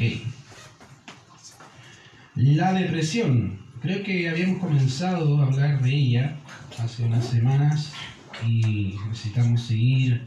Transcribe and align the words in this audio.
Ok. 0.00 0.06
La 2.36 2.72
depresión. 2.72 3.58
Creo 3.82 4.02
que 4.02 4.30
habíamos 4.30 4.58
comenzado 4.58 5.38
a 5.38 5.44
hablar 5.44 5.82
de 5.82 5.94
ella 5.94 6.36
hace 6.82 7.04
unas 7.04 7.26
semanas 7.26 7.92
y 8.46 8.96
necesitamos 9.10 9.60
seguir 9.60 10.26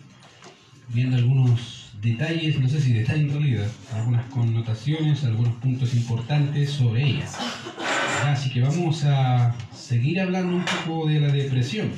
viendo 0.89 1.17
algunos 1.17 1.91
detalles, 2.04 2.59
no 2.59 2.70
sé 2.70 2.81
si 2.81 2.94
detalles 2.94 3.23
en 3.23 3.31
realidad, 3.31 3.67
algunas 3.95 4.25
connotaciones, 4.25 5.23
algunos 5.23 5.55
puntos 5.55 5.95
importantes 5.95 6.70
sobre 6.70 7.08
ella. 7.08 7.26
Así 8.27 8.52
que 8.52 8.62
vamos 8.62 9.03
a 9.05 9.55
seguir 9.73 10.21
hablando 10.21 10.55
un 10.55 10.66
poco 10.66 11.08
de 11.08 11.20
la 11.20 11.31
depresión. 11.31 11.90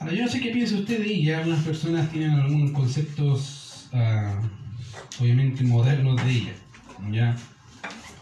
Ahora, 0.00 0.12
yo 0.12 0.22
no 0.24 0.28
sé 0.28 0.40
qué 0.40 0.50
piensa 0.50 0.74
usted 0.74 0.98
de 0.98 1.14
ella, 1.14 1.38
algunas 1.38 1.62
personas 1.62 2.10
tienen 2.10 2.32
algunos 2.32 2.72
conceptos 2.72 3.88
ah, 3.92 4.40
obviamente 5.20 5.64
modernos 5.64 6.16
de 6.24 6.30
ella, 6.30 6.52
¿ya? 7.10 7.36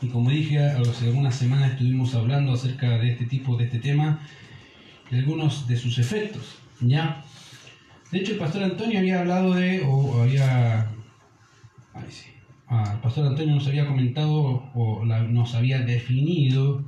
Y 0.03 0.09
como 0.09 0.31
dije, 0.31 0.59
hace 0.59 1.07
algunas 1.07 1.35
semanas 1.35 1.73
estuvimos 1.73 2.15
hablando 2.15 2.53
acerca 2.53 2.99
de 2.99 3.13
este 3.13 3.27
tipo, 3.27 3.57
de 3.57 3.65
este 3.65 3.79
tema, 3.79 4.21
y 5.11 5.17
algunos 5.17 5.67
de 5.67 5.77
sus 5.77 5.99
efectos, 5.99 6.57
¿ya? 6.81 7.23
De 8.11 8.19
hecho, 8.19 8.33
el 8.33 8.39
pastor 8.39 8.63
Antonio 8.63 8.99
había 8.99 9.21
hablado 9.21 9.55
de, 9.55 9.83
o 9.87 10.23
había... 10.23 10.91
Ah, 12.69 12.93
el 12.95 13.01
pastor 13.01 13.27
Antonio 13.27 13.55
nos 13.55 13.67
había 13.67 13.87
comentado 13.87 14.33
o 14.75 15.05
nos 15.05 15.55
había 15.55 15.81
definido 15.81 16.85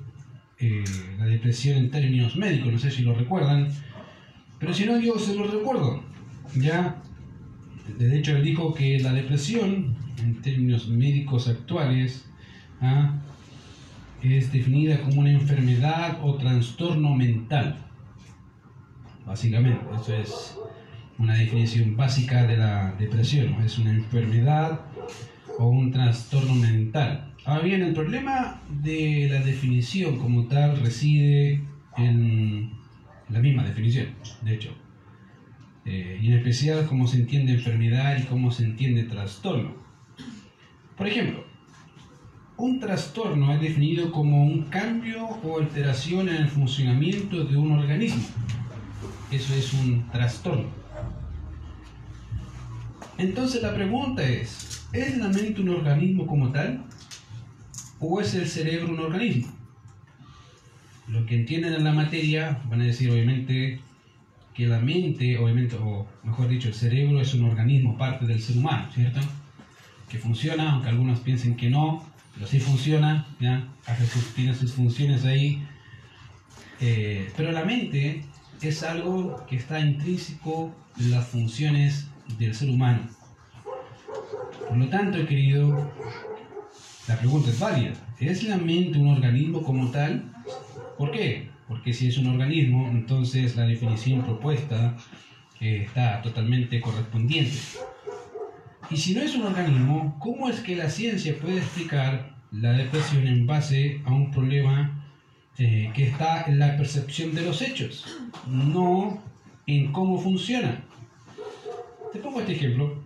eh, 0.59 0.85
la 1.19 1.27
depresión 1.27 1.77
en 1.77 1.91
términos 1.91 2.35
médicos, 2.37 2.73
no 2.73 2.79
sé 2.79 2.91
si 2.91 3.03
lo 3.03 3.15
recuerdan, 3.15 3.69
pero 4.59 4.73
si 4.73 4.87
no, 4.87 4.99
yo 4.99 5.19
se 5.19 5.35
lo 5.35 5.47
recuerdo. 5.47 6.03
Ya, 6.55 7.03
de 7.99 8.19
hecho, 8.19 8.37
él 8.37 8.45
dijo 8.45 8.75
que 8.75 8.99
la 9.01 9.13
depresión, 9.13 9.97
en 10.19 10.43
términos 10.43 10.89
médicos 10.89 11.49
actuales, 11.49 12.27
¿ah? 12.81 13.15
es 14.23 14.53
definida 14.53 15.01
como 15.01 15.21
una 15.21 15.31
enfermedad 15.31 16.19
o 16.23 16.35
trastorno 16.35 17.15
mental. 17.15 17.79
Básicamente, 19.25 19.81
eso 19.95 20.15
es 20.15 20.59
una 21.19 21.35
definición 21.35 21.97
básica 21.97 22.47
de 22.47 22.57
la 22.57 22.95
depresión. 22.99 23.55
Es 23.65 23.79
una 23.79 23.91
enfermedad 23.91 24.81
o 25.59 25.69
un 25.69 25.91
trastorno 25.91 26.55
mental. 26.55 27.33
Ahora 27.45 27.63
bien, 27.63 27.83
el 27.83 27.95
problema 27.95 28.61
de 28.83 29.29
la 29.31 29.41
definición 29.41 30.19
como 30.19 30.47
tal 30.47 30.81
reside 30.81 31.63
en 31.97 32.73
la 33.29 33.41
misma 33.41 33.65
definición, 33.65 34.09
de 34.43 34.55
hecho. 34.55 34.86
Eh, 35.87 36.19
y 36.21 36.27
en 36.27 36.39
especial 36.39 36.85
cómo 36.87 37.07
se 37.07 37.19
entiende 37.19 37.53
enfermedad 37.53 38.19
y 38.19 38.25
cómo 38.25 38.51
se 38.51 38.65
entiende 38.65 39.05
trastorno. 39.05 39.73
Por 40.97 41.07
ejemplo, 41.07 41.45
un 42.57 42.81
trastorno 42.81 43.55
es 43.55 43.61
definido 43.61 44.11
como 44.11 44.43
un 44.43 44.63
cambio 44.65 45.25
o 45.25 45.61
alteración 45.61 46.29
en 46.29 46.37
el 46.37 46.49
funcionamiento 46.49 47.45
de 47.45 47.57
un 47.57 47.71
organismo. 47.71 48.25
Eso 49.31 49.55
es 49.55 49.73
un 49.75 50.11
trastorno. 50.11 50.69
Entonces 53.19 53.63
la 53.63 53.73
pregunta 53.73 54.23
es, 54.23 54.89
¿es 54.93 55.17
la 55.19 55.29
mente 55.29 55.61
un 55.61 55.69
organismo 55.69 56.27
como 56.27 56.51
tal? 56.51 56.85
¿O 58.01 58.21
es 58.21 58.35
el 58.35 58.49
cerebro 58.49 58.93
un 58.93 59.01
organismo? 59.01 59.53
Lo 61.07 61.25
que 61.27 61.37
entienden 61.37 61.75
en 61.75 61.85
la 61.85 61.93
materia 61.93 62.61
van 62.69 62.81
a 62.81 62.85
decir 62.85 63.11
obviamente 63.11 63.81
que 64.57 64.67
la 64.67 64.81
mente, 64.81 65.37
obviamente, 65.39 65.77
o 65.77 66.07
mejor 66.23 66.49
dicho, 66.49 66.69
el 66.69 66.75
cerebro 66.75 67.21
es 67.21 67.35
un 67.35 67.45
organismo, 67.45 67.99
parte 67.99 68.25
del 68.25 68.41
ser 68.41 68.57
humano, 68.57 68.89
¿cierto? 68.95 69.21
Que 70.09 70.19
funciona, 70.19 70.73
aunque 70.73 70.89
algunos 70.89 71.21
piensen 71.21 71.57
que 71.57 71.69
no, 71.69 72.03
pero 72.35 72.47
sí 72.47 72.59
funciona. 72.59 73.27
Hace 73.87 74.07
sus, 74.07 74.35
tiene 74.35 74.55
sus 74.55 74.73
funciones 74.73 75.27
ahí. 75.27 75.63
Eh, 76.81 77.31
pero 77.37 77.53
la 77.53 77.65
mente 77.65 78.23
es 78.63 78.83
algo 78.83 79.45
que 79.47 79.57
está 79.57 79.79
intrínseco 79.79 80.75
en 80.99 81.11
las 81.11 81.27
funciones 81.27 82.09
del 82.39 82.55
ser 82.55 82.71
humano. 82.71 83.01
Por 84.69 84.79
lo 84.79 84.89
tanto, 84.89 85.27
querido, 85.27 85.91
la 87.09 87.19
pregunta 87.19 87.51
es 87.51 87.59
válida. 87.59 87.93
¿Es 88.19 88.43
la 88.45 88.57
mente 88.57 88.99
un 88.99 89.09
organismo 89.09 89.63
como 89.63 89.91
tal? 89.91 90.33
¿Por 90.97 91.11
qué? 91.11 91.51
Porque 91.69 91.93
si 91.93 92.09
es 92.09 92.19
un 92.19 92.29
organismo, 92.29 92.89
entonces 92.89 93.57
la 93.57 93.65
definición 93.65 94.23
propuesta 94.23 94.97
eh, 95.61 95.83
está 95.87 96.23
totalmente 96.23 96.81
correspondiente. 96.81 97.57
Y 98.91 98.97
si 98.97 99.15
no 99.15 99.23
es 99.23 99.35
un 99.35 99.43
organismo, 99.43 100.17
¿cómo 100.21 100.49
es 100.49 100.61
que 100.61 100.77
la 100.77 100.89
ciencia 100.89 101.35
puede 101.41 101.59
explicar 101.59 102.37
la 102.53 102.73
depresión 102.73 103.27
en 103.27 103.47
base 103.47 104.01
a 104.05 104.13
un 104.13 104.31
problema 104.31 105.11
eh, 105.59 105.91
que 105.95 106.05
está 106.05 106.45
en 106.45 106.61
la 106.61 106.77
percepción 106.77 107.35
de 107.35 107.43
los 107.43 107.63
hechos, 107.63 108.05
no 108.47 109.23
en 109.67 109.91
cómo 109.91 110.19
funciona? 110.19 110.85
Te 112.13 112.21
pongo 112.21 112.41
este 112.41 112.53
ejemplo. 112.53 113.03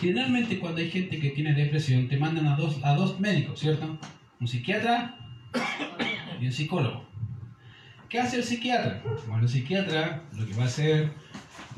Generalmente 0.00 0.58
cuando 0.58 0.80
hay 0.80 0.90
gente 0.90 1.18
que 1.18 1.30
tiene 1.30 1.52
depresión 1.52 2.08
te 2.08 2.16
mandan 2.16 2.46
a 2.46 2.56
dos, 2.56 2.80
a 2.82 2.94
dos 2.94 3.20
médicos, 3.20 3.60
¿cierto? 3.60 3.98
Un 4.40 4.48
psiquiatra 4.48 5.18
y 6.40 6.46
un 6.46 6.52
psicólogo. 6.52 7.06
¿Qué 8.08 8.20
hace 8.20 8.36
el 8.36 8.44
psiquiatra? 8.44 9.02
Bueno, 9.26 9.42
el 9.42 9.48
psiquiatra 9.48 10.22
lo 10.32 10.46
que 10.46 10.54
va 10.54 10.62
a 10.62 10.66
hacer 10.66 11.10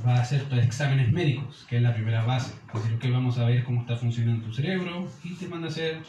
va 0.06 0.16
a 0.16 0.20
hacer 0.20 0.42
tus 0.44 0.58
exámenes 0.58 1.10
médicos, 1.12 1.66
que 1.68 1.76
es 1.76 1.82
la 1.82 1.94
primera 1.94 2.24
base. 2.24 2.54
Es 2.74 2.82
decir, 2.82 2.98
que 2.98 3.10
vamos 3.10 3.38
a 3.38 3.46
ver 3.46 3.64
cómo 3.64 3.80
está 3.80 3.96
funcionando 3.96 4.46
tu 4.46 4.52
cerebro 4.52 5.08
y 5.24 5.34
te 5.34 5.48
manda 5.48 5.68
a 5.68 5.70
hacer 5.70 6.02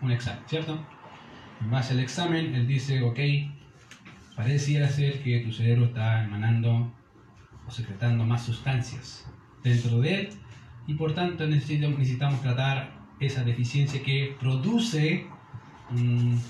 un 0.00 0.10
examen, 0.10 0.42
¿cierto? 0.46 0.78
En 1.60 1.70
base 1.70 1.94
al 1.94 2.00
examen, 2.00 2.54
él 2.54 2.66
dice, 2.66 3.02
ok, 3.02 3.18
pareciera 4.36 4.88
ser 4.88 5.22
que 5.22 5.40
tu 5.40 5.52
cerebro 5.52 5.86
está 5.86 6.24
emanando 6.24 6.92
o 7.66 7.70
secretando 7.70 8.24
más 8.24 8.44
sustancias 8.44 9.26
dentro 9.62 10.00
de 10.00 10.14
él 10.14 10.28
y 10.86 10.94
por 10.94 11.14
tanto 11.14 11.46
necesitamos, 11.46 11.98
necesitamos 11.98 12.42
tratar 12.42 12.90
esa 13.20 13.44
deficiencia 13.44 14.02
que 14.02 14.36
produce 14.38 15.26
un, 15.90 16.40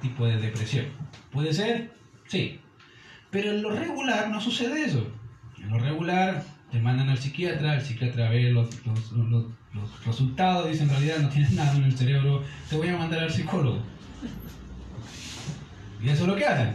tipo 0.00 0.26
de 0.26 0.36
depresión. 0.38 0.86
¿Puede 1.32 1.52
ser? 1.52 1.92
Sí. 2.26 2.60
Pero 3.30 3.52
en 3.52 3.62
lo 3.62 3.70
regular 3.70 4.28
no 4.30 4.40
sucede 4.40 4.84
eso. 4.84 5.06
En 5.58 5.70
lo 5.70 5.78
regular 5.78 6.44
te 6.70 6.80
mandan 6.80 7.08
al 7.08 7.18
psiquiatra, 7.18 7.74
el 7.74 7.82
psiquiatra 7.82 8.30
ve 8.30 8.50
los, 8.50 8.68
los, 8.86 9.12
los, 9.12 10.04
resultados, 10.04 10.68
dice 10.68 10.84
en 10.84 10.90
realidad 10.90 11.18
no 11.18 11.28
tienes 11.28 11.52
nada 11.54 11.76
en 11.76 11.84
el 11.84 11.96
cerebro, 11.96 12.42
te 12.68 12.76
voy 12.76 12.88
a 12.88 12.96
mandar 12.96 13.20
al 13.20 13.30
psicólogo. 13.30 13.80
Y 16.02 16.08
eso 16.08 16.22
es 16.22 16.28
lo 16.28 16.36
que 16.36 16.46
hacen. 16.46 16.74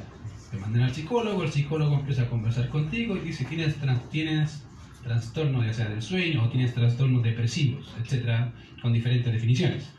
Te 0.52 0.58
mandan 0.58 0.84
al 0.84 0.94
psicólogo, 0.94 1.44
el 1.44 1.52
psicólogo 1.52 1.96
empieza 1.96 2.24
a 2.24 2.30
conversar 2.30 2.70
contigo 2.70 3.18
y 3.18 3.22
dice 3.22 3.46
tienes, 3.46 3.76
tienes 4.12 4.64
trastorno 5.04 5.64
ya 5.64 5.74
sea 5.74 5.90
del 5.90 6.02
sueño 6.02 6.44
o 6.44 6.50
tienes 6.50 6.74
trastornos 6.74 7.24
depresivos, 7.24 7.94
etcétera, 8.02 8.52
con 8.82 8.94
diferentes 8.94 9.32
definiciones. 9.32 9.92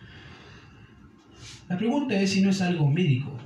La 1.69 1.77
pregunta 1.77 2.15
es 2.21 2.31
si 2.31 2.41
no 2.41 2.51
es 2.51 2.61
algo 2.63 2.89
médico, 2.89 3.37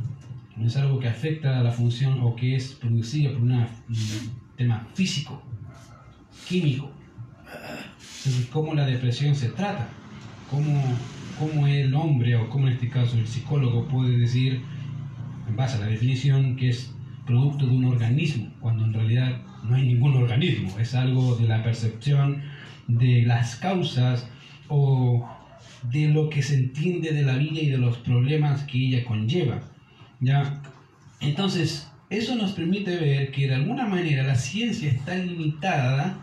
es 0.67 0.77
algo 0.77 0.99
que 0.99 1.09
afecta 1.09 1.59
a 1.59 1.63
la 1.63 1.71
función 1.71 2.21
o 2.23 2.37
que 2.37 2.57
es 2.57 2.73
producido 2.73 3.33
por 3.33 3.43
un 3.43 3.67
tema 4.57 4.87
físico, 4.95 5.43
químico. 6.49 6.91
Entonces, 7.47 8.47
¿cómo 8.53 8.75
la 8.75 8.87
depresión 8.87 9.35
se 9.35 9.49
trata? 9.49 9.89
¿Cómo, 10.51 10.83
¿Cómo 11.39 11.67
el 11.67 11.95
hombre, 11.95 12.37
o 12.37 12.49
cómo 12.51 12.67
en 12.67 12.75
este 12.75 12.89
caso 12.89 13.17
el 13.17 13.27
psicólogo, 13.27 13.89
puede 13.89 14.19
decir, 14.19 14.61
en 15.49 15.57
base 15.57 15.77
a 15.77 15.81
la 15.81 15.87
definición, 15.87 16.57
que 16.57 16.69
es 16.69 16.95
producto 17.27 17.67
de 17.67 17.73
un 17.73 17.85
organismo, 17.85 18.53
cuando 18.61 18.85
en 18.85 18.93
realidad 18.93 19.41
no 19.65 19.77
hay 19.77 19.87
ningún 19.87 20.17
organismo, 20.17 20.79
es 20.79 20.95
algo 20.95 21.37
de 21.37 21.47
la 21.47 21.63
percepción 21.63 22.43
de 22.89 23.23
las 23.23 23.57
causas 23.57 24.29
o 24.69 25.29
de 25.91 26.09
lo 26.09 26.29
que 26.29 26.43
se 26.43 26.57
entiende 26.57 27.13
de 27.13 27.23
la 27.23 27.37
vida 27.37 27.61
y 27.61 27.71
de 27.71 27.79
los 27.79 27.99
problemas 27.99 28.65
que 28.65 28.79
ella 28.79 29.05
conlleva. 29.05 29.63
¿Ya? 30.21 30.61
Entonces, 31.21 31.91
eso 32.09 32.35
nos 32.35 32.53
permite 32.53 32.97
ver 32.97 33.31
que 33.31 33.47
de 33.47 33.55
alguna 33.55 33.87
manera 33.87 34.23
la 34.23 34.35
ciencia 34.35 34.91
está 34.91 35.15
limitada 35.15 36.17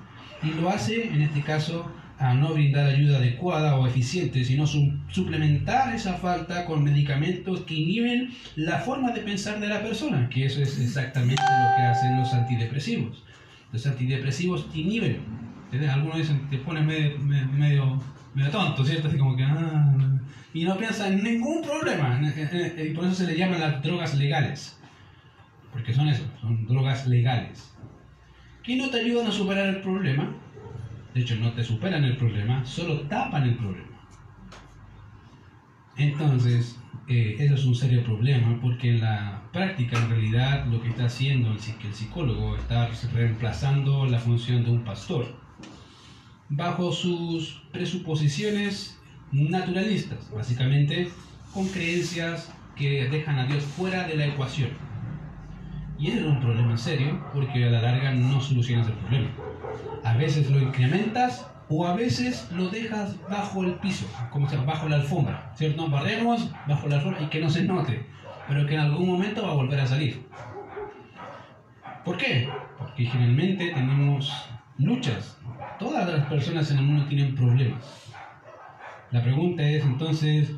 y 0.43 0.51
lo 0.59 0.69
hace, 0.69 1.07
en 1.07 1.21
este 1.21 1.41
caso, 1.41 1.91
a 2.19 2.33
no 2.33 2.53
brindar 2.53 2.87
ayuda 2.87 3.17
adecuada 3.17 3.75
o 3.77 3.85
eficiente, 3.85 4.43
sino 4.43 4.65
suplementar 4.65 5.93
esa 5.93 6.15
falta 6.15 6.65
con 6.65 6.83
medicamentos 6.83 7.61
que 7.61 7.75
inhiben 7.75 8.33
la 8.55 8.79
forma 8.79 9.11
de 9.11 9.21
pensar 9.21 9.59
de 9.59 9.67
la 9.67 9.83
persona, 9.83 10.27
que 10.29 10.45
eso 10.45 10.61
es 10.61 10.79
exactamente 10.79 11.41
lo 11.41 11.75
que 11.77 11.83
hacen 11.83 12.17
los 12.17 12.33
antidepresivos. 12.33 13.23
Los 13.71 13.85
antidepresivos 13.85 14.67
inhiben. 14.73 15.21
Algunos 15.91 16.17
dicen 16.17 16.49
te 16.49 16.57
ponen 16.57 16.87
medio, 16.87 17.19
medio, 17.19 18.01
medio 18.33 18.51
tonto, 18.51 18.83
¿cierto? 18.83 19.09
Así 19.09 19.17
como 19.17 19.35
que... 19.35 19.43
Ah, 19.43 20.16
y 20.57 20.63
no 20.63 20.75
piensa 20.75 21.07
en 21.07 21.23
ningún 21.23 21.61
problema. 21.61 22.19
Y 22.77 22.89
por 22.95 23.05
eso 23.05 23.13
se 23.13 23.27
le 23.27 23.37
llaman 23.37 23.59
las 23.59 23.83
drogas 23.83 24.15
legales. 24.15 24.79
Porque 25.71 25.93
son 25.93 26.07
eso, 26.07 26.23
son 26.41 26.65
drogas 26.65 27.05
legales. 27.05 27.75
Que 28.63 28.75
no 28.75 28.89
te 28.89 29.01
ayudan 29.01 29.27
a 29.27 29.31
superar 29.31 29.67
el 29.67 29.81
problema, 29.81 30.33
de 31.13 31.21
hecho, 31.21 31.35
no 31.35 31.51
te 31.53 31.63
superan 31.63 32.03
el 32.03 32.17
problema, 32.17 32.65
solo 32.65 33.01
tapan 33.01 33.43
el 33.43 33.55
problema. 33.55 33.87
Entonces, 35.95 36.79
eh, 37.07 37.35
eso 37.37 37.53
es 37.53 37.65
un 37.65 37.75
serio 37.75 38.03
problema 38.03 38.59
porque 38.59 38.89
en 38.89 39.01
la 39.01 39.43
práctica, 39.53 39.99
en 39.99 40.09
realidad, 40.09 40.65
lo 40.65 40.81
que 40.81 40.89
está 40.89 41.05
haciendo 41.05 41.51
el, 41.51 41.57
el 41.57 41.93
psicólogo 41.93 42.55
está 42.55 42.89
reemplazando 43.13 44.07
la 44.07 44.17
función 44.17 44.63
de 44.63 44.71
un 44.71 44.83
pastor 44.83 45.35
bajo 46.49 46.91
sus 46.91 47.61
presuposiciones 47.71 48.96
naturalistas, 49.31 50.31
básicamente 50.31 51.09
con 51.53 51.67
creencias 51.67 52.51
que 52.75 53.09
dejan 53.09 53.39
a 53.39 53.45
Dios 53.45 53.63
fuera 53.63 54.07
de 54.07 54.15
la 54.15 54.27
ecuación. 54.27 54.69
Y 55.99 56.11
es 56.11 56.23
un 56.23 56.39
problema 56.39 56.77
serio 56.77 57.19
porque 57.33 57.65
a 57.65 57.71
la 57.71 57.81
larga 57.81 58.11
no 58.11 58.39
solucionas 58.39 58.87
el 58.87 58.93
problema. 58.93 59.29
A 60.03 60.15
veces 60.15 60.49
lo 60.49 60.59
incrementas 60.59 61.47
o 61.69 61.85
a 61.87 61.95
veces 61.95 62.47
lo 62.51 62.69
dejas 62.69 63.15
bajo 63.29 63.63
el 63.63 63.73
piso, 63.75 64.05
como 64.31 64.47
sea, 64.47 64.61
bajo 64.61 64.87
la 64.87 64.97
alfombra, 64.97 65.51
¿cierto? 65.55 65.89
Barremos 65.89 66.49
bajo 66.67 66.87
la 66.87 66.97
alfombra 66.97 67.23
y 67.23 67.27
que 67.27 67.41
no 67.41 67.49
se 67.49 67.63
note, 67.63 68.05
pero 68.47 68.65
que 68.65 68.75
en 68.75 68.81
algún 68.81 69.07
momento 69.07 69.43
va 69.43 69.51
a 69.51 69.55
volver 69.55 69.79
a 69.79 69.87
salir. 69.87 70.25
¿Por 72.05 72.15
qué? 72.17 72.47
Porque 72.77 73.05
generalmente 73.05 73.71
tenemos 73.73 74.31
luchas. 74.77 75.37
Todas 75.79 76.07
las 76.07 76.25
personas 76.27 76.71
en 76.71 76.77
el 76.77 76.85
mundo 76.85 77.05
tienen 77.05 77.35
problemas. 77.35 77.83
La 79.11 79.23
pregunta 79.23 79.63
es 79.63 79.83
entonces, 79.83 80.51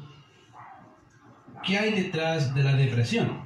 ¿qué 1.64 1.78
hay 1.78 1.92
detrás 1.92 2.56
de 2.56 2.64
la 2.64 2.76
depresión? 2.76 3.42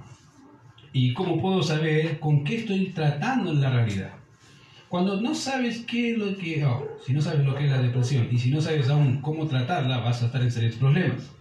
¿Y 0.93 1.13
cómo 1.13 1.41
puedo 1.41 1.61
saber 1.61 2.19
con 2.19 2.43
qué 2.43 2.57
estoy 2.57 2.91
tratando 2.91 3.51
en 3.51 3.61
la 3.61 3.69
realidad? 3.69 4.13
Cuando 4.87 5.19
no 5.19 5.33
sabes 5.33 5.83
qué 5.87 6.11
es 6.11 6.17
lo 6.17 6.37
que... 6.37 6.63
Oh, 6.63 6.87
si 7.05 7.13
no 7.13 7.21
sabes 7.21 7.45
lo 7.45 7.55
que 7.55 7.65
es 7.65 7.71
la 7.71 7.81
depresión 7.81 8.29
y 8.31 8.37
si 8.37 8.51
no 8.51 8.61
sabes 8.61 8.89
aún 8.89 9.19
cómo 9.21 9.47
tratarla, 9.47 9.97
vas 9.97 10.21
a 10.21 10.27
estar 10.27 10.41
en 10.41 10.51
serios 10.51 10.75
problemas. 10.75 11.31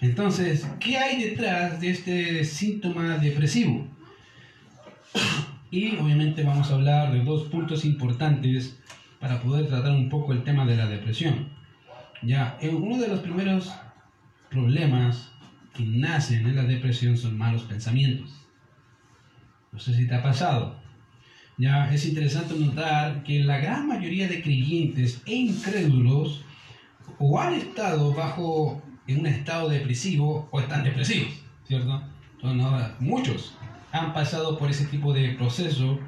Entonces, 0.00 0.66
¿qué 0.80 0.98
hay 0.98 1.22
detrás 1.22 1.80
de 1.80 1.90
este 1.90 2.44
síntoma 2.44 3.18
depresivo? 3.18 3.86
Y 5.70 5.96
obviamente 5.96 6.42
vamos 6.42 6.70
a 6.70 6.74
hablar 6.74 7.12
de 7.12 7.22
dos 7.22 7.44
puntos 7.44 7.84
importantes 7.84 8.76
para 9.20 9.40
poder 9.40 9.68
tratar 9.68 9.92
un 9.92 10.08
poco 10.08 10.32
el 10.32 10.42
tema 10.42 10.66
de 10.66 10.76
la 10.76 10.86
depresión. 10.86 11.59
Ya, 12.22 12.58
uno 12.62 12.98
de 12.98 13.08
los 13.08 13.20
primeros 13.20 13.70
problemas 14.50 15.32
que 15.74 15.84
nacen 15.84 16.46
en 16.46 16.56
la 16.56 16.64
depresión 16.64 17.16
son 17.16 17.38
malos 17.38 17.62
pensamientos. 17.62 18.30
No 19.72 19.78
sé 19.78 19.94
si 19.94 20.06
te 20.06 20.14
ha 20.14 20.22
pasado. 20.22 20.78
Ya 21.56 21.92
es 21.92 22.06
interesante 22.06 22.54
notar 22.54 23.22
que 23.22 23.40
la 23.44 23.58
gran 23.58 23.86
mayoría 23.86 24.28
de 24.28 24.42
creyentes 24.42 25.22
e 25.26 25.34
incrédulos 25.34 26.42
o 27.18 27.38
han 27.38 27.54
estado 27.54 28.12
bajo 28.12 28.82
en 29.06 29.20
un 29.20 29.26
estado 29.26 29.68
depresivo 29.68 30.48
o 30.50 30.60
están 30.60 30.84
depresivos, 30.84 31.32
¿cierto? 31.66 32.02
muchos 33.00 33.54
han 33.92 34.14
pasado 34.14 34.56
por 34.56 34.70
ese 34.70 34.86
tipo 34.86 35.12
de 35.12 35.30
proceso 35.30 35.98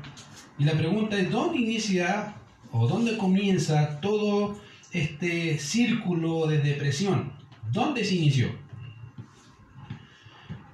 y 0.59 0.65
la 0.65 0.73
pregunta 0.73 1.19
es 1.19 1.31
dónde 1.31 1.59
inicia 1.59 2.35
o 2.71 2.87
dónde 2.89 3.19
comienza 3.19 4.01
todo 4.01 4.59
este 4.93 5.59
círculo 5.59 6.47
de 6.47 6.59
depresión. 6.59 7.33
¿Dónde 7.71 8.05
se 8.05 8.17
inició? 8.17 8.49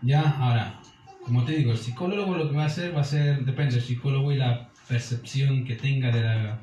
Ya, 0.02 0.22
ahora, 0.22 0.80
como 1.24 1.44
te 1.44 1.52
digo, 1.52 1.72
el 1.72 1.78
psicólogo 1.78 2.36
lo 2.36 2.48
que 2.48 2.56
va 2.56 2.64
a 2.64 2.66
hacer 2.66 2.96
va 2.96 3.02
a 3.02 3.04
ser, 3.04 3.44
depende 3.44 3.74
del 3.74 3.84
psicólogo 3.84 4.32
y 4.32 4.36
la 4.36 4.70
percepción 4.88 5.64
que 5.64 5.74
tenga 5.74 6.10
de 6.10 6.22
la, 6.22 6.60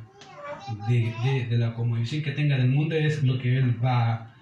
de, 0.88 1.48
de, 1.50 1.58
la 1.58 1.74
conmovisión 1.74 2.24
que 2.24 2.32
tenga 2.32 2.58
del 2.58 2.70
mundo 2.70 2.96
es 2.96 3.24
lo 3.24 3.38
que 3.38 3.58
él 3.58 3.84
va 3.84 4.34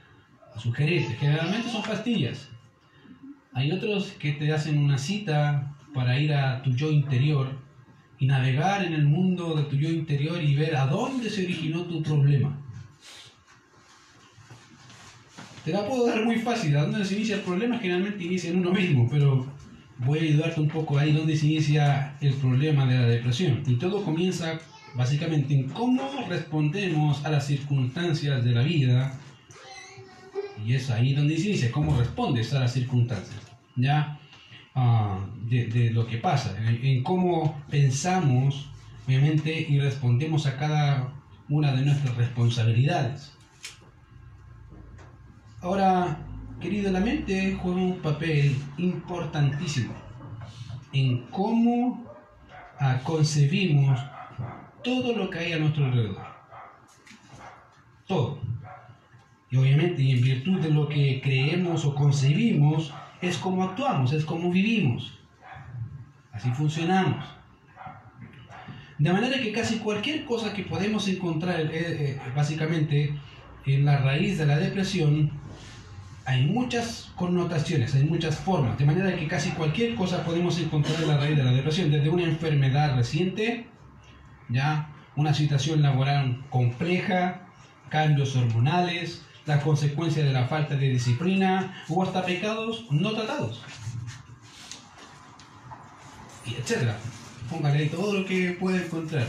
a 0.55 0.59
sugerir. 0.59 1.03
Generalmente 1.19 1.69
son 1.69 1.83
pastillas. 1.83 2.49
Hay 3.53 3.71
otros 3.71 4.13
que 4.13 4.31
te 4.33 4.51
hacen 4.51 4.77
una 4.77 4.97
cita 4.97 5.75
para 5.93 6.19
ir 6.19 6.33
a 6.33 6.61
tu 6.63 6.71
yo 6.71 6.91
interior 6.91 7.49
y 8.17 8.25
navegar 8.25 8.83
en 8.83 8.93
el 8.93 9.05
mundo 9.05 9.53
de 9.55 9.63
tu 9.63 9.75
yo 9.75 9.89
interior 9.89 10.41
y 10.41 10.55
ver 10.55 10.75
a 10.75 10.87
dónde 10.87 11.29
se 11.29 11.43
originó 11.43 11.83
tu 11.83 12.01
problema. 12.01 12.57
Te 15.63 15.71
la 15.71 15.87
puedo 15.87 16.07
dar 16.07 16.25
muy 16.25 16.37
fácil, 16.37 16.75
a 16.75 16.81
dónde 16.81 17.05
se 17.05 17.15
inicia 17.15 17.35
el 17.35 17.41
problema 17.41 17.79
generalmente 17.79 18.23
inicia 18.23 18.49
en 18.49 18.59
uno 18.59 18.71
mismo, 18.71 19.07
pero 19.09 19.47
voy 19.99 20.19
a 20.19 20.21
ayudarte 20.23 20.59
un 20.59 20.67
poco 20.67 20.97
ahí 20.97 21.13
donde 21.13 21.37
se 21.37 21.47
inicia 21.47 22.17
el 22.19 22.33
problema 22.33 22.85
de 22.85 22.97
la 22.97 23.07
depresión. 23.07 23.63
Y 23.65 23.75
todo 23.75 24.03
comienza 24.03 24.59
básicamente 24.93 25.53
en 25.53 25.69
cómo 25.69 26.25
respondemos 26.27 27.23
a 27.25 27.29
las 27.29 27.47
circunstancias 27.47 28.43
de 28.43 28.51
la 28.51 28.61
vida. 28.61 29.17
Y 30.65 30.73
es 30.73 30.89
ahí 30.89 31.13
donde 31.13 31.37
se 31.37 31.49
inicia, 31.49 31.71
cómo 31.71 31.97
respondes 31.97 32.53
a 32.53 32.59
las 32.59 32.73
circunstancias. 32.73 33.39
¿Ya? 33.75 34.19
Ah, 34.75 35.25
de, 35.47 35.91
lo 35.93 36.07
que 36.07 36.17
pasa, 36.17 36.55
en, 36.65 37.03
cómo 37.03 37.63
pensamos, 37.69 38.69
obviamente, 39.05 39.65
y 39.69 39.79
respondemos 39.79 40.45
a 40.45 40.57
cada 40.57 41.13
una 41.47 41.73
de 41.73 41.85
nuestras 41.85 42.17
responsabilidades. 42.17 43.33
Ahora, 45.63 46.17
Querido, 46.59 46.91
la 46.91 46.99
mente 46.99 47.57
juega 47.61 47.77
un 47.77 47.99
papel 47.99 48.55
importantísimo 48.77 49.93
en 50.91 51.25
cómo 51.27 52.05
ah, 52.79 52.99
concebimos 53.03 53.97
todo 54.83 55.15
lo 55.15 55.29
que 55.29 55.39
hay 55.39 55.53
a 55.53 55.59
nuestro 55.59 55.85
alrededor. 55.85 56.25
Todo. 58.07 58.39
Y 59.51 59.57
obviamente, 59.57 60.01
y 60.01 60.11
en 60.11 60.21
virtud 60.21 60.59
de 60.59 60.69
lo 60.69 60.89
que 60.89 61.21
creemos 61.21 61.85
o 61.85 61.95
concebimos, 61.95 62.93
es 63.21 63.37
como 63.37 63.63
actuamos, 63.63 64.11
es 64.11 64.25
como 64.25 64.51
vivimos. 64.51 65.17
Así 66.33 66.49
funcionamos. 66.51 67.25
De 68.97 69.13
manera 69.13 69.39
que 69.39 69.53
casi 69.53 69.79
cualquier 69.79 70.25
cosa 70.25 70.53
que 70.53 70.63
podemos 70.63 71.07
encontrar, 71.07 71.59
eh, 71.59 71.69
eh, 71.73 72.21
básicamente, 72.35 73.17
en 73.65 73.85
la 73.85 73.97
raíz 73.97 74.37
de 74.37 74.45
la 74.45 74.57
depresión, 74.57 75.42
hay 76.25 76.45
muchas 76.45 77.11
connotaciones, 77.15 77.95
hay 77.95 78.03
muchas 78.03 78.37
formas, 78.37 78.77
de 78.77 78.85
manera 78.85 79.15
que 79.15 79.27
casi 79.27 79.51
cualquier 79.51 79.95
cosa 79.95 80.23
podemos 80.23 80.57
encontrar 80.59 81.01
en 81.01 81.07
la 81.07 81.17
raíz 81.17 81.37
de 81.37 81.43
la 81.43 81.51
depresión, 81.51 81.91
desde 81.91 82.09
una 82.09 82.23
enfermedad 82.23 82.95
reciente, 82.95 83.67
ya 84.49 84.89
una 85.15 85.33
situación 85.33 85.81
laboral 85.81 86.43
compleja, 86.49 87.47
cambios 87.89 88.35
hormonales, 88.35 89.23
la 89.45 89.59
consecuencia 89.59 90.23
de 90.23 90.31
la 90.31 90.47
falta 90.47 90.75
de 90.75 90.89
disciplina 90.89 91.83
o 91.89 92.03
hasta 92.03 92.25
pecados 92.25 92.85
no 92.89 93.11
tratados. 93.11 93.61
Y 96.45 96.55
etcétera. 96.55 96.97
Póngale 97.49 97.79
ahí 97.79 97.89
todo 97.89 98.13
lo 98.13 98.25
que 98.25 98.51
puede 98.59 98.85
encontrar. 98.85 99.27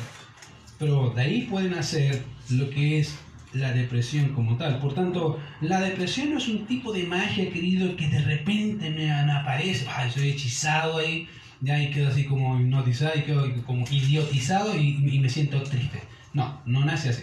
Pero 0.78 1.10
de 1.10 1.22
ahí 1.22 1.42
pueden 1.42 1.74
hacer 1.74 2.24
lo 2.50 2.70
que 2.70 3.00
es 3.00 3.14
la 3.54 3.72
depresión 3.72 4.30
como 4.30 4.56
tal. 4.56 4.78
Por 4.78 4.94
tanto, 4.94 5.40
la 5.60 5.80
depresión 5.80 6.30
no 6.30 6.38
es 6.38 6.48
un 6.48 6.66
tipo 6.66 6.92
de 6.92 7.04
magia, 7.04 7.50
querido, 7.50 7.96
que 7.96 8.08
de 8.08 8.20
repente 8.20 8.90
me, 8.90 9.10
aparece, 9.10 9.86
soy 10.12 10.30
hechizado 10.30 10.98
ahí, 10.98 11.28
ya 11.60 11.80
y 11.82 11.90
quedo 11.90 12.08
así 12.08 12.24
como 12.24 12.60
hipnotizado 12.60 13.12
y 13.16 13.22
quedo 13.22 13.64
como 13.64 13.86
idiotizado 13.90 14.76
y, 14.76 15.18
me 15.18 15.28
siento 15.28 15.62
triste. 15.62 16.00
No, 16.32 16.60
no 16.66 16.84
nace 16.84 17.10
así. 17.10 17.22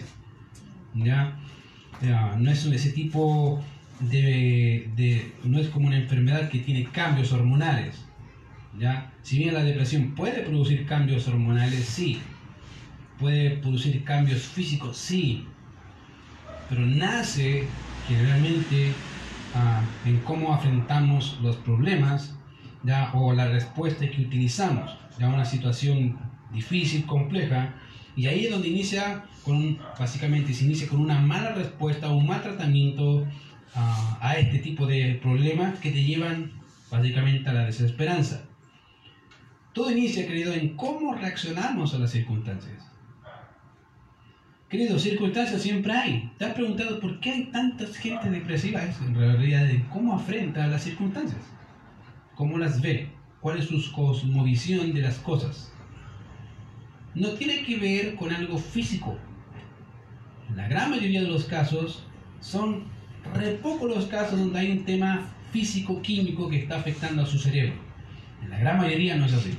¿ya? 0.94 1.36
no 2.38 2.50
es 2.50 2.64
ese 2.64 2.90
tipo 2.90 3.62
de, 4.00 4.90
de, 4.96 5.32
no 5.44 5.58
es 5.58 5.68
como 5.68 5.86
una 5.86 5.98
enfermedad 5.98 6.48
que 6.48 6.58
tiene 6.58 6.84
cambios 6.84 7.32
hormonales. 7.32 8.04
¿ya? 8.78 9.12
Si 9.22 9.38
bien 9.38 9.54
la 9.54 9.62
depresión 9.62 10.14
puede 10.14 10.42
producir 10.42 10.86
cambios 10.86 11.28
hormonales, 11.28 11.84
sí. 11.84 12.20
Puede 13.18 13.50
producir 13.58 14.02
cambios 14.02 14.42
físicos, 14.42 14.96
sí 14.96 15.46
pero 16.72 16.86
nace 16.86 17.68
generalmente 18.08 18.94
ah, 19.54 19.82
en 20.06 20.20
cómo 20.20 20.54
afrontamos 20.54 21.38
los 21.42 21.56
problemas 21.56 22.34
¿ya? 22.82 23.12
o 23.12 23.34
la 23.34 23.46
respuesta 23.46 24.08
que 24.08 24.22
utilizamos 24.22 24.90
a 25.20 25.28
una 25.28 25.44
situación 25.44 26.16
difícil, 26.50 27.04
compleja, 27.04 27.74
y 28.16 28.26
ahí 28.26 28.46
es 28.46 28.52
donde 28.52 28.68
inicia 28.68 29.24
con, 29.44 29.78
básicamente 29.98 30.54
se 30.54 30.64
inicia 30.64 30.88
con 30.88 31.00
una 31.00 31.20
mala 31.20 31.52
respuesta 31.52 32.08
o 32.08 32.16
un 32.16 32.26
mal 32.26 32.40
tratamiento 32.40 33.26
ah, 33.74 34.18
a 34.22 34.38
este 34.38 34.58
tipo 34.58 34.86
de 34.86 35.20
problemas 35.22 35.78
que 35.78 35.90
te 35.90 36.02
llevan 36.02 36.52
básicamente 36.90 37.50
a 37.50 37.52
la 37.52 37.66
desesperanza. 37.66 38.44
Todo 39.74 39.90
inicia, 39.90 40.26
querido, 40.26 40.54
en 40.54 40.74
cómo 40.74 41.14
reaccionamos 41.14 41.92
a 41.92 41.98
las 41.98 42.12
circunstancias. 42.12 42.91
Querido, 44.72 44.98
circunstancias 44.98 45.60
siempre 45.60 45.92
hay. 45.92 46.30
¿Te 46.38 46.46
has 46.46 46.54
preguntado 46.54 46.98
por 46.98 47.20
qué 47.20 47.30
hay 47.30 47.44
tanta 47.52 47.84
gente 47.88 48.30
depresiva? 48.30 48.82
Eso, 48.82 49.04
en 49.04 49.14
realidad, 49.14 49.66
de 49.66 49.84
cómo 49.92 50.14
afrenta 50.14 50.66
las 50.66 50.84
circunstancias, 50.84 51.42
cómo 52.34 52.56
las 52.56 52.80
ve, 52.80 53.10
cuál 53.42 53.58
es 53.58 53.66
su 53.66 53.92
cosmovisión 53.92 54.94
de 54.94 55.02
las 55.02 55.18
cosas. 55.18 55.70
No 57.14 57.32
tiene 57.32 57.64
que 57.64 57.76
ver 57.76 58.14
con 58.14 58.32
algo 58.32 58.56
físico. 58.56 59.18
En 60.48 60.56
la 60.56 60.66
gran 60.68 60.88
mayoría 60.88 61.20
de 61.20 61.28
los 61.28 61.44
casos, 61.44 62.06
son 62.40 62.84
re 63.34 63.56
pocos 63.56 63.94
los 63.94 64.06
casos 64.06 64.38
donde 64.38 64.58
hay 64.58 64.70
un 64.70 64.86
tema 64.86 65.28
físico-químico 65.52 66.48
que 66.48 66.60
está 66.60 66.76
afectando 66.76 67.24
a 67.24 67.26
su 67.26 67.38
cerebro. 67.38 67.74
En 68.42 68.48
la 68.48 68.58
gran 68.58 68.78
mayoría 68.78 69.16
no 69.16 69.26
es 69.26 69.34
así. 69.34 69.50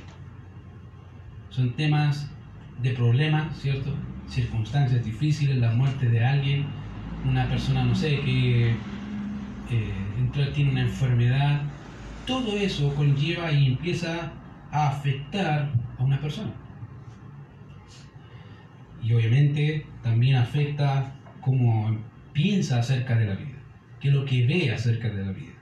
Son 1.50 1.72
temas 1.76 2.33
de 2.82 2.90
problemas, 2.90 3.56
¿cierto? 3.58 3.94
Circunstancias 4.28 5.04
difíciles, 5.04 5.56
la 5.58 5.72
muerte 5.72 6.08
de 6.08 6.24
alguien, 6.24 6.66
una 7.28 7.48
persona, 7.48 7.84
no 7.84 7.94
sé, 7.94 8.20
que 8.20 8.70
eh, 9.70 10.50
tiene 10.54 10.70
una 10.70 10.82
enfermedad. 10.82 11.62
Todo 12.26 12.56
eso 12.56 12.94
conlleva 12.94 13.52
y 13.52 13.66
empieza 13.66 14.32
a 14.70 14.88
afectar 14.88 15.70
a 15.98 16.02
una 16.02 16.20
persona. 16.20 16.52
Y 19.02 19.12
obviamente 19.12 19.86
también 20.02 20.36
afecta 20.36 21.12
cómo 21.40 21.96
piensa 22.32 22.78
acerca 22.78 23.16
de 23.16 23.26
la 23.26 23.34
vida, 23.34 23.58
qué 24.00 24.08
es 24.08 24.14
lo 24.14 24.24
que 24.24 24.46
ve 24.46 24.72
acerca 24.72 25.08
de 25.10 25.24
la 25.24 25.32
vida. 25.32 25.52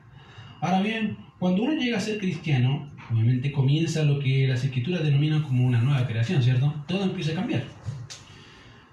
Ahora 0.61 0.81
bien, 0.81 1.17
cuando 1.41 1.65
uno 1.65 1.73
llega 1.75 1.99
a 1.99 2.01
ser 2.01 2.19
cristiano, 2.19 2.89
obviamente 3.13 3.53
comienza 3.53 4.03
lo 4.05 4.19
que 4.19 4.47
las 4.49 4.65
escrituras 4.65 5.05
denominan 5.05 5.43
como 5.43 5.67
una 5.67 5.81
nueva 5.81 6.07
creación, 6.07 6.43
¿cierto? 6.43 6.75
Todo 6.87 7.05
empieza 7.05 7.33
a 7.33 7.37
cambiar. 7.37 7.65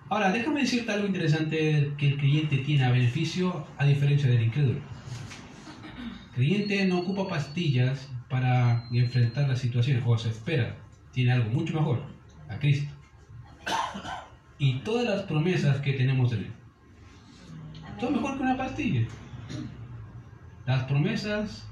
Ahora, 0.10 0.32
déjame 0.32 0.62
decirte 0.62 0.92
algo 0.92 1.08
interesante 1.08 1.94
que 1.98 2.08
el 2.08 2.18
creyente 2.18 2.58
tiene 2.58 2.84
a 2.84 2.92
beneficio 2.92 3.68
a 3.78 3.86
diferencia 3.86 4.30
del 4.30 4.42
incrédulo. 4.44 4.80
El 6.30 6.36
creyente 6.36 6.86
no 6.86 7.00
ocupa 7.00 7.28
pastillas 7.28 8.10
para 8.28 8.88
enfrentar 8.92 9.48
las 9.48 9.60
situaciones, 9.60 10.04
o 10.06 10.18
se 10.18 10.30
espera, 10.30 10.78
tiene 11.12 11.32
algo 11.32 11.50
mucho 11.52 11.74
mejor, 11.74 12.04
a 12.50 12.58
Cristo. 12.60 12.92
Y 14.58 14.80
todas 14.80 15.06
las 15.08 15.24
promesas 15.24 15.80
que 15.82 15.94
tenemos 15.94 16.32
de 16.32 16.38
Él. 16.38 16.48
Todo 18.00 18.12
mejor 18.12 18.38
que 18.38 18.44
una 18.44 18.58
pastilla. 18.58 19.08
Las 20.66 20.84
promesas 20.84 21.69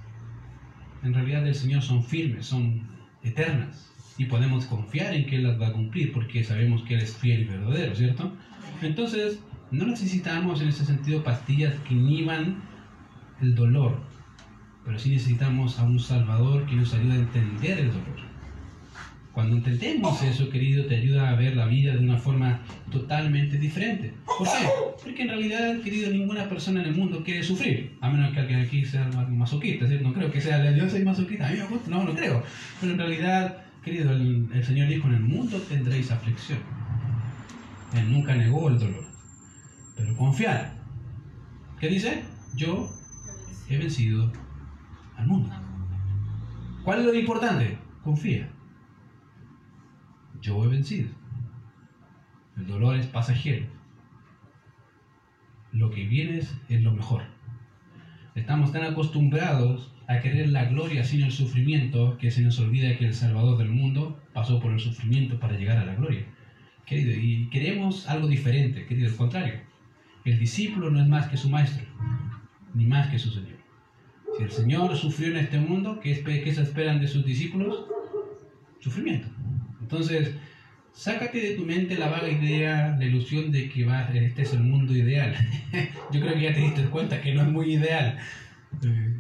en 1.04 1.14
realidad 1.14 1.44
del 1.44 1.56
Señor 1.56 1.82
son 1.82 2.04
firmes, 2.04 2.46
son 2.46 2.82
eternas 3.24 3.92
y 4.18 4.26
podemos 4.26 4.66
confiar 4.66 5.14
en 5.14 5.26
que 5.26 5.38
Él 5.38 5.44
las 5.44 5.60
va 5.60 5.68
a 5.68 5.74
cumplir 5.74 6.12
porque 6.12 6.44
sabemos 6.44 6.84
que 6.84 6.96
Él 6.96 7.02
es 7.02 7.16
fiel 7.16 7.42
y 7.42 7.46
verdadero, 7.46 7.96
¿cierto? 7.96 8.32
Entonces, 8.82 9.40
no 9.72 9.86
necesitamos 9.86 10.62
en 10.62 10.70
ese 10.70 10.86
sentido 10.86 11.24
pastillas 11.24 11.76
que 11.88 11.94
inhiban 11.94 12.62
el 13.42 13.56
dolor, 13.56 14.00
pero 14.86 14.98
sí 14.98 15.12
necesitamos 15.12 15.80
a 15.80 15.84
un 15.84 16.00
Salvador 16.00 16.66
que 16.66 16.76
nos 16.76 16.94
ayude 16.94 17.14
a 17.14 17.20
entender 17.20 17.80
el 17.80 17.88
dolor. 17.88 18.28
Cuando 19.38 19.56
entendemos 19.56 20.24
eso, 20.24 20.50
querido, 20.50 20.86
te 20.86 20.96
ayuda 20.96 21.30
a 21.30 21.36
ver 21.36 21.56
la 21.56 21.68
vida 21.68 21.94
de 21.94 22.00
una 22.00 22.18
forma 22.18 22.62
totalmente 22.92 23.60
diferente. 23.60 24.12
¿Por 24.26 24.48
qué? 24.48 24.68
Porque 25.04 25.22
en 25.22 25.28
realidad, 25.28 25.80
querido, 25.82 26.10
ninguna 26.10 26.50
persona 26.50 26.82
en 26.82 26.88
el 26.88 26.96
mundo 26.96 27.24
quiere 27.24 27.44
sufrir. 27.44 27.98
A 28.02 28.10
menos 28.10 28.34
que 28.34 28.40
alguien 28.40 28.62
aquí 28.62 28.84
sea 28.84 29.07
masoquista. 29.38 29.86
No 30.02 30.14
creo 30.14 30.32
que 30.32 30.42
sea, 30.42 30.72
yo 30.72 30.90
soy 30.90 31.04
masoquista, 31.04 31.48
a 31.48 31.52
mí 31.52 31.58
me 31.58 31.66
gusta, 31.66 31.90
no, 31.90 32.04
no 32.04 32.14
creo. 32.14 32.44
Pero 32.80 32.94
en 32.94 32.98
realidad, 32.98 33.58
querido, 33.84 34.12
el, 34.12 34.50
el 34.54 34.64
Señor 34.64 34.90
dijo, 34.90 35.08
en 35.08 35.16
el 35.16 35.24
mundo 35.24 35.60
tendréis 35.62 36.12
aflicción. 36.12 36.60
Él 37.96 38.12
nunca 38.12 38.36
negó 38.36 38.68
el 38.70 38.80
dolor. 38.80 39.06
Pero 39.96 40.16
confiar. 40.16 40.74
¿Qué 41.80 41.88
dice? 41.88 42.24
Yo 42.56 42.90
he 43.70 43.78
vencido 43.78 44.32
al 45.16 45.28
mundo. 45.28 45.50
¿Cuál 46.84 47.00
es 47.00 47.06
lo 47.06 47.14
importante? 47.14 47.78
Confía 48.04 48.50
yo 50.42 50.64
he 50.64 50.68
vencido. 50.68 51.10
El 52.56 52.68
dolor 52.68 52.96
es 52.96 53.08
pasajero. 53.08 53.68
Lo 55.72 55.92
que 55.92 56.06
viene 56.06 56.40
es 56.40 56.82
lo 56.82 56.92
mejor. 56.92 57.24
Estamos 58.38 58.72
tan 58.72 58.84
acostumbrados 58.84 59.92
a 60.06 60.20
querer 60.20 60.50
la 60.50 60.66
gloria 60.66 61.04
sin 61.04 61.24
el 61.24 61.32
sufrimiento 61.32 62.18
que 62.20 62.30
se 62.30 62.44
nos 62.44 62.60
olvida 62.60 62.96
que 62.96 63.06
el 63.06 63.16
Salvador 63.16 63.58
del 63.58 63.70
mundo 63.70 64.22
pasó 64.32 64.60
por 64.60 64.72
el 64.72 64.80
sufrimiento 64.80 65.40
para 65.40 65.58
llegar 65.58 65.80
a 65.80 65.86
la 65.86 65.96
gloria. 65.96 66.24
Querido, 66.86 67.20
y 67.20 67.50
queremos 67.50 68.08
algo 68.08 68.28
diferente, 68.28 68.86
querido, 68.86 69.10
al 69.10 69.16
contrario. 69.16 69.54
El 70.24 70.38
discípulo 70.38 70.92
no 70.92 71.02
es 71.02 71.08
más 71.08 71.28
que 71.30 71.36
su 71.36 71.50
maestro, 71.50 71.84
ni 72.76 72.86
más 72.86 73.08
que 73.08 73.18
su 73.18 73.32
Señor. 73.32 73.58
Si 74.38 74.44
el 74.44 74.52
Señor 74.52 74.96
sufrió 74.96 75.30
en 75.30 75.38
este 75.38 75.60
mundo, 75.60 76.00
¿qué, 76.00 76.24
qué 76.24 76.54
se 76.54 76.62
esperan 76.62 77.02
de 77.02 77.08
sus 77.08 77.26
discípulos? 77.26 77.86
Sufrimiento. 78.80 79.30
Entonces, 79.82 80.38
sácate 80.98 81.40
de 81.40 81.56
tu 81.56 81.64
mente 81.64 81.96
la 81.96 82.10
vaga 82.10 82.28
idea, 82.28 82.96
la 82.98 83.06
ilusión 83.06 83.52
de 83.52 83.70
que 83.70 83.86
va, 83.86 84.10
este 84.14 84.42
es 84.42 84.54
el 84.54 84.62
mundo 84.62 84.96
ideal. 84.96 85.36
Yo 86.12 86.20
creo 86.20 86.34
que 86.34 86.42
ya 86.42 86.54
te 86.54 86.62
diste 86.62 86.84
cuenta 86.86 87.22
que 87.22 87.34
no 87.36 87.44
es 87.44 87.48
muy 87.50 87.76
ideal. 87.76 88.18
Eh, 88.84 89.18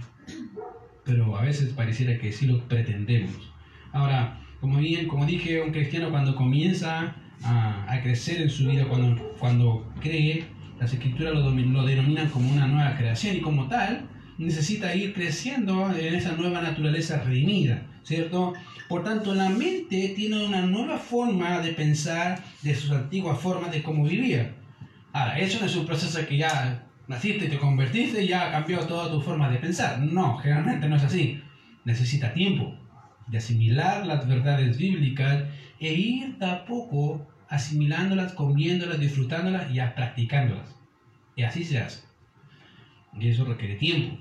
pero 1.05 1.37
a 1.37 1.43
veces 1.43 1.69
pareciera 1.73 2.17
que 2.17 2.31
sí 2.31 2.47
lo 2.47 2.67
pretendemos. 2.67 3.53
Ahora, 3.93 4.39
como, 4.59 4.79
bien, 4.79 5.07
como 5.07 5.25
dije, 5.27 5.61
un 5.61 5.71
cristiano 5.71 6.09
cuando 6.09 6.35
comienza 6.35 7.15
a, 7.43 7.99
crecer 8.01 8.41
en 8.41 8.49
su 8.49 8.67
vida, 8.67 8.85
cuando, 8.87 9.35
cuando 9.39 9.93
cree, 10.01 10.45
las 10.79 10.91
escrituras 10.91 11.33
lo, 11.35 11.51
lo 11.51 11.85
denominan 11.85 12.29
como 12.29 12.51
una 12.51 12.67
nueva 12.67 12.97
creación 12.97 13.37
y 13.37 13.41
como 13.41 13.67
tal, 13.67 14.09
necesita 14.39 14.95
ir 14.95 15.13
creciendo 15.13 15.91
en 15.95 16.15
esa 16.15 16.35
nueva 16.35 16.61
naturaleza 16.61 17.21
redimida, 17.23 17.83
¿cierto? 18.07 18.53
Por 18.87 19.03
tanto, 19.03 19.35
la 19.35 19.49
mente 19.49 20.13
tiene 20.15 20.45
una 20.45 20.61
nueva 20.61 20.97
forma 20.97 21.59
de 21.59 21.73
pensar 21.73 22.41
de 22.61 22.73
sus 22.73 22.91
antiguas 22.91 23.37
formas 23.37 23.69
de 23.71 23.83
cómo 23.83 24.05
vivía. 24.05 24.55
Ahora, 25.11 25.37
eso 25.37 25.59
no 25.59 25.65
es 25.65 25.75
un 25.75 25.85
proceso 25.85 26.25
que 26.25 26.37
ya 26.37 26.85
naciste 27.07 27.45
y 27.45 27.49
te 27.49 27.57
convertiste 27.57 28.23
y 28.23 28.29
ya 28.29 28.49
cambió 28.49 28.79
toda 28.79 29.11
tu 29.11 29.19
forma 29.19 29.49
de 29.49 29.57
pensar. 29.57 29.99
No, 29.99 30.37
generalmente 30.37 30.87
no 30.87 30.95
es 30.95 31.03
así. 31.03 31.41
Necesita 31.83 32.33
tiempo 32.33 32.73
de 33.27 33.39
asimilar 33.39 34.05
las 34.05 34.25
verdades 34.25 34.77
bíblicas 34.77 35.43
e 35.81 35.93
ir 35.93 36.37
de 36.37 36.45
a 36.45 36.65
poco 36.65 37.27
asimilándolas, 37.49 38.31
comiéndolas, 38.31 39.01
disfrutándolas 39.01 39.69
y 39.69 39.79
practicándolas. 39.79 40.75
Y 41.35 41.43
así 41.43 41.65
se 41.65 41.79
hace. 41.79 42.03
Y 43.19 43.27
eso 43.27 43.43
requiere 43.43 43.75
tiempo. 43.75 44.17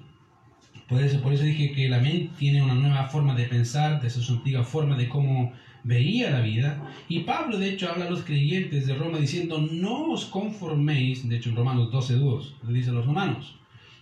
Por 0.89 1.03
eso, 1.03 1.21
por 1.21 1.33
eso 1.33 1.43
dije 1.43 1.73
que 1.73 1.89
la 1.89 1.99
mente 1.99 2.31
tiene 2.39 2.63
una 2.63 2.75
nueva 2.75 3.09
forma 3.09 3.35
de 3.35 3.45
pensar, 3.45 4.01
de 4.01 4.09
su 4.09 4.33
antigua 4.33 4.63
forma 4.63 4.97
de 4.97 5.09
cómo 5.09 5.53
veía 5.83 6.31
la 6.31 6.41
vida. 6.41 6.81
Y 7.09 7.21
Pablo, 7.21 7.59
de 7.59 7.71
hecho, 7.71 7.91
habla 7.91 8.07
a 8.07 8.11
los 8.11 8.23
creyentes 8.23 8.87
de 8.87 8.95
Roma 8.95 9.19
diciendo, 9.19 9.59
no 9.59 10.13
os 10.13 10.27
conforméis, 10.27 11.29
de 11.29 11.37
hecho 11.37 11.51
en 11.51 11.57
Romanos 11.57 11.91
12.2, 11.93 12.53
le 12.69 12.73
dice 12.73 12.91
a 12.91 12.93
los 12.93 13.07
romanos, 13.07 13.57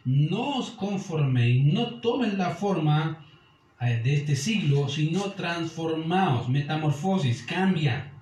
no 0.05 0.59
os 0.59 0.71
conforméis, 0.71 1.65
no 1.65 2.01
tomen 2.01 2.37
la 2.37 2.51
forma 2.51 3.25
eh, 3.81 4.01
de 4.05 4.17
este 4.17 4.37
siglo, 4.37 4.89
sino 4.91 5.33
transformaos, 5.33 6.51
metamorfosis, 6.51 7.43
cambia. 7.43 8.13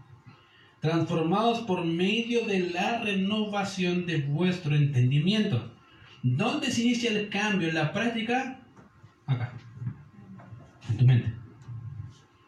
Transformados 0.81 1.61
por 1.61 1.85
medio 1.85 2.47
de 2.47 2.71
la 2.71 3.00
renovación 3.00 4.07
de 4.07 4.19
vuestro 4.19 4.76
entendimiento 4.76 5.72
¿Dónde 6.23 6.71
se 6.71 6.83
inicia 6.83 7.11
el 7.11 7.29
cambio 7.29 7.69
en 7.69 7.75
la 7.75 7.93
práctica? 7.93 8.61
Acá, 9.26 9.52
en 10.88 10.97
tu 10.97 11.05
mente. 11.05 11.33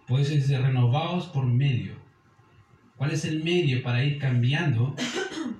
Puedes 0.07 0.29
ser 0.47 0.63
renovados 0.63 1.27
por 1.27 1.47
medio. 1.47 1.95
¿Cuál 2.97 3.11
es 3.11 3.25
el 3.25 3.43
medio 3.43 3.83
para 3.83 4.05
ir 4.05 4.19
cambiando? 4.19 4.95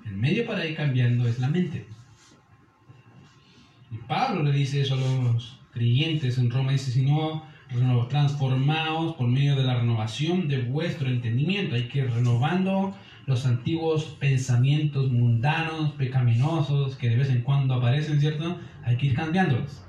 El 0.05 0.15
medio 0.15 0.45
para 0.45 0.65
ir 0.65 0.75
cambiando 0.75 1.27
es 1.27 1.39
la 1.39 1.49
mente. 1.49 1.87
Y 3.91 3.97
Pablo 3.97 4.43
le 4.43 4.51
dice 4.53 4.81
eso 4.81 4.93
a 4.93 4.97
los 4.97 5.59
creyentes 5.71 6.37
en 6.37 6.49
Roma, 6.49 6.71
dice, 6.71 6.91
si 6.91 7.01
no, 7.05 7.43
transformados 8.07 9.15
por 9.15 9.27
medio 9.27 9.55
de 9.57 9.63
la 9.63 9.75
renovación 9.79 10.47
de 10.47 10.61
vuestro 10.61 11.09
entendimiento. 11.09 11.75
Hay 11.75 11.89
que 11.89 11.99
ir 11.99 12.11
renovando 12.11 12.95
los 13.25 13.45
antiguos 13.45 14.03
pensamientos 14.19 15.11
mundanos, 15.11 15.91
pecaminosos, 15.93 16.95
que 16.95 17.09
de 17.09 17.17
vez 17.17 17.29
en 17.29 17.41
cuando 17.41 17.75
aparecen, 17.75 18.19
¿cierto? 18.19 18.59
Hay 18.83 18.97
que 18.97 19.07
ir 19.07 19.15
cambiándolos. 19.15 19.83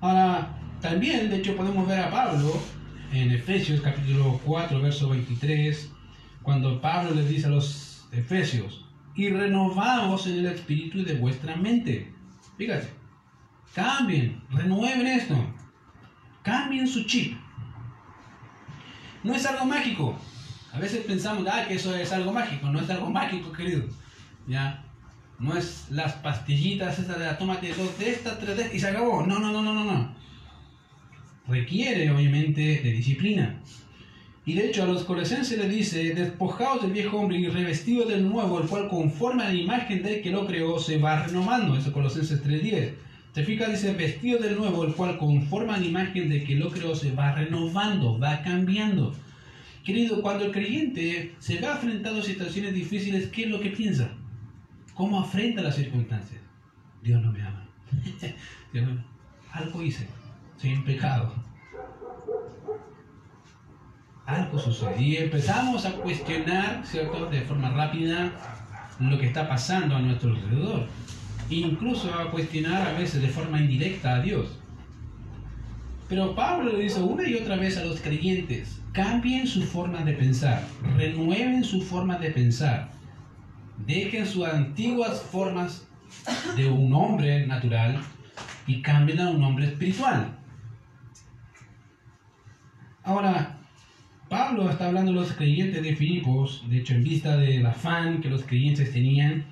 Ahora, 0.00 0.58
también, 0.80 1.30
de 1.30 1.36
hecho, 1.36 1.56
podemos 1.56 1.86
ver 1.86 2.00
a 2.00 2.10
Pablo 2.10 2.60
en 3.12 3.32
Efesios 3.32 3.80
capítulo 3.80 4.40
4, 4.44 4.80
verso 4.80 5.08
23, 5.08 5.92
cuando 6.42 6.80
Pablo 6.80 7.14
les 7.14 7.28
dice 7.28 7.46
a 7.46 7.50
los 7.50 8.08
Efesios, 8.12 8.86
y 9.14 9.28
renovaos 9.28 10.26
en 10.26 10.38
el 10.38 10.46
espíritu 10.46 11.02
de 11.02 11.14
vuestra 11.14 11.56
mente. 11.56 12.12
Fíjate, 12.56 12.88
cambien, 13.74 14.42
renueven 14.50 15.06
esto, 15.06 15.36
cambien 16.42 16.86
su 16.86 17.04
chip. 17.04 17.36
No 19.22 19.34
es 19.34 19.44
algo 19.44 19.66
mágico, 19.66 20.18
a 20.72 20.78
veces 20.78 21.04
pensamos, 21.04 21.46
ah, 21.50 21.64
que 21.66 21.74
eso 21.74 21.94
es 21.94 22.12
algo 22.12 22.32
mágico. 22.32 22.68
No 22.68 22.80
es 22.80 22.90
algo 22.90 23.10
mágico, 23.10 23.52
querido. 23.52 23.84
¿Ya? 24.46 24.84
No 25.38 25.56
es 25.56 25.86
las 25.90 26.12
pastillitas 26.14 26.98
esas 26.98 27.18
de 27.18 27.24
la 27.24 27.38
tómate 27.38 27.72
dos 27.74 27.98
de 27.98 28.10
estas, 28.10 28.38
tres 28.38 28.56
de 28.56 28.76
y 28.76 28.78
se 28.78 28.88
acabó. 28.88 29.26
No, 29.26 29.38
no, 29.38 29.50
no, 29.50 29.62
no, 29.62 29.74
no, 29.74 29.84
no. 29.84 30.14
Requiere, 31.48 32.10
obviamente, 32.10 32.60
de 32.60 32.92
disciplina. 32.92 33.60
Y 34.46 34.54
de 34.54 34.68
hecho 34.68 34.84
a 34.84 34.86
los 34.86 35.04
colosenses 35.04 35.58
le 35.58 35.68
dice, 35.68 36.14
despojados 36.14 36.82
del 36.82 36.92
viejo 36.92 37.18
hombre 37.18 37.38
y 37.38 37.48
revestidos 37.48 38.08
del 38.08 38.28
nuevo, 38.28 38.60
el 38.60 38.68
cual 38.68 38.88
conforme 38.88 39.44
a 39.44 39.48
la 39.48 39.54
imagen 39.54 40.02
del 40.02 40.22
que 40.22 40.30
lo 40.30 40.46
creó 40.46 40.78
se 40.78 40.98
va 40.98 41.24
renovando. 41.24 41.76
Eso 41.76 41.92
Colosenses 41.92 42.42
3.10. 42.44 42.92
Se 43.34 43.44
fija, 43.44 43.68
dice, 43.68 43.92
vestido 43.92 44.38
de 44.38 44.52
nuevo, 44.52 44.84
el 44.84 44.94
cual 44.94 45.18
conforma 45.18 45.78
la 45.78 45.86
imagen 45.86 46.28
de 46.28 46.42
que 46.42 46.56
lo 46.56 46.70
creó 46.70 46.94
se 46.94 47.12
va 47.12 47.32
renovando, 47.32 48.18
va 48.18 48.42
cambiando. 48.42 49.14
Querido, 49.84 50.20
cuando 50.22 50.44
el 50.44 50.52
creyente 50.52 51.34
se 51.38 51.60
va 51.60 51.72
enfrentando 51.72 52.20
a 52.20 52.24
situaciones 52.24 52.74
difíciles, 52.74 53.28
¿qué 53.28 53.44
es 53.44 53.50
lo 53.50 53.60
que 53.60 53.70
piensa? 53.70 54.10
¿Cómo 54.94 55.20
afrenta 55.20 55.62
las 55.62 55.76
circunstancias? 55.76 56.40
Dios 57.02 57.22
no 57.22 57.32
me 57.32 57.42
ama. 57.42 57.66
Algo 59.52 59.82
hice, 59.82 60.06
soy 60.58 60.70
en 60.70 60.84
pecado. 60.84 61.34
Algo 64.26 64.58
sucede. 64.58 65.02
Y 65.02 65.16
empezamos 65.16 65.86
a 65.86 65.92
cuestionar, 65.92 66.86
¿cierto?, 66.86 67.26
de 67.26 67.40
forma 67.40 67.70
rápida 67.70 68.32
lo 69.00 69.18
que 69.18 69.26
está 69.26 69.48
pasando 69.48 69.96
a 69.96 70.00
nuestro 70.00 70.30
alrededor 70.30 70.86
incluso 71.50 72.12
a 72.14 72.30
cuestionar 72.30 72.86
a 72.86 72.92
veces 72.92 73.22
de 73.22 73.28
forma 73.28 73.60
indirecta 73.60 74.16
a 74.16 74.20
Dios. 74.20 74.56
Pero 76.08 76.34
Pablo 76.34 76.72
le 76.72 76.84
dice 76.84 77.00
una 77.00 77.28
y 77.28 77.34
otra 77.34 77.56
vez 77.56 77.76
a 77.76 77.84
los 77.84 78.00
creyentes, 78.00 78.79
cambien 78.92 79.46
su 79.46 79.62
forma 79.62 80.02
de 80.04 80.14
pensar, 80.14 80.62
renueven 80.96 81.64
su 81.64 81.82
forma 81.82 82.18
de 82.18 82.30
pensar, 82.30 82.90
dejen 83.86 84.26
sus 84.26 84.46
antiguas 84.46 85.22
formas 85.22 85.86
de 86.56 86.68
un 86.68 86.92
hombre 86.92 87.46
natural 87.46 88.00
y 88.66 88.82
cambien 88.82 89.20
a 89.20 89.30
un 89.30 89.42
hombre 89.42 89.66
espiritual. 89.66 90.36
Ahora, 93.02 93.58
Pablo 94.28 94.70
está 94.70 94.86
hablando 94.86 95.10
a 95.10 95.14
los 95.14 95.32
creyentes 95.32 95.82
de 95.82 95.96
Filipos, 95.96 96.64
de 96.68 96.78
hecho 96.78 96.94
en 96.94 97.02
vista 97.02 97.36
del 97.36 97.66
afán 97.66 98.20
que 98.20 98.30
los 98.30 98.44
creyentes 98.44 98.92
tenían 98.92 99.44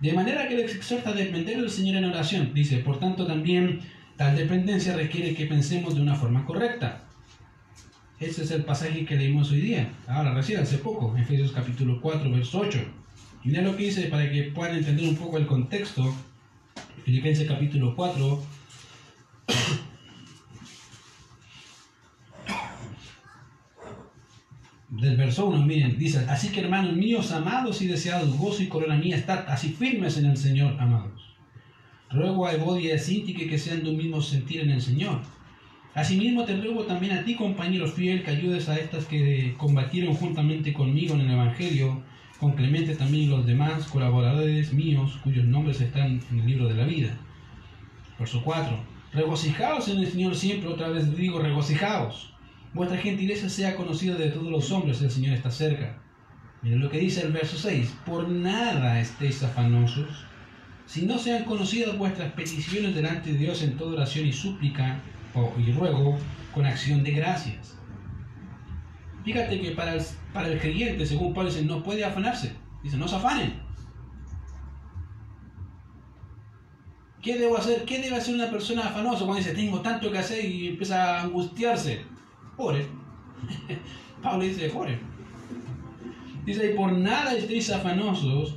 de 0.00 0.12
manera 0.12 0.48
que 0.48 0.56
les 0.56 0.74
exhorta 0.74 1.10
a 1.10 1.14
depender 1.14 1.56
del 1.58 1.70
Señor 1.70 1.96
en 1.96 2.06
oración. 2.06 2.52
Dice, 2.54 2.78
por 2.78 2.98
tanto 2.98 3.26
también 3.26 3.80
tal 4.16 4.36
dependencia 4.36 4.96
requiere 4.96 5.34
que 5.34 5.46
pensemos 5.46 5.94
de 5.94 6.02
una 6.02 6.14
forma 6.14 6.44
correcta. 6.44 7.03
Ese 8.20 8.44
es 8.44 8.50
el 8.52 8.64
pasaje 8.64 9.04
que 9.04 9.16
leímos 9.16 9.50
hoy 9.50 9.60
día, 9.60 9.92
ahora 10.06 10.32
recién, 10.32 10.60
hace 10.60 10.78
poco, 10.78 11.16
Efesios 11.16 11.50
capítulo 11.50 12.00
4, 12.00 12.30
verso 12.30 12.60
8. 12.60 12.78
Mira 13.42 13.62
lo 13.62 13.76
que 13.76 13.84
dice 13.84 14.04
para 14.04 14.30
que 14.30 14.44
puedan 14.44 14.76
entender 14.76 15.08
un 15.08 15.16
poco 15.16 15.36
el 15.36 15.46
contexto. 15.46 16.14
Filipenses 17.04 17.46
capítulo 17.48 17.94
4, 17.96 18.42
del 24.88 25.16
verso 25.16 25.46
1, 25.46 25.66
miren, 25.66 25.98
dice, 25.98 26.24
así 26.28 26.50
que 26.50 26.60
hermanos 26.60 26.94
míos, 26.94 27.32
amados 27.32 27.82
y 27.82 27.88
deseados, 27.88 28.38
gozo 28.38 28.62
y 28.62 28.68
corona 28.68 28.96
mía, 28.96 29.16
estad 29.16 29.44
así 29.48 29.70
firmes 29.70 30.16
en 30.18 30.26
el 30.26 30.36
Señor, 30.36 30.80
amados. 30.80 31.34
Ruego 32.10 32.46
a 32.46 32.52
Evodia 32.52 32.90
y 32.90 32.92
a 32.92 32.98
Sintique 32.98 33.48
que 33.48 33.58
sean 33.58 33.82
de 33.82 33.90
un 33.90 33.96
mismo 33.96 34.22
sentir 34.22 34.60
en 34.60 34.70
el 34.70 34.80
Señor. 34.80 35.20
Asimismo 35.94 36.44
te 36.44 36.56
ruego 36.56 36.82
también 36.84 37.12
a 37.12 37.24
ti, 37.24 37.36
compañero 37.36 37.86
fiel, 37.86 38.24
que 38.24 38.32
ayudes 38.32 38.68
a 38.68 38.76
estas 38.76 39.04
que 39.04 39.54
combatieron 39.56 40.14
juntamente 40.14 40.72
conmigo 40.72 41.14
en 41.14 41.20
el 41.20 41.30
Evangelio, 41.30 42.02
con 42.40 42.52
Clemente 42.52 42.96
también 42.96 43.24
y 43.24 43.26
los 43.28 43.46
demás 43.46 43.86
colaboradores 43.86 44.72
míos, 44.72 45.20
cuyos 45.22 45.44
nombres 45.44 45.80
están 45.80 46.20
en 46.30 46.40
el 46.40 46.46
libro 46.46 46.66
de 46.66 46.74
la 46.74 46.84
vida. 46.84 47.16
Verso 48.18 48.42
4. 48.42 48.76
Regocijaos 49.12 49.88
en 49.88 49.98
el 49.98 50.08
Señor 50.08 50.34
siempre, 50.34 50.68
otra 50.68 50.88
vez 50.88 51.16
digo, 51.16 51.38
regocijaos. 51.38 52.34
Vuestra 52.72 52.98
gentileza 52.98 53.48
sea 53.48 53.76
conocida 53.76 54.16
de 54.16 54.30
todos 54.30 54.50
los 54.50 54.72
hombres, 54.72 55.00
el 55.00 55.12
Señor 55.12 55.34
está 55.34 55.52
cerca. 55.52 56.02
Miren 56.62 56.80
lo 56.80 56.90
que 56.90 56.98
dice 56.98 57.22
el 57.22 57.30
verso 57.30 57.56
6. 57.56 57.98
Por 58.04 58.28
nada 58.28 59.00
estéis 59.00 59.44
afanosos, 59.44 60.24
si 60.86 61.02
no 61.02 61.18
sean 61.18 61.44
conocidas 61.44 61.96
vuestras 61.96 62.32
peticiones 62.32 62.96
delante 62.96 63.32
de 63.32 63.38
Dios 63.38 63.62
en 63.62 63.76
toda 63.76 63.92
oración 63.92 64.26
y 64.26 64.32
súplica 64.32 65.00
y 65.58 65.72
ruego 65.72 66.16
con 66.52 66.66
acción 66.66 67.02
de 67.02 67.12
gracias. 67.12 67.76
Fíjate 69.24 69.60
que 69.60 69.70
para 69.72 69.94
el, 69.94 70.02
para 70.32 70.48
el 70.48 70.60
creyente, 70.60 71.06
según 71.06 71.32
Pablo 71.32 71.50
dice, 71.50 71.64
no 71.64 71.82
puede 71.82 72.04
afanarse. 72.04 72.52
Dice, 72.82 72.96
no 72.96 73.08
se 73.08 73.16
afanen. 73.16 73.54
¿Qué 77.22 77.38
debo 77.38 77.56
hacer? 77.56 77.86
¿Qué 77.86 78.00
debe 78.00 78.16
hacer 78.16 78.34
una 78.34 78.50
persona 78.50 78.82
afanosa 78.82 79.24
cuando 79.24 79.36
dice, 79.36 79.54
tengo 79.54 79.80
tanto 79.80 80.12
que 80.12 80.18
hacer 80.18 80.44
y 80.44 80.68
empieza 80.68 81.20
a 81.20 81.22
angustiarse? 81.22 82.02
Ore. 82.58 82.86
Pablo 84.22 84.44
dice, 84.44 84.70
ore. 84.76 85.00
Dice, 86.44 86.70
y 86.70 86.76
por 86.76 86.92
nada 86.92 87.34
estéis 87.34 87.70
afanosos, 87.70 88.56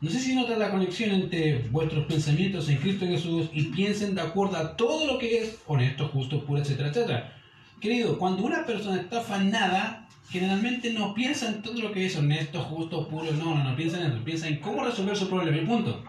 No 0.00 0.08
sé 0.08 0.18
si 0.18 0.34
notas 0.34 0.58
la 0.58 0.70
conexión 0.70 1.10
entre 1.10 1.58
vuestros 1.70 2.06
pensamientos 2.06 2.70
en 2.70 2.78
Cristo 2.78 3.04
Jesús 3.04 3.50
y 3.52 3.64
piensen 3.64 4.14
de 4.14 4.22
acuerdo 4.22 4.56
a 4.56 4.74
todo 4.74 5.06
lo 5.06 5.18
que 5.18 5.42
es 5.42 5.58
honesto, 5.66 6.08
justo, 6.08 6.42
puro, 6.42 6.62
etcétera, 6.62 6.88
etcétera. 6.88 7.36
Querido, 7.80 8.18
cuando 8.18 8.44
una 8.44 8.64
persona 8.64 8.98
está 8.98 9.20
afanada, 9.20 10.08
generalmente 10.30 10.94
no 10.94 11.12
piensa 11.12 11.48
en 11.48 11.60
todo 11.60 11.82
lo 11.82 11.92
que 11.92 12.06
es 12.06 12.16
honesto, 12.16 12.62
justo, 12.62 13.08
puro, 13.08 13.30
no, 13.32 13.54
no, 13.54 13.64
no 13.64 13.76
piensa 13.76 14.00
en 14.00 14.12
eso, 14.12 14.24
piensa 14.24 14.48
en 14.48 14.60
cómo 14.60 14.84
resolver 14.84 15.14
su 15.14 15.28
problema 15.28 15.58
y 15.58 15.66
punto. 15.66 16.02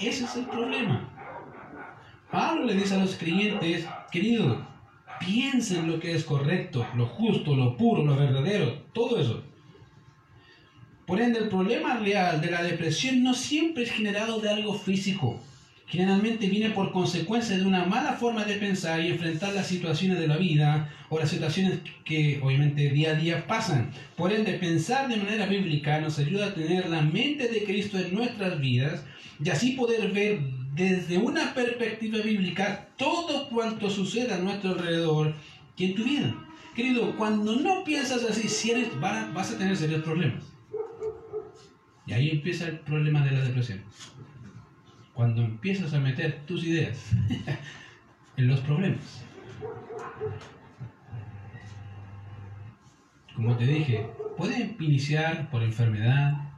Ese 0.00 0.24
es 0.24 0.36
el 0.36 0.46
problema. 0.46 1.08
Pablo 2.32 2.64
le 2.64 2.74
dice 2.74 2.96
a 2.96 2.98
los 2.98 3.14
creyentes, 3.14 3.86
querido, 4.10 4.66
piensen 5.20 5.88
lo 5.88 6.00
que 6.00 6.16
es 6.16 6.24
correcto, 6.24 6.84
lo 6.96 7.06
justo, 7.06 7.54
lo 7.54 7.76
puro, 7.76 8.02
lo 8.02 8.16
verdadero, 8.16 8.82
todo 8.92 9.20
eso. 9.20 9.51
Por 11.12 11.20
ende, 11.20 11.40
el 11.40 11.48
problema 11.50 11.98
real 11.98 12.40
de 12.40 12.50
la 12.50 12.62
depresión 12.62 13.22
no 13.22 13.34
siempre 13.34 13.82
es 13.82 13.90
generado 13.90 14.40
de 14.40 14.48
algo 14.48 14.72
físico. 14.72 15.38
Generalmente 15.86 16.46
viene 16.46 16.70
por 16.70 16.90
consecuencia 16.90 17.54
de 17.54 17.66
una 17.66 17.84
mala 17.84 18.14
forma 18.14 18.46
de 18.46 18.54
pensar 18.54 18.98
y 18.98 19.08
enfrentar 19.08 19.52
las 19.52 19.66
situaciones 19.66 20.18
de 20.18 20.26
la 20.26 20.38
vida 20.38 20.90
o 21.10 21.18
las 21.18 21.28
situaciones 21.28 21.80
que 22.06 22.40
obviamente 22.42 22.88
día 22.88 23.10
a 23.10 23.14
día 23.14 23.46
pasan. 23.46 23.90
Por 24.16 24.32
ende, 24.32 24.54
pensar 24.54 25.06
de 25.06 25.18
manera 25.18 25.44
bíblica 25.44 26.00
nos 26.00 26.18
ayuda 26.18 26.46
a 26.46 26.54
tener 26.54 26.88
la 26.88 27.02
mente 27.02 27.46
de 27.46 27.64
Cristo 27.64 27.98
en 27.98 28.14
nuestras 28.14 28.58
vidas 28.58 29.04
y 29.44 29.50
así 29.50 29.72
poder 29.72 30.10
ver 30.12 30.40
desde 30.74 31.18
una 31.18 31.52
perspectiva 31.52 32.20
bíblica 32.20 32.88
todo 32.96 33.50
cuanto 33.50 33.90
sucede 33.90 34.32
a 34.32 34.38
nuestro 34.38 34.70
alrededor 34.70 35.34
y 35.76 35.84
en 35.84 35.94
tu 35.94 36.04
vida. 36.04 36.34
Querido, 36.74 37.14
cuando 37.18 37.56
no 37.56 37.84
piensas 37.84 38.24
así, 38.24 38.48
si 38.48 38.72
vas 38.98 39.52
a 39.52 39.58
tener 39.58 39.76
serios 39.76 40.02
problemas. 40.02 40.51
Y 42.06 42.12
ahí 42.12 42.30
empieza 42.30 42.66
el 42.66 42.80
problema 42.80 43.24
de 43.24 43.30
la 43.32 43.40
depresión. 43.40 43.82
Cuando 45.14 45.42
empiezas 45.42 45.94
a 45.94 46.00
meter 46.00 46.44
tus 46.46 46.64
ideas 46.64 47.12
en 48.36 48.46
los 48.48 48.60
problemas. 48.60 49.24
Como 53.34 53.56
te 53.56 53.66
dije, 53.66 54.06
puede 54.36 54.76
iniciar 54.78 55.50
por 55.50 55.62
enfermedad, 55.62 56.50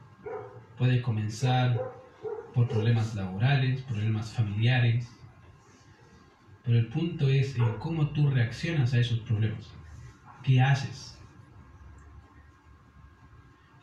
puede 0.77 1.03
comenzar 1.03 1.81
por 2.53 2.69
problemas 2.69 3.15
laborales, 3.15 3.83
problemas 3.83 4.33
familiares. 4.33 5.11
Pero 6.65 6.79
el 6.79 6.87
punto 6.87 7.29
es 7.29 7.57
en 7.57 7.75
cómo 7.79 8.09
tú 8.11 8.31
reaccionas 8.31 8.95
a 8.95 8.99
esos 8.99 9.21
problemas. 9.21 9.71
¿Qué 10.43 10.61
haces? 10.61 11.19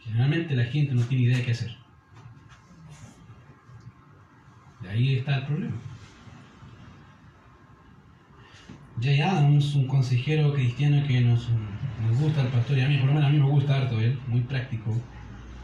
Generalmente 0.04 0.56
la 0.56 0.66
gente 0.66 0.94
no 0.94 1.02
tiene 1.04 1.26
idea 1.26 1.38
de 1.38 1.44
qué 1.44 1.52
hacer. 1.52 1.76
De 4.82 4.90
ahí 4.90 5.16
está 5.18 5.38
el 5.38 5.46
problema. 5.46 5.76
Jay 9.02 9.22
Adams, 9.22 9.74
un 9.76 9.88
consejero 9.88 10.54
cristiano 10.54 11.06
que 11.08 11.22
nos, 11.22 11.50
nos 11.50 12.20
gusta, 12.20 12.42
el 12.42 12.48
pastor 12.50 12.78
y 12.78 12.82
a 12.82 12.88
mí, 12.88 12.98
por 12.98 13.08
lo 13.08 13.14
menos 13.14 13.30
a 13.30 13.32
mí 13.32 13.40
me 13.40 13.50
gusta 13.50 13.78
harto 13.78 14.00
él, 14.00 14.20
muy 14.28 14.42
práctico 14.42 14.96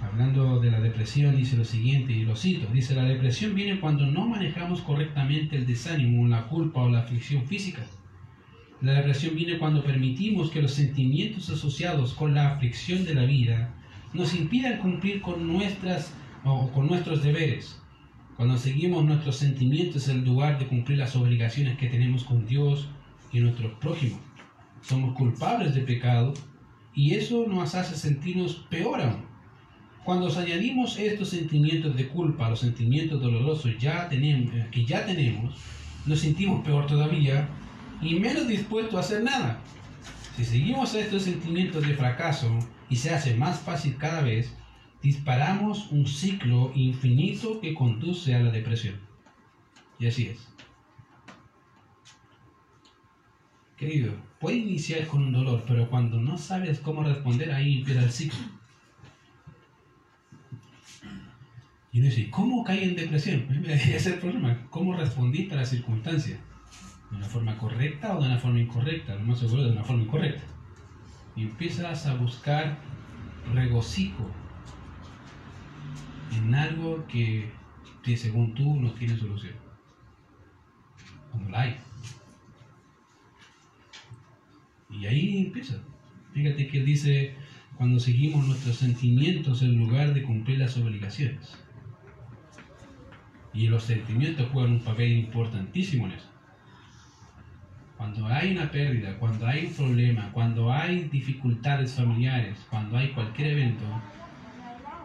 hablando 0.02 0.60
de 0.60 0.71
la 0.71 0.80
depresión, 0.80 1.36
dice 1.36 1.58
lo 1.58 1.65
siguiente, 1.65 2.13
y 2.13 2.23
lo 2.23 2.36
cito, 2.36 2.67
dice, 2.71 2.95
la 2.95 3.04
depresión 3.04 3.56
viene 3.56 3.80
cuando 3.80 4.06
no 4.06 4.28
manejamos 4.28 4.82
correctamente 4.82 5.56
el 5.56 5.65
desánimo, 5.65 6.28
la 6.28 6.47
culpa 6.47 6.82
o 6.82 6.89
la 6.89 7.00
aflicción 7.00 7.45
física. 7.45 7.84
La 8.82 8.93
depresión 8.93 9.36
viene 9.36 9.58
cuando 9.58 9.84
permitimos 9.84 10.52
que 10.52 10.62
los 10.62 10.73
sentimientos 10.73 11.50
asociados 11.50 12.13
con 12.13 12.36
la 12.36 12.54
aflicción 12.54 13.06
de 13.06 13.15
la 13.15 13.26
vida 13.26 13.73
nos 14.13 14.34
impidan 14.34 14.80
cumplir 14.80 15.22
con, 15.22 15.48
nuestras, 15.48 16.12
o 16.43 16.72
con 16.72 16.88
nuestros 16.88 17.24
deberes. 17.24 17.80
Cuando 18.36 18.58
seguimos 18.58 19.04
nuestros 19.04 19.38
sentimientos 19.38 20.08
en 20.10 20.24
lugar 20.24 20.60
de 20.60 20.67
cumplir 20.67 21.00
las 21.00 21.15
obligaciones 21.15 21.78
que 21.78 21.88
tenemos 21.88 22.24
con 22.24 22.46
Dios 22.46 22.88
y 23.32 23.39
nuestros 23.39 23.74
prójimos. 23.80 24.20
Somos 24.82 25.15
culpables 25.15 25.74
de 25.74 25.82
pecado 25.82 26.34
y 26.93 27.15
eso 27.15 27.46
nos 27.48 27.76
hace 27.76 27.96
sentirnos 27.96 28.56
peor 28.70 29.02
aún. 29.02 29.26
Cuando 30.06 30.28
añadimos 30.38 30.98
estos 31.00 31.30
sentimientos 31.30 31.96
de 31.96 32.08
culpa 32.08 32.46
a 32.46 32.52
los 32.52 32.62
sentimientos 32.62 33.22
dolorosos 33.22 33.78
ya 33.78 34.08
tenemos, 34.08 34.54
eh, 34.54 34.67
que 34.72 34.86
ya 34.86 35.06
tenemos, 35.06 35.56
nos 36.06 36.20
sentimos 36.20 36.63
peor 36.63 36.88
todavía 36.88 37.50
y 38.02 38.15
menos 38.20 38.48
dispuestos 38.48 38.96
a 38.96 39.00
hacer 39.00 39.24
nada. 39.24 39.60
Si 40.38 40.46
seguimos 40.46 40.93
estos 40.93 41.24
sentimientos 41.24 41.86
de 41.86 41.96
fracaso 41.96 42.48
y 42.89 42.95
se 42.95 43.13
hace 43.13 43.36
más 43.36 43.60
fácil 43.60 43.97
cada 43.97 44.21
vez, 44.21 44.56
disparamos 45.02 45.91
un 45.91 46.08
ciclo 46.08 46.71
infinito 46.76 47.60
que 47.62 47.73
conduce 47.73 48.36
a 48.36 48.39
la 48.39 48.52
depresión. 48.52 48.95
Y 50.00 50.08
así 50.08 50.28
es. 50.28 50.47
Querido, 53.78 54.13
puede 54.39 54.58
iniciar 54.58 55.06
con 55.08 55.23
un 55.23 55.34
dolor, 55.34 55.63
pero 55.67 55.89
cuando 55.89 56.19
no 56.19 56.38
sabes 56.38 56.80
cómo 56.80 57.04
responder, 57.04 57.52
ahí 57.52 57.80
empieza 57.80 58.04
el 58.04 58.12
ciclo. 58.12 58.39
Y 61.91 62.00
uno 62.00 62.10
dice, 62.10 62.30
¿cómo 62.30 62.63
cae 62.63 62.84
en 62.84 62.95
depresión? 62.95 63.47
Ese 63.65 63.95
es 63.95 64.06
el 64.08 64.19
problema. 64.19 64.67
¿Cómo 64.69 64.95
respondiste 64.95 65.54
a 65.54 65.58
la 65.58 65.65
circunstancia? 65.65 66.38
¿De 67.12 67.17
una 67.17 67.28
forma 67.28 67.58
correcta 67.58 68.15
o 68.17 68.21
de 68.21 68.28
una 68.28 68.38
forma 68.38 68.60
incorrecta? 68.60 69.15
Lo 69.15 69.21
más 69.21 69.39
seguro 69.39 69.63
de 69.63 69.71
una 69.71 69.84
forma 69.84 70.04
incorrecta. 70.04 70.43
Y 71.38 71.43
empiezas 71.43 72.08
a 72.08 72.15
buscar 72.15 72.80
regocijo 73.54 74.30
en 76.36 76.56
algo 76.56 77.06
que, 77.08 77.52
según 78.15 78.56
tú 78.56 78.76
no 78.76 78.91
tiene 78.93 79.15
solución. 79.15 79.54
Como 81.32 81.50
la 81.50 81.62
hay. 81.62 81.78
Y 84.89 85.06
ahí 85.06 85.45
empieza. 85.45 85.76
Fíjate 86.34 86.67
que 86.67 86.82
dice, 86.82 87.36
cuando 87.78 88.00
seguimos 88.00 88.47
nuestros 88.47 88.78
sentimientos 88.78 89.62
en 89.62 89.78
lugar 89.78 90.15
de 90.15 90.23
cumplir 90.23 90.58
las 90.58 90.76
obligaciones. 90.78 91.56
Y 93.54 93.67
los 93.67 93.84
sentimientos 93.84 94.50
juegan 94.52 94.73
un 94.73 94.84
papel 94.84 95.12
importantísimo 95.12 96.08
en 96.08 96.13
eso. 96.13 96.37
Cuando 97.97 98.27
hay 98.27 98.51
una 98.51 98.71
pérdida, 98.71 99.17
cuando 99.17 99.47
hay 99.47 99.65
un 99.65 99.73
problema, 99.73 100.31
cuando 100.31 100.71
hay 100.71 101.10
dificultades 101.10 101.95
familiares, 101.95 102.57
cuando 102.69 102.95
hay 102.95 103.10
cualquier 103.10 103.53
evento, 103.53 103.83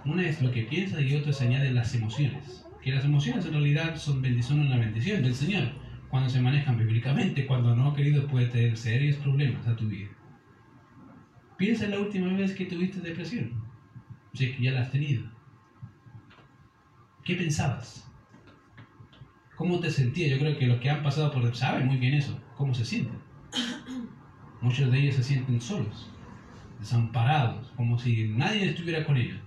una 0.04 0.28
es 0.28 0.42
lo 0.42 0.50
que 0.50 0.62
piensa 0.62 1.00
y 1.00 1.16
otra 1.16 1.32
se 1.32 1.46
añaden 1.46 1.74
las 1.74 1.94
emociones. 1.94 2.66
Que 2.82 2.92
las 2.92 3.04
emociones 3.04 3.46
en 3.46 3.52
realidad 3.52 3.96
son 3.96 4.20
bendición 4.20 4.60
o 4.60 4.66
una 4.66 4.76
bendición 4.76 5.22
del 5.22 5.34
Señor 5.34 5.70
cuando 6.10 6.28
se 6.28 6.42
manejan 6.42 6.76
bíblicamente, 6.76 7.46
cuando 7.46 7.74
no, 7.74 7.94
querido, 7.94 8.26
puede 8.26 8.46
tener 8.46 8.76
serios 8.76 9.16
problemas 9.16 9.66
a 9.66 9.74
tu 9.74 9.88
vida. 9.88 10.10
Piensa 11.56 11.86
en 11.86 11.92
la 11.92 12.00
última 12.00 12.30
vez 12.34 12.52
que 12.52 12.66
tuviste 12.66 13.00
depresión, 13.00 13.62
si 14.34 14.44
es 14.44 14.56
que 14.56 14.62
ya 14.62 14.72
la 14.72 14.82
has 14.82 14.90
tenido. 14.90 15.24
¿Qué 17.24 17.36
pensabas? 17.36 18.11
¿Cómo 19.62 19.78
te 19.78 19.92
sentías? 19.92 20.28
Yo 20.28 20.40
creo 20.40 20.58
que 20.58 20.66
los 20.66 20.80
que 20.80 20.90
han 20.90 21.04
pasado 21.04 21.30
por 21.30 21.54
saben 21.54 21.86
muy 21.86 21.96
bien 21.96 22.14
eso, 22.14 22.36
cómo 22.56 22.74
se 22.74 22.84
sienten. 22.84 23.16
Muchos 24.60 24.90
de 24.90 24.98
ellos 24.98 25.14
se 25.14 25.22
sienten 25.22 25.60
solos, 25.60 26.10
desamparados, 26.80 27.70
como 27.76 27.96
si 27.96 28.24
nadie 28.30 28.70
estuviera 28.70 29.04
con 29.04 29.16
ellos. 29.16 29.38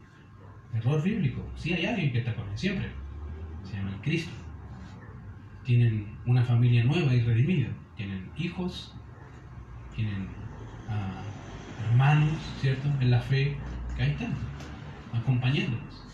Error 0.74 1.04
bíblico. 1.04 1.46
Sí 1.58 1.74
hay 1.74 1.86
alguien 1.86 2.14
que 2.14 2.20
está 2.20 2.34
con 2.34 2.46
ellos, 2.46 2.62
siempre. 2.62 2.88
Se 3.70 3.76
llama 3.76 4.00
Cristo 4.02 4.32
tienen 5.66 6.16
una 6.26 6.44
familia 6.44 6.86
nueva 6.86 7.14
y 7.14 7.22
redimida, 7.24 7.68
tienen 7.98 8.30
hijos, 8.38 8.94
tienen 9.98 10.30
ah, 10.88 11.24
hermanos, 11.90 12.38
¿cierto? 12.62 12.88
En 13.02 13.12
la 13.12 13.20
fe, 13.20 13.58
que 13.98 14.04
ahí 14.04 14.12
están, 14.12 14.34
acompañándolos. 15.12 16.06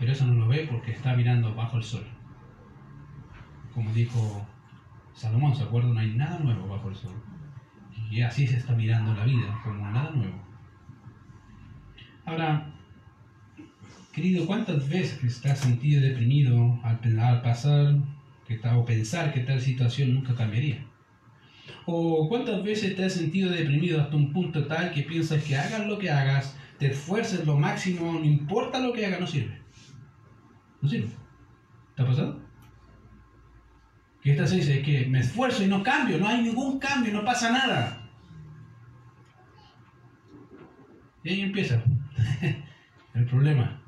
Pero 0.00 0.10
eso 0.10 0.26
no 0.26 0.34
lo 0.34 0.48
ve 0.48 0.66
porque 0.68 0.90
está 0.90 1.14
mirando 1.14 1.54
bajo 1.54 1.76
el 1.76 1.84
sol. 1.84 2.17
Como 3.78 3.92
dijo 3.92 4.44
Salomón, 5.14 5.54
¿se 5.54 5.62
acuerdan? 5.62 5.94
No 5.94 6.00
hay 6.00 6.10
nada 6.10 6.40
nuevo 6.40 6.66
bajo 6.66 6.88
el 6.88 6.96
sol. 6.96 7.14
Y 8.10 8.22
así 8.22 8.44
se 8.44 8.56
está 8.56 8.72
mirando 8.72 9.14
la 9.14 9.22
vida, 9.24 9.56
como 9.62 9.88
nada 9.88 10.10
nuevo. 10.10 10.36
Ahora, 12.24 12.74
querido, 14.12 14.46
¿cuántas 14.46 14.88
veces 14.88 15.22
estás 15.22 15.60
sentido 15.60 16.02
deprimido 16.02 16.80
al, 16.82 17.20
al 17.20 17.40
pasar 17.40 17.94
que 18.48 18.58
o 18.68 18.84
pensar 18.84 19.32
que 19.32 19.42
tal 19.42 19.60
situación 19.60 20.12
nunca 20.12 20.34
cambiaría. 20.34 20.84
O 21.86 22.28
cuántas 22.28 22.64
veces 22.64 22.96
te 22.96 23.04
has 23.04 23.12
sentido 23.12 23.48
deprimido 23.52 24.00
hasta 24.00 24.16
un 24.16 24.32
punto 24.32 24.66
tal 24.66 24.90
que 24.90 25.02
piensas 25.02 25.44
que 25.44 25.56
hagas 25.56 25.86
lo 25.86 26.00
que 26.00 26.10
hagas, 26.10 26.58
te 26.80 26.88
esfuerces 26.88 27.46
lo 27.46 27.56
máximo, 27.56 28.12
no 28.14 28.24
importa 28.24 28.80
lo 28.80 28.92
que 28.92 29.06
hagas, 29.06 29.20
no 29.20 29.26
sirve. 29.28 29.56
No 30.82 30.88
sirve. 30.88 31.10
¿Te 31.94 32.02
ha 32.02 32.06
pasado? 32.06 32.47
Que 34.28 34.32
esta 34.32 34.46
se 34.46 34.56
dice 34.56 34.82
que 34.82 35.06
me 35.06 35.20
esfuerzo 35.20 35.64
y 35.64 35.68
no 35.68 35.82
cambio, 35.82 36.18
no 36.18 36.28
hay 36.28 36.42
ningún 36.42 36.78
cambio, 36.78 37.14
no 37.14 37.24
pasa 37.24 37.50
nada. 37.50 38.06
Y 41.24 41.30
ahí 41.30 41.40
empieza 41.40 41.82
el 43.14 43.24
problema. 43.24 43.80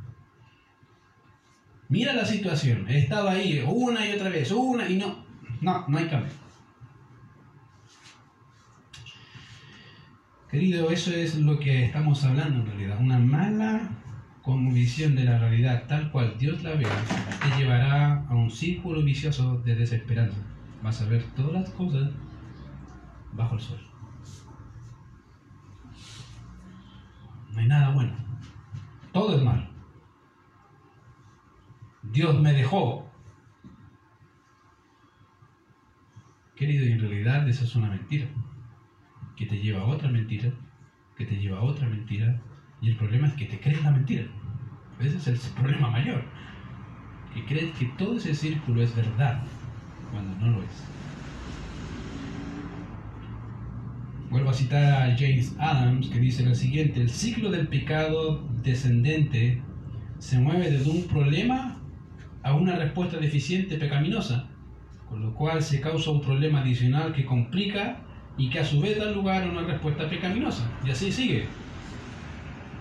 Mira 1.90 2.14
la 2.14 2.24
situación, 2.24 2.88
he 2.88 3.00
estado 3.00 3.29
ahí 3.29 3.62
una 3.68 4.09
y 4.09 4.12
otra 4.12 4.31
vez, 4.31 4.50
una 4.50 4.88
y 4.88 4.96
no, 4.96 5.26
no, 5.61 5.85
no 5.87 5.98
hay 5.98 6.07
cambio. 6.07 6.33
Querido, 10.50 10.90
eso 10.90 11.12
es 11.12 11.35
lo 11.35 11.61
que 11.61 11.85
estamos 11.85 12.24
hablando 12.24 12.61
en 12.61 12.66
realidad. 12.66 12.98
Una 12.98 13.18
mala 13.18 13.90
visión 14.91 15.15
de 15.15 15.25
la 15.25 15.39
realidad 15.39 15.85
tal 15.87 16.11
cual 16.11 16.37
Dios 16.39 16.63
la 16.63 16.71
ve 16.75 16.87
te 16.87 17.59
llevará 17.59 18.27
a 18.27 18.35
un 18.35 18.51
círculo 18.51 19.03
vicioso 19.03 19.59
de 19.59 19.77
desesperanza. 19.77 20.39
Vas 20.83 21.01
a 21.03 21.07
ver 21.07 21.25
todas 21.37 21.53
las 21.53 21.71
cosas 21.71 22.11
bajo 23.33 23.55
el 23.55 23.61
sol. 23.61 23.81
No 27.53 27.61
hay 27.61 27.67
nada 27.67 27.91
bueno. 27.91 28.15
Todo 29.13 29.37
es 29.37 29.43
malo. 29.43 29.69
Dios 32.03 32.41
me 32.41 32.53
dejó. 32.53 33.11
Querido, 36.57 36.87
y 36.87 36.93
en 36.93 37.01
realidad 37.01 37.49
esa 37.49 37.65
es 37.65 37.75
una 37.75 37.89
mentira, 37.89 38.27
que 39.37 39.47
te 39.47 39.59
lleva 39.59 39.81
a 39.81 39.87
otra 39.87 40.11
mentira, 40.11 40.53
que 41.17 41.25
te 41.25 41.37
lleva 41.37 41.59
a 41.59 41.63
otra 41.63 41.89
mentira, 41.89 42.41
y 42.81 42.91
el 42.91 42.97
problema 42.97 43.29
es 43.29 43.35
que 43.35 43.47
te 43.47 43.61
crees 43.61 43.83
la 43.83 43.91
mentira. 43.91 44.27
Ese 45.01 45.17
es 45.17 45.47
el 45.47 45.53
problema 45.55 45.91
mayor, 45.91 46.23
que 47.35 47.45
crees 47.47 47.75
que 47.77 47.87
todo 47.99 48.17
ese 48.17 48.35
círculo 48.35 48.83
es 48.83 48.95
verdad, 48.95 49.43
cuando 50.11 50.35
no 50.45 50.59
lo 50.59 50.63
es. 50.63 50.91
Vuelvo 54.31 54.51
a 54.51 54.55
citar 54.55 55.11
a 55.11 55.17
James 55.17 55.57
Adams, 55.59 56.09
que 56.09 56.21
dice 56.21 56.45
lo 56.45 56.55
siguiente, 56.55 57.01
el 57.01 57.09
ciclo 57.09 57.51
del 57.51 57.69
pecado 57.69 58.47
descendente 58.63 59.63
se 60.19 60.39
mueve 60.39 60.71
desde 60.71 60.91
un 60.91 61.03
problema 61.09 61.81
a 62.43 62.55
una 62.55 62.77
respuesta 62.77 63.17
deficiente 63.17 63.77
pecaminosa, 63.77 64.49
con 65.09 65.23
lo 65.23 65.35
cual 65.35 65.63
se 65.63 65.81
causa 65.81 66.11
un 66.11 66.21
problema 66.21 66.61
adicional 66.61 67.13
que 67.13 67.25
complica 67.25 68.07
y 68.37 68.51
que 68.51 68.61
a 68.61 68.65
su 68.65 68.81
vez 68.81 68.99
da 68.99 69.11
lugar 69.11 69.45
a 69.45 69.51
una 69.51 69.63
respuesta 69.63 70.09
pecaminosa. 70.09 70.79
Y 70.85 70.91
así 70.91 71.11
sigue. 71.11 71.60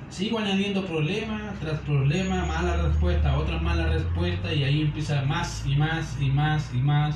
Sigo 0.10 0.40
añadiendo 0.40 0.86
problema 0.86 1.54
tras 1.60 1.80
problema, 1.82 2.44
mala 2.46 2.78
respuesta, 2.88 3.38
otra 3.38 3.60
mala 3.60 3.86
respuesta 3.88 4.54
y 4.54 4.64
ahí 4.64 4.82
empieza 4.82 5.22
más 5.22 5.64
y 5.66 5.76
más 5.76 6.20
y 6.20 6.30
más 6.30 6.74
y 6.74 6.78
más 6.78 7.16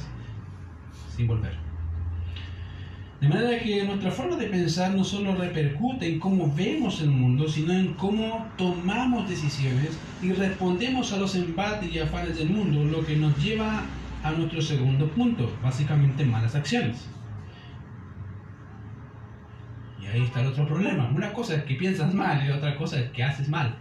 sin 1.16 1.28
volver. 1.28 1.54
De 3.20 3.28
manera 3.28 3.60
que 3.60 3.84
nuestra 3.84 4.12
forma 4.12 4.36
de 4.36 4.48
pensar 4.48 4.94
no 4.94 5.04
solo 5.04 5.36
repercute 5.36 6.08
en 6.08 6.20
cómo 6.20 6.54
vemos 6.54 7.02
el 7.02 7.10
mundo, 7.10 7.48
sino 7.48 7.74
en 7.74 7.94
cómo 7.96 8.54
tomamos 8.58 9.28
decisiones 9.28 9.98
y 10.22 10.32
respondemos 10.34 11.14
a 11.14 11.18
los 11.18 11.34
embates 11.36 11.92
y 11.92 12.00
afanes 12.00 12.38
del 12.38 12.52
mundo, 12.52 12.84
lo 12.86 13.04
que 13.06 13.16
nos 13.16 13.42
lleva 13.42 13.86
a 14.22 14.32
nuestro 14.32 14.62
segundo 14.62 15.10
punto, 15.12 15.58
básicamente 15.62 16.26
malas 16.26 16.54
acciones. 16.56 17.10
Ahí 20.14 20.22
está 20.22 20.42
el 20.42 20.48
otro 20.48 20.68
problema. 20.68 21.10
Una 21.10 21.34
cosa 21.34 21.56
es 21.56 21.64
que 21.64 21.74
piensas 21.74 22.14
mal 22.14 22.46
y 22.46 22.52
otra 22.52 22.76
cosa 22.76 23.00
es 23.00 23.10
que 23.10 23.24
haces 23.24 23.50
mal. 23.50 23.76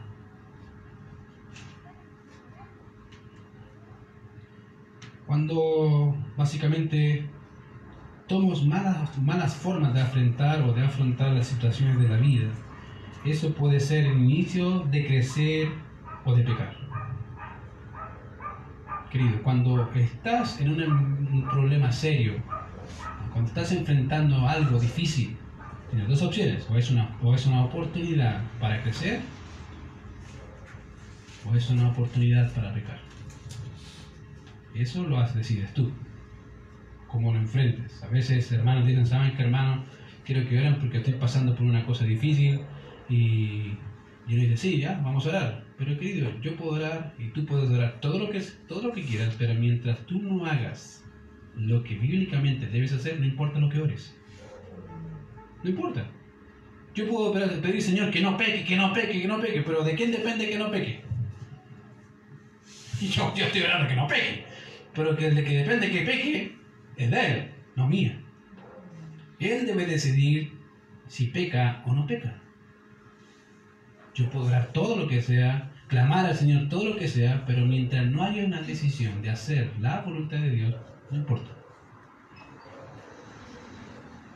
Cuando 5.27 6.17
básicamente 6.35 7.29
tomamos 8.27 8.65
malas, 8.65 9.19
malas 9.19 9.55
formas 9.55 9.93
de 9.93 10.01
afrontar 10.01 10.63
o 10.63 10.73
de 10.73 10.87
afrontar 10.87 11.33
las 11.33 11.49
situaciones 11.49 12.01
de 12.01 12.09
la 12.09 12.17
vida, 12.17 12.49
eso 13.27 13.53
puede 13.53 13.79
ser 13.79 14.07
el 14.07 14.19
inicio 14.19 14.81
de 14.91 15.07
crecer 15.07 15.69
o 16.25 16.35
de 16.35 16.45
pecar. 16.45 16.75
querido, 19.11 19.43
cuando 19.43 19.91
estás 19.95 20.59
en 20.63 20.71
un, 20.71 21.47
problema 21.51 21.93
serio, 21.93 22.37
cuando 23.33 23.49
estás 23.49 23.71
enfrentando 23.73 24.49
algo 24.49 24.81
difícil, 24.81 25.37
tienes 25.93 26.09
dos 26.09 26.23
opciones, 26.23 26.67
o 26.71 26.77
es 26.79 26.91
una, 26.91 27.17
o 27.21 27.35
es 27.35 27.47
una 27.47 27.65
oportunidad 27.65 28.43
para 28.59 28.83
crecer, 28.83 29.21
o 31.45 31.55
es 31.55 31.69
una 31.69 31.91
oportunidad 31.91 32.51
para 32.55 32.73
pecar. 32.73 32.99
Eso 34.75 35.07
lo 35.07 35.23
decides 35.35 35.75
tú, 35.75 35.93
cómo 37.09 37.31
lo 37.31 37.39
enfrentes. 37.39 38.03
A 38.03 38.09
veces 38.09 38.51
hermanos 38.53 38.87
dicen, 38.87 39.05
¿saben 39.05 39.37
qué 39.37 39.43
hermano? 39.43 39.85
Quiero 40.25 40.49
que 40.49 40.59
oren 40.59 40.77
porque 40.77 40.99
estoy 40.99 41.15
pasando 41.15 41.55
por 41.55 41.67
una 41.67 41.85
cosa 41.85 42.07
difícil 42.07 42.61
y, 43.11 43.75
y 44.27 44.35
uno 44.35 44.43
dice, 44.45 44.57
sí, 44.57 44.81
ya, 44.81 44.99
vamos 45.05 45.27
a 45.27 45.29
orar. 45.29 45.65
Pero 45.77 45.99
querido, 45.99 46.31
yo 46.41 46.57
puedo 46.57 46.73
orar 46.73 47.13
y 47.19 47.29
tú 47.33 47.45
puedes 47.45 47.69
orar 47.69 48.01
todo 48.01 48.19
lo 48.19 48.31
que, 48.31 48.41
todo 48.67 48.83
lo 48.83 48.93
que 48.93 49.05
quieras, 49.05 49.35
pero 49.39 49.53
mientras 49.55 50.07
tú 50.07 50.23
no 50.23 50.47
hagas 50.47 51.05
lo 51.55 51.83
que 51.83 51.99
bíblicamente 51.99 52.67
debes 52.67 52.95
hacer, 52.95 53.21
no 53.21 53.27
importa 53.27 53.59
lo 53.59 53.69
que 53.69 53.83
ores. 53.83 54.17
No 55.63 55.71
importa. 55.71 56.05
Yo 56.95 57.09
puedo 57.09 57.33
pedir, 57.33 57.83
Señor, 57.83 58.11
que 58.11 58.21
no 58.21 58.37
peque, 58.37 58.65
que 58.65 58.77
no 58.77 58.93
peque, 58.93 59.23
que 59.23 59.29
no 59.29 59.41
peque, 59.41 59.63
pero 59.63 59.83
¿de 59.83 59.95
quién 59.95 60.13
depende 60.13 60.49
que 60.49 60.59
no 60.59 60.71
peque? 60.71 61.03
Y 63.01 63.09
yo, 63.09 63.33
estoy 63.35 63.63
orando 63.63 63.89
que 63.89 63.97
no 63.97 64.07
peque, 64.07 64.45
pero 64.95 65.17
que 65.17 65.31
de 65.31 65.43
que 65.43 65.59
depende 65.59 65.91
que 65.91 66.03
peque 66.03 66.57
es 66.97 67.11
de 67.11 67.27
Él, 67.33 67.51
no 67.75 67.89
mía. 67.89 68.21
Él 69.41 69.67
debe 69.67 69.87
decidir 69.87 70.53
si 71.09 71.27
peca 71.27 71.83
o 71.87 71.95
no 71.95 72.07
peca. 72.07 72.41
Yo 74.15 74.29
puedo 74.31 74.47
orar 74.47 74.73
todo 74.73 74.95
lo 74.97 75.09
que 75.09 75.21
sea, 75.21 75.73
clamar 75.89 76.27
al 76.27 76.37
Señor 76.37 76.69
todo 76.69 76.91
lo 76.91 76.97
que 76.97 77.09
sea, 77.09 77.45
pero 77.47 77.67
mientras 77.67 78.07
no 78.07 78.23
haya 78.23 78.45
una 78.45 78.63
decisión 78.63 79.21
de 79.23 79.31
hacer 79.31 79.73
la 79.81 80.03
voluntad 80.03 80.39
de 80.39 80.51
Dios, 80.51 80.75
no 81.11 81.17
importa. 81.17 81.51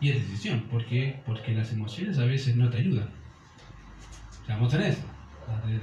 Y 0.00 0.10
es 0.10 0.16
decisión, 0.16 0.60
¿por 0.70 0.84
qué? 0.84 1.20
Porque 1.24 1.54
las 1.54 1.72
emociones 1.72 2.18
a 2.18 2.24
veces 2.24 2.56
no 2.56 2.68
te 2.68 2.78
ayudan. 2.78 3.08
Seamos 4.46 4.72
en 4.74 4.82
esto. 4.82 5.06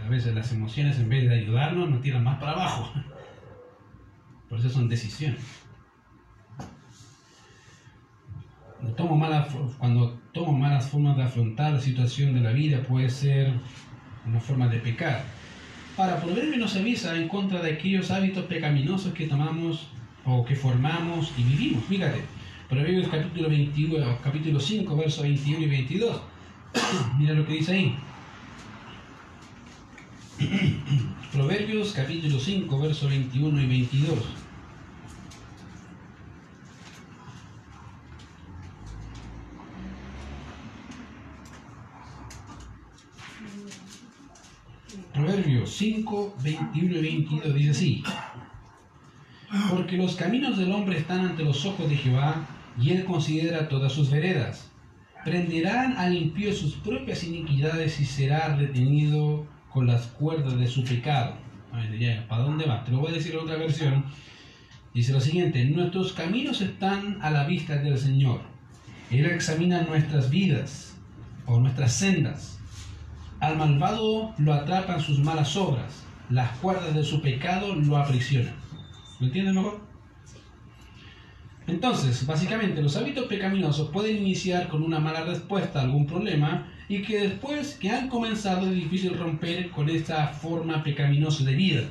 A 0.06 0.10
veces 0.10 0.36
las 0.36 0.52
emociones 0.52 0.98
en 1.00 1.10
vez 1.10 1.28
de 1.28 1.36
ayudarnos 1.36 1.90
nos 1.90 2.02
tiran 2.02 2.24
más 2.24 2.40
para 2.40 2.52
abajo. 2.52 2.92
Por 4.50 4.60
eso 4.60 4.70
son 4.70 4.88
decisiones. 4.88 5.40
Tomo, 8.98 9.18
malas, 9.18 9.48
cuando 9.78 10.20
tomo 10.34 10.52
malas 10.52 10.88
formas 10.88 11.16
de 11.16 11.24
afrontar 11.24 11.74
la 11.74 11.80
situación 11.80 12.34
de 12.34 12.42
la 12.42 12.52
vida 12.52 12.84
puede 12.84 13.10
ser 13.10 13.54
una 14.28 14.40
forma 14.40 14.68
de 14.68 14.80
pecar. 14.80 15.24
Ahora, 15.98 16.20
Proverbio 16.20 16.58
nos 16.58 16.76
avisa 16.76 17.16
en 17.16 17.28
contra 17.30 17.62
de 17.62 17.74
aquellos 17.74 18.12
hábitos 18.12 18.46
pecaminosos 18.46 19.14
que 19.14 19.28
tomamos 19.28 19.88
o 20.26 20.44
que 20.44 20.56
formamos 20.56 21.32
y 21.38 21.44
vivimos. 21.44 21.86
Fíjate, 21.86 22.22
Proverbios 22.74 23.08
capítulo, 23.08 23.50
21, 23.50 24.18
capítulo 24.24 24.60
5, 24.60 24.96
versos 24.98 25.22
21 25.22 25.60
y 25.60 25.68
22. 25.68 26.22
Mira 27.20 27.36
lo 27.36 27.46
que 27.46 27.54
dice 27.54 27.72
ahí. 27.72 27.96
Proverbios 31.32 31.94
capítulo 31.94 32.40
5, 32.40 32.80
versos 32.80 33.12
21 33.12 33.62
y 33.62 33.68
22. 33.68 34.20
Proverbios 45.14 45.70
5, 45.70 46.38
21 46.42 46.98
y 46.98 47.02
22 47.04 47.54
dice 47.54 47.70
así. 47.70 48.04
Porque 49.70 49.96
los 49.98 50.16
caminos 50.16 50.58
del 50.58 50.72
hombre 50.72 50.98
están 50.98 51.20
ante 51.20 51.44
los 51.44 51.64
ojos 51.68 51.88
de 51.88 51.96
Jehová, 51.96 52.48
y 52.80 52.92
él 52.92 53.06
considera 53.06 53.68
todas 53.68 53.94
sus 53.94 54.10
veredas. 54.10 54.72
Prenderán 55.24 55.98
al 55.98 56.16
impío 56.16 56.54
sus 56.54 56.76
propias 56.76 57.24
iniquidades 57.24 58.00
y 58.00 58.06
será 58.06 58.56
retenido 58.56 59.46
con 59.70 59.88
las 59.88 60.08
cuerdas 60.08 60.58
de 60.58 60.68
su 60.68 60.84
pecado. 60.84 61.36
¿Para 62.28 62.44
dónde 62.44 62.66
va? 62.66 62.84
Te 62.84 62.92
lo 62.92 63.00
voy 63.00 63.12
a 63.12 63.16
decir 63.16 63.34
en 63.34 63.40
otra 63.40 63.58
versión. 63.58 64.06
Dice 64.94 65.14
lo 65.14 65.22
siguiente, 65.22 65.66
nuestros 65.66 66.14
caminos 66.14 66.62
están 66.62 67.18
a 67.22 67.32
la 67.32 67.46
vista 67.46 67.78
del 67.78 67.98
Señor. 67.98 68.42
Él 69.10 69.26
examina 69.26 69.82
nuestras 69.82 70.30
vidas 70.30 70.96
o 71.46 71.60
nuestras 71.60 71.94
sendas 71.94 72.54
al 73.44 73.58
malvado 73.58 74.34
lo 74.38 74.54
atrapan 74.54 75.02
sus 75.02 75.20
malas 75.20 75.58
obras, 75.58 76.06
las 76.30 76.50
cuerdas 76.60 76.96
de 76.96 77.04
su 77.04 77.22
pecado 77.22 77.76
lo 77.76 77.98
aprisionan. 77.98 78.54
¿Me 79.20 79.28
entienden 79.28 79.56
mejor? 79.56 79.82
Entonces, 81.68 82.26
básicamente, 82.26 82.82
los 82.82 82.98
hábitos 82.98 83.26
pecaminosos 83.26 83.90
pueden 83.90 84.18
iniciar 84.18 84.68
con 84.68 84.84
una 84.84 85.00
mala 85.00 85.24
respuesta 85.24 85.80
a 85.80 85.84
algún 85.84 86.06
problema 86.06 86.68
y 86.90 87.02
que 87.02 87.22
después 87.22 87.78
que 87.80 87.90
han 87.90 88.10
comenzado 88.10 88.68
es 88.68 88.76
difícil 88.76 89.18
romper 89.18 89.70
con 89.70 89.90
esta 89.90 90.28
forma 90.28 90.84
pecaminosa 90.84 91.46
de 91.46 91.54
vida. 91.54 91.84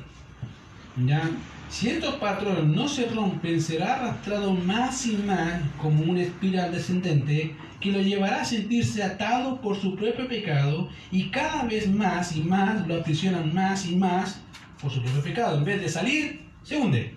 ¿Ya? 1.05 1.29
Si 1.69 1.89
estos 1.89 2.15
patrones 2.15 2.65
no 2.65 2.87
se 2.87 3.07
rompen, 3.07 3.59
será 3.59 3.95
arrastrado 3.95 4.53
más 4.53 5.07
y 5.07 5.17
más 5.17 5.59
como 5.81 6.03
una 6.03 6.21
espiral 6.21 6.71
descendente 6.71 7.55
que 7.79 7.91
lo 7.91 7.99
llevará 7.99 8.41
a 8.41 8.45
sentirse 8.45 9.01
atado 9.01 9.59
por 9.59 9.75
su 9.75 9.95
propio 9.95 10.27
pecado 10.27 10.87
y 11.11 11.29
cada 11.31 11.63
vez 11.63 11.89
más 11.89 12.35
y 12.35 12.41
más 12.41 12.87
lo 12.87 12.97
aprisionan 12.97 13.53
más 13.55 13.87
y 13.87 13.95
más 13.95 14.39
por 14.79 14.91
su 14.91 15.01
propio 15.01 15.23
pecado. 15.23 15.57
En 15.57 15.65
vez 15.65 15.81
de 15.81 15.89
salir, 15.89 16.41
se 16.61 16.77
hunde. 16.77 17.15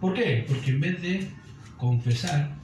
¿Por 0.00 0.14
qué? 0.14 0.44
Porque 0.48 0.70
en 0.72 0.80
vez 0.80 1.00
de 1.00 1.30
confesar 1.80 2.56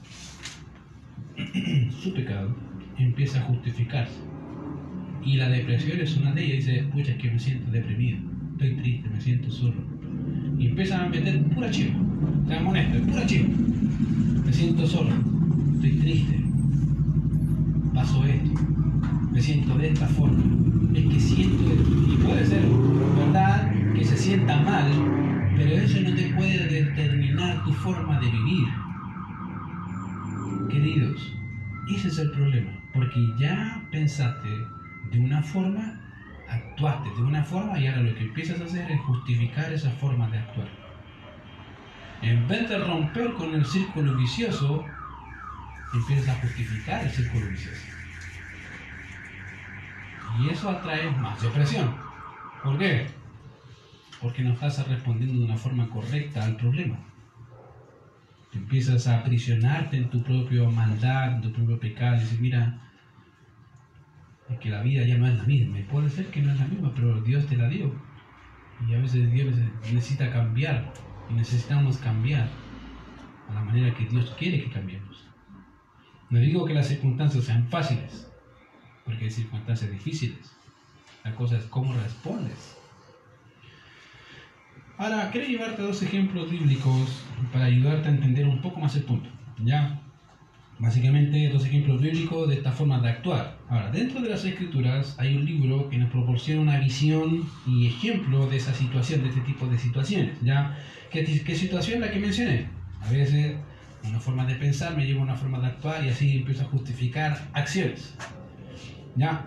su 2.01 2.13
pecado, 2.13 2.55
empieza 2.97 3.39
a 3.39 3.43
justificarse. 3.43 4.19
Y 5.25 5.35
la 5.35 5.49
depresión 5.49 5.99
es 5.99 6.15
una 6.15 6.31
de 6.31 6.45
ellas. 6.45 6.65
Dice, 6.65 6.83
pucha, 6.93 7.11
es 7.11 7.17
que 7.17 7.31
me 7.31 7.39
siento 7.39 7.69
deprimido, 7.71 8.19
estoy 8.53 8.75
triste, 8.77 9.09
me 9.09 9.19
siento 9.19 9.51
solo 9.51 9.97
y 10.57 10.67
empiezan 10.67 11.01
a 11.01 11.09
meter 11.09 11.43
pura 11.43 11.69
chiva. 11.69 11.93
Seamos 12.47 12.71
honestos, 12.71 13.01
pura 13.01 13.25
chiva. 13.25 13.47
Me 14.45 14.53
siento 14.53 14.87
solo, 14.87 15.11
estoy 15.75 15.91
triste, 15.91 16.43
paso 17.93 18.25
esto, 18.25 18.61
me 19.31 19.41
siento 19.41 19.77
de 19.77 19.87
esta 19.89 20.07
forma. 20.07 20.43
Es 20.93 21.05
que 21.05 21.19
siento 21.19 21.71
esto. 21.71 22.13
Y 22.13 22.17
puede 22.17 22.45
ser 22.45 22.61
verdad 23.17 23.71
que 23.93 24.03
se 24.03 24.17
sienta 24.17 24.61
mal, 24.61 24.89
pero 25.55 25.75
eso 25.75 26.01
no 26.01 26.15
te 26.15 26.23
puede 26.29 26.67
determinar 26.67 27.63
tu 27.65 27.73
forma 27.73 28.19
de 28.19 28.31
vivir. 28.31 28.67
Queridos, 30.69 31.33
ese 31.87 32.07
es 32.09 32.17
el 32.19 32.31
problema, 32.31 32.71
porque 32.93 33.19
ya 33.39 33.87
pensaste 33.91 34.49
de 35.11 35.19
una 35.19 35.41
forma 35.41 36.01
actuaste 36.47 37.09
de 37.09 37.21
una 37.21 37.43
forma 37.43 37.79
y 37.79 37.87
ahora 37.87 38.01
lo 38.01 38.15
que 38.15 38.23
empiezas 38.23 38.59
a 38.61 38.65
hacer 38.65 38.89
es 38.89 39.01
justificar 39.01 39.71
esa 39.71 39.91
forma 39.91 40.29
de 40.29 40.37
actuar. 40.37 40.67
En 42.21 42.47
vez 42.47 42.69
de 42.69 42.79
romper 42.79 43.33
con 43.33 43.53
el 43.53 43.65
círculo 43.65 44.15
vicioso, 44.15 44.85
empiezas 45.93 46.29
a 46.29 46.41
justificar 46.41 47.03
el 47.03 47.11
círculo 47.11 47.47
vicioso. 47.47 47.85
Y 50.39 50.49
eso 50.49 50.69
atrae 50.69 51.11
más 51.11 51.41
depresión. 51.41 51.95
¿Por 52.63 52.77
qué? 52.77 53.07
Porque 54.21 54.43
no 54.43 54.53
estás 54.53 54.87
respondiendo 54.87 55.39
de 55.39 55.45
una 55.45 55.57
forma 55.57 55.87
correcta 55.89 56.43
al 56.43 56.55
problema. 56.57 56.97
Empiezas 58.53 59.07
a 59.07 59.19
aprisionarte 59.19 59.97
en 59.97 60.09
tu 60.09 60.23
propia 60.23 60.63
maldad, 60.69 61.35
en 61.35 61.41
tu 61.41 61.51
propio 61.51 61.79
pecado. 61.79 62.15
Y 62.15 62.19
dices, 62.21 62.39
mira, 62.39 62.81
que 64.59 64.69
la 64.69 64.81
vida 64.81 65.05
ya 65.05 65.17
no 65.17 65.27
es 65.27 65.37
la 65.37 65.43
misma. 65.43 65.79
Y 65.79 65.83
puede 65.83 66.09
ser 66.09 66.27
que 66.27 66.41
no 66.41 66.51
es 66.51 66.59
la 66.59 66.67
misma, 66.67 66.93
pero 66.95 67.21
Dios 67.21 67.45
te 67.47 67.57
la 67.57 67.67
dio. 67.67 67.93
Y 68.87 68.93
a 68.93 68.99
veces 68.99 69.31
Dios 69.31 69.55
necesita 69.91 70.31
cambiar. 70.31 70.93
Y 71.29 71.33
necesitamos 71.33 71.97
cambiar 71.97 72.47
a 73.49 73.53
la 73.53 73.61
manera 73.61 73.93
que 73.93 74.05
Dios 74.05 74.33
quiere 74.37 74.63
que 74.63 74.71
cambiemos. 74.71 75.25
No 76.29 76.39
digo 76.39 76.65
que 76.65 76.73
las 76.73 76.87
circunstancias 76.87 77.45
sean 77.45 77.67
fáciles, 77.69 78.29
porque 79.05 79.25
hay 79.25 79.31
circunstancias 79.31 79.91
difíciles. 79.91 80.55
La 81.23 81.33
cosa 81.35 81.57
es 81.57 81.65
cómo 81.65 81.93
respondes. 81.93 82.76
Ahora, 84.99 85.29
quiero 85.31 85.47
llevarte 85.47 85.83
dos 85.83 86.01
ejemplos 86.01 86.49
bíblicos 86.49 87.23
para 87.53 87.65
ayudarte 87.65 88.07
a 88.07 88.11
entender 88.11 88.47
un 88.47 88.61
poco 88.61 88.79
más 88.79 88.95
el 88.95 89.03
punto. 89.03 89.29
¿Ya? 89.63 89.99
Básicamente 90.79 91.49
dos 91.49 91.65
ejemplos 91.65 92.01
bíblicos 92.01 92.49
de 92.49 92.55
esta 92.55 92.71
forma 92.71 92.99
de 92.99 93.09
actuar. 93.09 93.59
Ahora, 93.69 93.91
dentro 93.91 94.21
de 94.21 94.29
las 94.29 94.43
escrituras 94.43 95.15
hay 95.19 95.35
un 95.35 95.45
libro 95.45 95.87
que 95.89 95.99
nos 95.99 96.09
proporciona 96.09 96.61
una 96.61 96.79
visión 96.79 97.47
y 97.67 97.85
ejemplo 97.85 98.47
de 98.47 98.57
esa 98.57 98.73
situación, 98.73 99.21
de 99.21 99.29
este 99.29 99.41
tipo 99.41 99.67
de 99.67 99.77
situaciones. 99.77 100.41
¿ya? 100.41 100.75
¿Qué, 101.11 101.23
qué 101.23 101.55
situación 101.55 102.01
la 102.01 102.09
que 102.09 102.17
mencioné? 102.17 102.67
A 103.01 103.11
veces 103.11 103.55
una 104.03 104.19
forma 104.19 104.45
de 104.45 104.55
pensar 104.55 104.97
me 104.97 105.05
lleva 105.05 105.19
a 105.21 105.25
una 105.25 105.35
forma 105.35 105.59
de 105.59 105.67
actuar 105.67 106.03
y 106.05 106.09
así 106.09 106.37
empiezo 106.37 106.63
a 106.63 106.69
justificar 106.69 107.49
acciones. 107.53 108.15
¿Ya? 109.15 109.45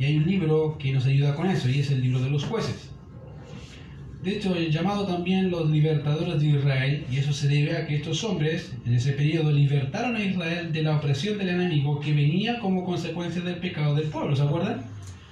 Y 0.00 0.04
hay 0.04 0.16
un 0.16 0.26
libro 0.26 0.76
que 0.78 0.92
nos 0.92 1.06
ayuda 1.06 1.36
con 1.36 1.46
eso 1.48 1.68
y 1.68 1.78
es 1.78 1.92
el 1.92 2.00
libro 2.00 2.18
de 2.18 2.30
los 2.30 2.44
jueces. 2.44 2.97
De 4.22 4.36
hecho, 4.36 4.58
llamado 4.58 5.06
también 5.06 5.50
los 5.50 5.70
libertadores 5.70 6.40
de 6.40 6.46
Israel, 6.48 7.06
y 7.08 7.18
eso 7.18 7.32
se 7.32 7.46
debe 7.46 7.76
a 7.76 7.86
que 7.86 7.96
estos 7.96 8.24
hombres 8.24 8.74
en 8.84 8.94
ese 8.94 9.12
periodo 9.12 9.52
libertaron 9.52 10.16
a 10.16 10.20
Israel 10.20 10.72
de 10.72 10.82
la 10.82 10.96
opresión 10.96 11.38
del 11.38 11.50
enemigo 11.50 12.00
que 12.00 12.12
venía 12.12 12.58
como 12.58 12.84
consecuencia 12.84 13.42
del 13.42 13.56
pecado 13.56 13.94
del 13.94 14.08
pueblo, 14.08 14.34
¿se 14.34 14.42
acuerdan? 14.42 14.82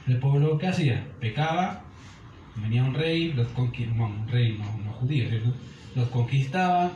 El 0.06 0.18
pueblo 0.18 0.56
que 0.56 0.68
hacía, 0.68 1.04
pecaba, 1.18 1.82
venía 2.62 2.84
un 2.84 2.94
rey, 2.94 3.32
los 3.32 3.48
conquistaba, 3.48 4.06
un 4.06 4.28
rey 4.28 4.56
no, 4.56 4.64
no. 4.84 5.54
Los 5.96 6.08
conquistaba, 6.10 6.92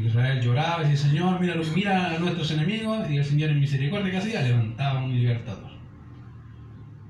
Israel 0.00 0.40
lloraba 0.40 0.84
y 0.84 0.90
decía, 0.90 1.08
Señor, 1.08 1.40
mira, 1.40 1.56
mira 1.74 2.14
a 2.14 2.18
nuestros 2.20 2.48
enemigos, 2.52 3.10
y 3.10 3.16
el 3.16 3.24
Señor 3.24 3.50
en 3.50 3.58
misericordia 3.58 4.12
que 4.12 4.18
hacía, 4.18 4.42
levantaba 4.42 5.02
un 5.02 5.16
libertador. 5.16 5.70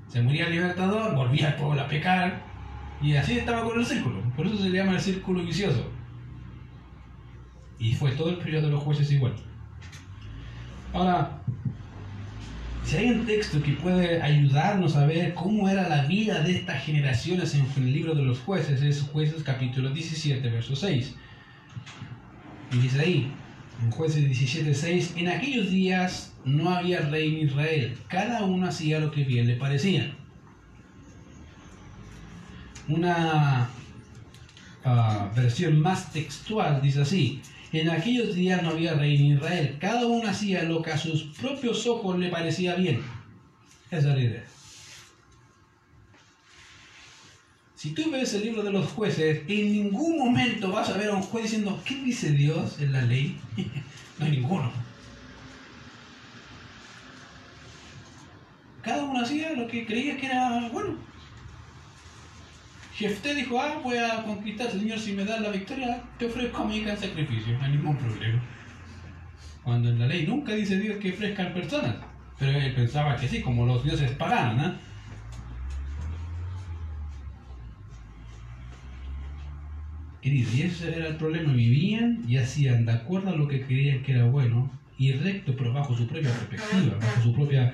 Se 0.07 0.21
moría 0.21 0.47
el 0.47 0.53
libertador, 0.53 1.15
volvía 1.15 1.49
el 1.49 1.55
pueblo 1.55 1.81
a 1.81 1.87
pecar, 1.87 2.50
y 3.01 3.15
así 3.15 3.39
estaba 3.39 3.63
con 3.63 3.79
el 3.79 3.85
círculo. 3.85 4.21
Por 4.35 4.45
eso 4.45 4.57
se 4.57 4.69
llama 4.69 4.93
el 4.93 5.01
círculo 5.01 5.43
vicioso. 5.43 5.89
Y 7.79 7.93
fue 7.95 8.11
todo 8.11 8.29
el 8.29 8.37
periodo 8.37 8.67
de 8.67 8.71
los 8.73 8.83
jueces 8.83 9.11
igual. 9.11 9.33
Ahora, 10.93 11.41
si 12.83 12.97
hay 12.97 13.09
un 13.09 13.25
texto 13.25 13.61
que 13.63 13.71
puede 13.71 14.21
ayudarnos 14.21 14.95
a 14.95 15.07
ver 15.07 15.33
cómo 15.33 15.67
era 15.67 15.89
la 15.89 16.05
vida 16.05 16.43
de 16.43 16.57
estas 16.57 16.83
generaciones 16.83 17.55
en 17.55 17.65
el 17.77 17.91
libro 17.91 18.13
de 18.13 18.23
los 18.23 18.39
jueces, 18.39 18.81
es 18.83 19.01
Jueces 19.01 19.41
capítulo 19.41 19.89
17, 19.89 20.47
verso 20.49 20.75
6. 20.75 21.15
Y 22.73 22.77
dice 22.77 22.99
ahí, 22.99 23.31
en 23.83 23.89
Jueces 23.89 24.25
17, 24.25 24.75
6, 24.75 25.13
en 25.17 25.27
aquellos 25.29 25.71
días 25.71 26.35
no 26.45 26.69
había 26.69 26.99
rey 27.01 27.35
en 27.35 27.47
Israel, 27.47 27.97
cada 28.07 28.43
uno 28.43 28.67
hacía 28.67 28.99
lo 28.99 29.09
que 29.09 29.23
bien 29.23 29.47
le 29.47 29.55
parecía 29.55 30.13
una 32.93 33.69
ah, 34.83 35.31
versión 35.35 35.79
más 35.79 36.11
textual 36.11 36.81
dice 36.81 37.01
así, 37.01 37.41
en 37.71 37.89
aquellos 37.89 38.35
días 38.35 38.61
no 38.61 38.69
había 38.69 38.95
rey 38.95 39.15
en 39.15 39.37
Israel, 39.37 39.77
cada 39.79 40.05
uno 40.05 40.29
hacía 40.29 40.63
lo 40.63 40.81
que 40.81 40.91
a 40.91 40.97
sus 40.97 41.23
propios 41.39 41.87
ojos 41.87 42.19
le 42.19 42.29
parecía 42.29 42.75
bien. 42.75 43.01
Esa 43.89 44.09
es 44.09 44.15
la 44.15 44.19
idea. 44.19 44.45
Si 47.75 47.91
tú 47.91 48.11
ves 48.11 48.33
el 48.35 48.43
libro 48.43 48.61
de 48.61 48.71
los 48.71 48.91
jueces, 48.91 49.41
en 49.47 49.71
ningún 49.71 50.17
momento 50.17 50.71
vas 50.71 50.89
a 50.89 50.97
ver 50.97 51.09
a 51.09 51.15
un 51.15 51.23
juez 51.23 51.45
diciendo, 51.45 51.81
¿qué 51.83 51.95
dice 51.95 52.31
Dios 52.31 52.79
en 52.79 52.91
la 52.91 53.01
ley? 53.01 53.39
no 54.19 54.25
hay 54.25 54.31
ninguno. 54.31 54.71
Cada 58.83 59.03
uno 59.03 59.21
hacía 59.21 59.53
lo 59.53 59.67
que 59.67 59.85
creía 59.85 60.17
que 60.17 60.27
era 60.27 60.69
bueno. 60.71 61.10
Jefté 63.01 63.33
dijo, 63.33 63.59
ah, 63.59 63.81
voy 63.83 63.97
a 63.97 64.23
conquistar, 64.23 64.69
Señor, 64.69 64.99
si 64.99 65.13
me 65.13 65.25
das 65.25 65.41
la 65.41 65.49
victoria, 65.49 66.03
te 66.19 66.25
ofrezco 66.25 66.61
a 66.61 66.65
mi 66.65 66.77
hija 66.77 66.91
en 66.91 66.97
sacrificio, 66.97 67.57
no 67.57 67.65
hay 67.65 67.71
ningún 67.71 67.97
problema. 67.97 68.39
Cuando 69.63 69.89
en 69.89 69.97
la 69.97 70.05
ley 70.05 70.27
nunca 70.27 70.53
dice 70.53 70.77
Dios 70.79 70.97
que 70.97 71.11
ofrezcan 71.11 71.51
personas, 71.51 71.95
pero 72.37 72.51
él 72.51 72.73
pensaba 72.75 73.15
que 73.15 73.27
sí, 73.27 73.41
como 73.41 73.65
los 73.65 73.83
dioses 73.83 74.11
paganos, 74.11 74.55
¿no? 74.55 74.91
y 80.23 80.61
ese 80.61 80.95
era 80.95 81.07
el 81.07 81.15
problema, 81.15 81.51
vivían 81.53 82.23
y 82.27 82.37
hacían 82.37 82.85
de 82.85 82.91
acuerdo 82.91 83.31
a 83.31 83.35
lo 83.35 83.47
que 83.47 83.65
creían 83.65 84.03
que 84.03 84.11
era 84.11 84.25
bueno, 84.25 84.69
y 85.01 85.13
recto, 85.13 85.55
pero 85.57 85.73
bajo 85.73 85.97
su 85.97 86.05
propia 86.05 86.29
perspectiva, 86.29 86.95
bajo 86.99 87.23
su 87.23 87.33
propia 87.33 87.73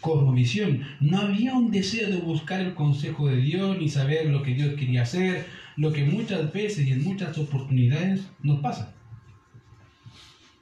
cosmovisión. 0.00 0.82
No 1.00 1.18
había 1.18 1.52
un 1.52 1.70
deseo 1.70 2.08
de 2.08 2.16
buscar 2.16 2.62
el 2.62 2.72
consejo 2.72 3.28
de 3.28 3.36
Dios 3.36 3.76
ni 3.76 3.90
saber 3.90 4.30
lo 4.30 4.42
que 4.42 4.54
Dios 4.54 4.74
quería 4.76 5.02
hacer, 5.02 5.46
lo 5.76 5.92
que 5.92 6.06
muchas 6.06 6.50
veces 6.50 6.86
y 6.86 6.92
en 6.92 7.04
muchas 7.04 7.36
oportunidades 7.36 8.26
nos 8.42 8.60
pasa. 8.60 8.94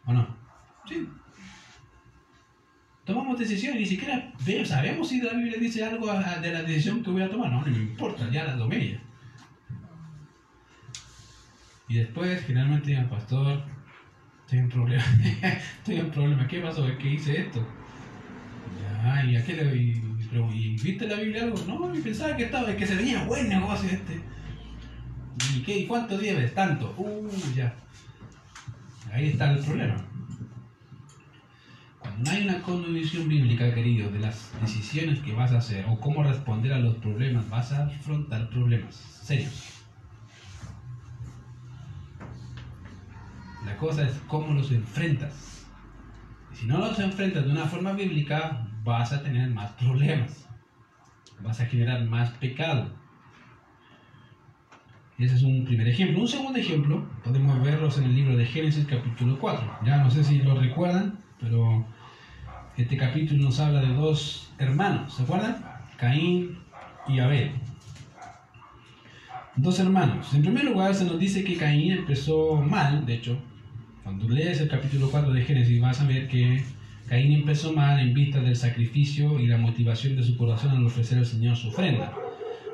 ¿O 0.04 0.12
no? 0.12 0.26
Sí. 0.88 1.06
Tomamos 3.04 3.38
decisiones 3.38 3.80
ni 3.80 3.86
siquiera 3.86 4.32
sabemos 4.64 5.10
si 5.10 5.22
la 5.22 5.32
Biblia 5.32 5.58
dice 5.60 5.84
algo 5.84 6.08
de 6.08 6.52
la 6.52 6.62
decisión 6.64 7.04
que 7.04 7.10
voy 7.10 7.22
a 7.22 7.30
tomar. 7.30 7.52
No, 7.52 7.60
no 7.60 7.70
me 7.70 7.84
importa, 7.84 8.28
ya 8.32 8.42
la 8.42 8.58
tomé. 8.58 8.98
Y 11.88 11.94
después, 11.94 12.44
finalmente, 12.44 12.94
el 12.94 13.06
pastor, 13.06 13.62
Estoy 14.50 14.64
en 14.64 14.68
problema. 14.68 15.04
Estoy 15.78 15.96
en 16.00 16.10
problema. 16.10 16.48
¿Qué 16.48 16.58
pasó? 16.58 16.88
¿Es 16.88 16.98
que 16.98 17.08
hice 17.08 17.42
esto? 17.42 17.64
Ya, 18.82 19.24
¿y 19.24 19.36
a 19.36 19.44
qué 19.44 19.52
le 19.52 19.76
y, 19.76 20.02
¿y 20.52 20.76
viste 20.76 21.06
la 21.06 21.20
Biblia 21.20 21.44
algo? 21.44 21.56
No, 21.68 21.94
y 21.94 22.00
pensaba 22.00 22.36
que 22.36 22.46
estaba, 22.46 22.74
que 22.74 22.84
se 22.84 22.96
veía 22.96 23.22
buen 23.26 23.48
negocio 23.48 23.88
este. 23.88 24.20
¿Y 25.54 25.62
qué? 25.62 25.78
¿Y 25.78 25.86
cuánto 25.86 26.18
debes? 26.18 26.52
Tanto. 26.52 26.92
Uh, 26.98 27.30
ya. 27.54 27.72
Ahí 29.12 29.28
está 29.28 29.52
el 29.52 29.60
problema. 29.60 30.04
Cuando 32.00 32.24
no 32.24 32.36
hay 32.36 32.42
una 32.42 32.60
convicción 32.60 33.28
bíblica, 33.28 33.72
querido, 33.72 34.10
de 34.10 34.18
las 34.18 34.50
decisiones 34.60 35.20
que 35.20 35.32
vas 35.32 35.52
a 35.52 35.58
hacer 35.58 35.84
o 35.88 36.00
cómo 36.00 36.24
responder 36.24 36.72
a 36.72 36.80
los 36.80 36.96
problemas, 36.96 37.48
vas 37.48 37.70
a 37.70 37.86
afrontar 37.86 38.50
problemas 38.50 38.96
serios. 38.96 39.79
La 43.64 43.76
cosa 43.76 44.06
es 44.06 44.12
cómo 44.26 44.52
los 44.54 44.72
enfrentas. 44.72 45.66
si 46.52 46.66
no 46.66 46.78
los 46.78 46.98
enfrentas 46.98 47.44
de 47.44 47.50
una 47.52 47.66
forma 47.66 47.92
bíblica, 47.92 48.66
vas 48.82 49.12
a 49.12 49.22
tener 49.22 49.50
más 49.50 49.72
problemas. 49.72 50.48
Vas 51.42 51.60
a 51.60 51.66
generar 51.66 52.04
más 52.04 52.30
pecado. 52.32 52.90
Ese 55.18 55.34
es 55.34 55.42
un 55.42 55.64
primer 55.64 55.86
ejemplo. 55.88 56.20
Un 56.20 56.28
segundo 56.28 56.58
ejemplo, 56.58 57.06
podemos 57.22 57.62
verlos 57.62 57.98
en 57.98 58.04
el 58.04 58.14
libro 58.14 58.36
de 58.36 58.46
Génesis 58.46 58.86
capítulo 58.86 59.38
4. 59.38 59.80
Ya 59.84 59.98
no 59.98 60.10
sé 60.10 60.24
si 60.24 60.38
lo 60.38 60.54
recuerdan, 60.54 61.18
pero 61.38 61.86
este 62.76 62.96
capítulo 62.96 63.44
nos 63.44 63.60
habla 63.60 63.82
de 63.82 63.92
dos 63.92 64.50
hermanos, 64.58 65.12
¿se 65.12 65.22
acuerdan? 65.22 65.62
Caín 65.98 66.58
y 67.06 67.18
Abel. 67.18 67.59
Dos 69.62 69.78
hermanos. 69.78 70.32
En 70.32 70.40
primer 70.40 70.64
lugar 70.64 70.94
se 70.94 71.04
nos 71.04 71.18
dice 71.18 71.44
que 71.44 71.58
Caín 71.58 71.92
empezó 71.92 72.62
mal, 72.62 73.04
de 73.04 73.16
hecho, 73.16 73.38
cuando 74.02 74.26
lees 74.26 74.58
el 74.62 74.68
capítulo 74.68 75.10
4 75.10 75.34
de 75.34 75.42
Génesis 75.42 75.78
vas 75.78 76.00
a 76.00 76.06
ver 76.06 76.28
que 76.28 76.62
Caín 77.06 77.32
empezó 77.32 77.70
mal 77.74 78.00
en 78.00 78.14
vista 78.14 78.40
del 78.40 78.56
sacrificio 78.56 79.38
y 79.38 79.48
la 79.48 79.58
motivación 79.58 80.16
de 80.16 80.22
su 80.22 80.38
corazón 80.38 80.70
al 80.70 80.86
ofrecer 80.86 81.18
al 81.18 81.26
Señor 81.26 81.58
su 81.58 81.68
ofrenda. 81.68 82.10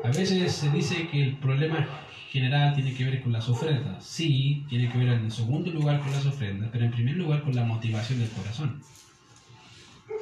A 0.04 0.08
veces 0.08 0.52
se 0.52 0.70
dice 0.70 1.08
que 1.08 1.24
el 1.24 1.32
problema 1.38 1.88
general 2.30 2.72
tiene 2.72 2.94
que 2.94 3.04
ver 3.04 3.20
con 3.20 3.32
las 3.32 3.48
ofrendas. 3.48 4.04
Sí, 4.04 4.64
tiene 4.68 4.88
que 4.88 4.96
ver 4.96 5.08
en 5.08 5.28
segundo 5.32 5.72
lugar 5.72 5.98
con 5.98 6.12
las 6.12 6.24
ofrendas, 6.24 6.68
pero 6.70 6.84
en 6.84 6.92
primer 6.92 7.16
lugar 7.16 7.42
con 7.42 7.56
la 7.56 7.64
motivación 7.64 8.20
del 8.20 8.28
corazón. 8.28 8.80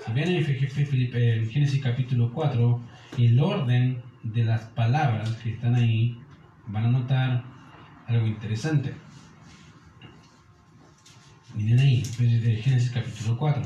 Si 0.07 0.12
ven 0.12 0.35
en 0.35 1.50
Génesis 1.50 1.83
capítulo 1.83 2.33
4, 2.33 2.81
el 3.18 3.38
orden 3.38 3.98
de 4.22 4.44
las 4.44 4.62
palabras 4.62 5.31
que 5.42 5.50
están 5.50 5.74
ahí, 5.74 6.16
van 6.66 6.87
a 6.87 6.88
notar 6.88 7.44
algo 8.07 8.27
interesante. 8.27 8.94
Miren 11.55 11.79
ahí, 11.79 12.05
Génesis 12.05 12.90
capítulo 12.90 13.37
4. 13.38 13.62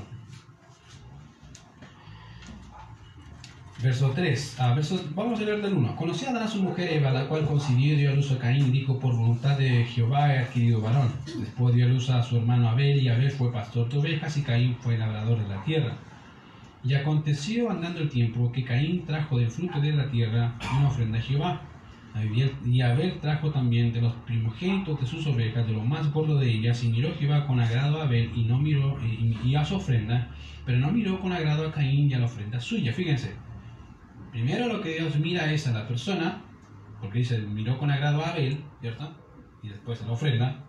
Verso 3.82 4.10
3. 4.10 4.56
Ah, 4.58 4.76
vamos 5.14 5.40
a 5.40 5.44
leer 5.44 5.62
del 5.62 5.74
1. 5.74 5.96
Conoció 5.96 6.30
a 6.30 6.48
su 6.48 6.60
mujer 6.62 6.92
Eva, 6.92 7.12
la 7.12 7.28
cual 7.28 7.46
concibió 7.46 7.94
y 7.94 7.96
dio 7.96 8.10
a 8.10 8.14
luz 8.14 8.32
a 8.32 8.38
Caín, 8.38 8.72
dijo, 8.72 8.98
por 8.98 9.14
voluntad 9.16 9.56
de 9.56 9.84
Jehová 9.84 10.34
he 10.34 10.38
adquirido 10.40 10.80
varón. 10.80 11.12
Después 11.38 11.74
dio 11.76 11.86
a 11.86 11.88
luz 11.88 12.10
a 12.10 12.22
su 12.22 12.36
hermano 12.36 12.68
Abel, 12.68 13.00
y 13.00 13.08
Abel 13.08 13.30
fue 13.30 13.52
pastor 13.52 13.88
de 13.88 13.98
ovejas, 13.98 14.36
y 14.36 14.42
Caín 14.42 14.76
fue 14.80 14.98
labrador 14.98 15.40
de 15.40 15.48
la 15.48 15.62
tierra. 15.62 15.96
Y 16.82 16.94
aconteció 16.94 17.70
andando 17.70 18.00
el 18.00 18.08
tiempo 18.08 18.50
que 18.50 18.64
Caín 18.64 19.06
trajo 19.06 19.38
del 19.38 19.50
fruto 19.50 19.80
de 19.80 19.92
la 19.92 20.10
tierra 20.10 20.54
una 20.76 20.88
ofrenda 20.88 21.18
a 21.18 21.22
Jehová 21.22 21.62
y 22.24 22.80
Abel 22.80 23.20
trajo 23.20 23.50
también 23.50 23.92
de 23.92 24.00
los 24.00 24.12
primogénitos 24.26 25.00
de 25.00 25.06
sus 25.06 25.26
ovejas, 25.26 25.66
de 25.66 25.72
lo 25.72 25.82
más 25.82 26.12
gordo 26.12 26.38
de 26.38 26.50
ellas, 26.50 26.82
y 26.84 26.88
miró 26.88 27.14
Jehová 27.18 27.46
con 27.46 27.60
agrado 27.60 28.00
a 28.00 28.04
Abel 28.04 28.30
y 28.34 28.44
no 28.44 28.58
miró 28.58 28.98
y, 29.02 29.54
a 29.54 29.64
su 29.64 29.76
ofrenda, 29.76 30.28
pero 30.64 30.78
no 30.78 30.90
miró 30.90 31.20
con 31.20 31.32
agrado 31.32 31.66
a 31.66 31.72
Caín 31.72 32.10
y 32.10 32.14
a 32.14 32.18
la 32.18 32.26
ofrenda 32.26 32.60
suya. 32.60 32.92
Fíjense, 32.92 33.34
primero 34.32 34.68
lo 34.68 34.80
que 34.80 34.94
Dios 34.94 35.16
mira 35.16 35.52
es 35.52 35.66
a 35.66 35.72
la 35.72 35.86
persona, 35.86 36.42
porque 37.00 37.20
dice, 37.20 37.38
miró 37.38 37.78
con 37.78 37.90
agrado 37.90 38.24
a 38.24 38.30
Abel, 38.30 38.62
¿cierto? 38.80 39.14
Y 39.62 39.68
después 39.68 40.02
a 40.02 40.06
la 40.06 40.12
ofrenda, 40.12 40.64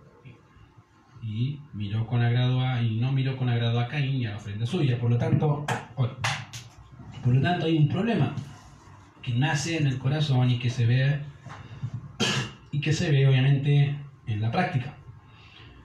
y 1.22 1.60
miró 1.74 2.08
con 2.08 2.22
agrado 2.22 2.62
a, 2.62 2.82
y 2.82 2.98
no 2.98 3.12
miró 3.12 3.36
con 3.38 3.50
agrado 3.50 3.80
a 3.80 3.88
Caín 3.88 4.22
y 4.22 4.26
a 4.26 4.32
la 4.32 4.38
ofrenda 4.38 4.66
suya. 4.66 5.00
Por 5.00 5.10
lo 5.10 5.18
tanto, 5.18 5.66
por 5.96 7.36
lo 7.36 7.42
tanto 7.42 7.66
hay 7.66 7.78
un 7.78 7.88
problema 7.88 8.34
que 9.22 9.34
nace 9.34 9.78
en 9.78 9.88
el 9.88 9.98
corazón 9.98 10.50
y 10.50 10.60
que 10.60 10.70
se 10.70 10.86
ve 10.86 11.20
y 12.72 12.82
que 12.82 12.94
se 12.94 13.12
ve 13.12 13.28
obviamente 13.28 13.96
en 14.28 14.42
la 14.42 14.52
práctica. 14.52 14.96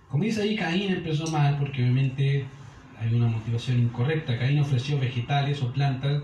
Como 0.08 0.24
dice 0.24 0.42
ahí, 0.42 0.56
Caín 0.56 0.92
empezó 0.92 1.26
mal 1.28 1.58
porque 1.58 1.82
obviamente 1.82 2.44
hay 3.00 3.14
una 3.14 3.26
motivación 3.26 3.80
incorrecta. 3.80 4.38
Caín 4.38 4.60
ofreció 4.60 4.98
vegetales 4.98 5.62
o 5.62 5.72
plantas 5.72 6.22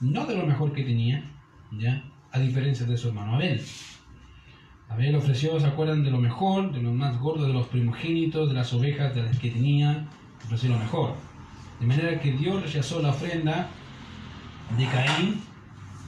no 0.00 0.26
de 0.26 0.36
lo 0.36 0.46
mejor 0.46 0.72
que 0.72 0.84
tenía, 0.84 1.24
¿ya? 1.72 2.02
a 2.32 2.38
diferencia 2.38 2.86
de 2.86 2.96
su 2.96 3.08
hermano 3.08 3.34
Abel. 3.34 3.60
Abel 4.88 5.16
ofreció, 5.16 5.58
¿se 5.58 5.66
acuerdan? 5.66 6.04
De 6.04 6.10
lo 6.10 6.18
mejor, 6.18 6.72
de 6.72 6.82
lo 6.82 6.92
más 6.92 7.18
gordo, 7.18 7.46
de 7.46 7.52
los 7.52 7.66
primogénitos, 7.66 8.48
de 8.48 8.54
las 8.54 8.72
ovejas, 8.72 9.14
de 9.14 9.22
las 9.22 9.38
que 9.38 9.50
tenía, 9.50 10.06
ofreció 10.44 10.70
lo 10.70 10.78
mejor. 10.78 11.14
De 11.80 11.86
manera 11.86 12.20
que 12.20 12.32
Dios 12.32 12.62
rechazó 12.62 13.02
la 13.02 13.10
ofrenda 13.10 13.68
de 14.76 14.86
Caín 14.86 15.40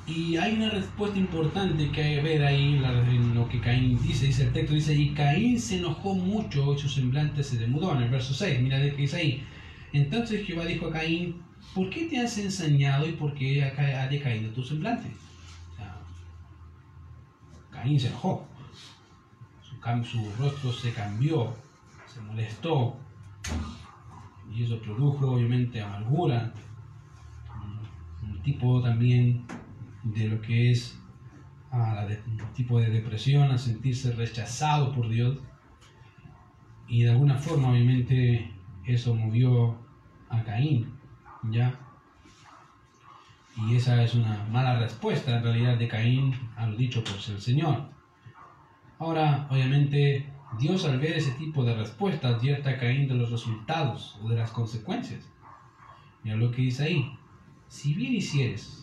y 0.09 0.39
hay 0.39 0.55
una 0.55 0.71
respuesta 0.71 1.19
importante 1.19 1.91
que 1.91 2.03
hay 2.03 2.17
que 2.17 2.23
ver 2.23 2.43
ahí 2.43 2.77
en 2.77 3.35
lo 3.35 3.47
que 3.47 3.61
Caín 3.61 4.01
dice. 4.03 4.27
Dice 4.27 4.45
el 4.45 4.53
texto, 4.55 4.73
dice, 4.73 4.95
y 4.95 5.11
Caín 5.11 5.61
se 5.61 5.79
enojó 5.79 6.15
mucho 6.15 6.73
y 6.73 6.79
su 6.79 6.89
semblante 6.89 7.45
se 7.45 7.59
demudó. 7.59 7.95
En 7.95 8.05
el 8.05 8.09
verso 8.09 8.33
6, 8.33 8.63
mira 8.63 8.79
de 8.79 8.93
qué 8.93 9.03
dice 9.03 9.17
ahí. 9.19 9.45
Entonces 9.93 10.47
Jehová 10.47 10.65
dijo 10.65 10.87
a 10.87 10.93
Caín, 10.93 11.43
¿por 11.75 11.91
qué 11.91 12.07
te 12.07 12.19
has 12.19 12.39
ensañado 12.39 13.07
y 13.07 13.13
por 13.13 13.35
qué 13.35 13.63
ha 13.63 14.09
decaído 14.09 14.51
tu 14.53 14.65
semblante? 14.65 15.11
Caín 17.71 18.01
se 18.01 18.09
enojó. 18.09 18.47
Su, 19.63 19.77
su 20.05 20.33
rostro 20.39 20.73
se 20.73 20.91
cambió, 20.93 21.55
se 22.07 22.21
molestó. 22.23 22.97
Y 24.55 24.63
eso 24.63 24.81
produjo 24.81 25.33
obviamente 25.33 25.83
amargura. 25.83 26.51
Un 28.23 28.43
tipo 28.43 28.81
también 28.83 29.45
de 30.15 30.29
lo 30.29 30.41
que 30.41 30.71
es 30.71 30.99
un 31.73 32.53
tipo 32.55 32.81
de 32.81 32.91
depresión, 32.91 33.51
a 33.51 33.59
sentirse 33.59 34.13
rechazado 34.13 34.95
por 34.95 35.09
Dios. 35.09 35.39
Y 36.87 37.03
de 37.03 37.11
alguna 37.11 37.37
forma, 37.37 37.71
obviamente, 37.71 38.53
eso 38.85 39.15
movió 39.15 39.79
a 40.31 40.43
Caín, 40.43 40.95
¿ya? 41.51 41.79
Y 43.57 43.75
esa 43.75 44.03
es 44.03 44.15
una 44.15 44.47
mala 44.51 44.79
respuesta 44.79 45.37
en 45.37 45.43
realidad 45.43 45.77
de 45.77 45.89
Caín 45.89 46.33
a 46.57 46.67
lo 46.67 46.77
dicho 46.77 47.03
por 47.03 47.15
el 47.15 47.41
Señor. 47.41 47.91
Ahora, 48.99 49.47
obviamente, 49.51 50.33
Dios 50.59 50.85
al 50.85 50.99
ver 50.99 51.19
ese 51.19 51.33
tipo 51.33 51.65
de 51.65 51.75
respuesta 51.75 52.29
advierte 52.29 52.71
a 52.71 52.79
Caín 52.79 53.09
de 53.09 53.15
los 53.15 53.31
resultados 53.31 54.19
o 54.23 54.29
de 54.29 54.37
las 54.37 54.51
consecuencias. 54.53 55.29
Mira 56.23 56.37
lo 56.37 56.51
que 56.51 56.63
dice 56.63 56.85
ahí. 56.85 57.19
Si 57.67 57.95
bien 57.95 58.15
hicieres 58.15 58.78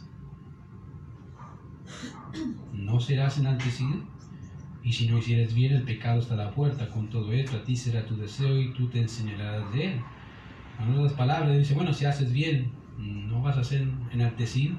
no 2.74 3.00
serás 3.00 3.38
enaltecido. 3.38 4.00
Y 4.84 4.94
si 4.94 5.10
no 5.10 5.18
hicieres 5.18 5.54
bien, 5.56 5.74
el 5.74 5.84
pecado 5.84 6.20
está 6.20 6.36
a 6.36 6.38
la 6.38 6.52
puerta. 6.52 6.90
Con 6.90 7.10
todo 7.10 7.32
esto, 7.34 7.58
a 7.58 7.64
ti 7.64 7.76
será 7.76 8.06
tu 8.06 8.16
deseo 8.16 8.60
y 8.60 8.72
tú 8.74 8.88
te 8.88 9.02
enseñarás 9.02 9.72
de 9.74 9.86
él. 9.86 10.02
En 10.80 10.94
otras 10.94 11.14
palabras, 11.14 11.58
dice, 11.58 11.74
bueno, 11.74 11.92
si 11.94 12.06
haces 12.06 12.32
bien, 12.32 12.72
no 12.98 13.42
vas 13.42 13.58
a 13.58 13.64
ser 13.64 13.88
enaltecido. 14.12 14.76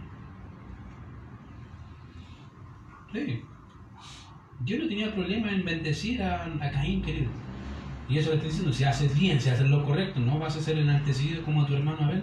Sí. 3.13 3.43
Yo 4.65 4.79
no 4.79 4.89
tenía 4.89 5.15
problema 5.15 5.51
en 5.51 5.65
bendecir 5.65 6.23
a, 6.23 6.45
a 6.45 6.71
Caín, 6.71 7.03
querido. 7.03 7.31
Y 8.09 8.19
eso 8.19 8.31
le 8.31 8.37
estoy 8.37 8.51
diciendo, 8.51 8.73
si 8.73 8.85
haces 8.85 9.19
bien, 9.19 9.41
si 9.41 9.49
haces 9.49 9.69
lo 9.69 9.85
correcto, 9.85 10.21
no 10.21 10.39
vas 10.39 10.57
a 10.57 10.61
ser 10.61 10.79
enaltecido 10.79 11.43
como 11.43 11.67
tu 11.67 11.75
hermano 11.75 12.05
Abel. 12.05 12.23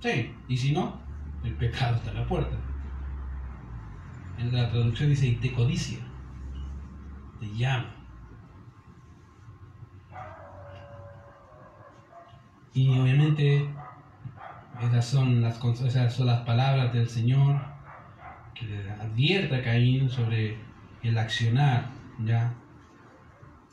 Sí, 0.00 0.30
y 0.48 0.56
si 0.56 0.72
no, 0.72 0.98
el 1.44 1.54
pecado 1.54 1.96
está 1.96 2.10
a 2.10 2.14
la 2.14 2.26
puerta. 2.26 2.56
En 4.38 4.52
la 4.52 4.70
traducción 4.70 5.10
dice, 5.10 5.38
te 5.40 5.52
codicia, 5.52 5.98
te 7.40 7.46
llama. 7.56 7.94
Y 12.74 12.88
obviamente 12.98 13.68
esas 14.82 15.06
son 15.06 15.40
las, 15.40 15.62
esas 15.64 16.14
son 16.14 16.26
las 16.26 16.40
palabras 16.40 16.92
del 16.92 17.08
Señor 17.08 17.60
que 18.54 18.66
le 18.66 18.90
advierte 18.90 19.54
a 19.54 19.62
Caín 19.62 20.10
sobre 20.10 20.58
el 21.02 21.16
accionar, 21.16 21.90
¿ya? 22.24 22.54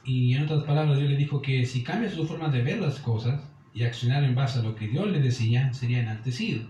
Y 0.03 0.33
en 0.35 0.43
otras 0.43 0.63
palabras, 0.63 0.97
Dios 0.97 1.09
le 1.09 1.17
dijo 1.17 1.41
que 1.41 1.65
si 1.65 1.83
cambia 1.83 2.09
su 2.09 2.25
forma 2.25 2.49
de 2.49 2.63
ver 2.63 2.79
las 2.79 2.99
cosas 2.99 3.41
y 3.73 3.83
accionar 3.83 4.23
en 4.23 4.35
base 4.35 4.59
a 4.59 4.63
lo 4.63 4.75
que 4.75 4.87
Dios 4.87 5.07
le 5.09 5.19
decía, 5.19 5.73
sería 5.73 5.99
enaltecido. 5.99 6.65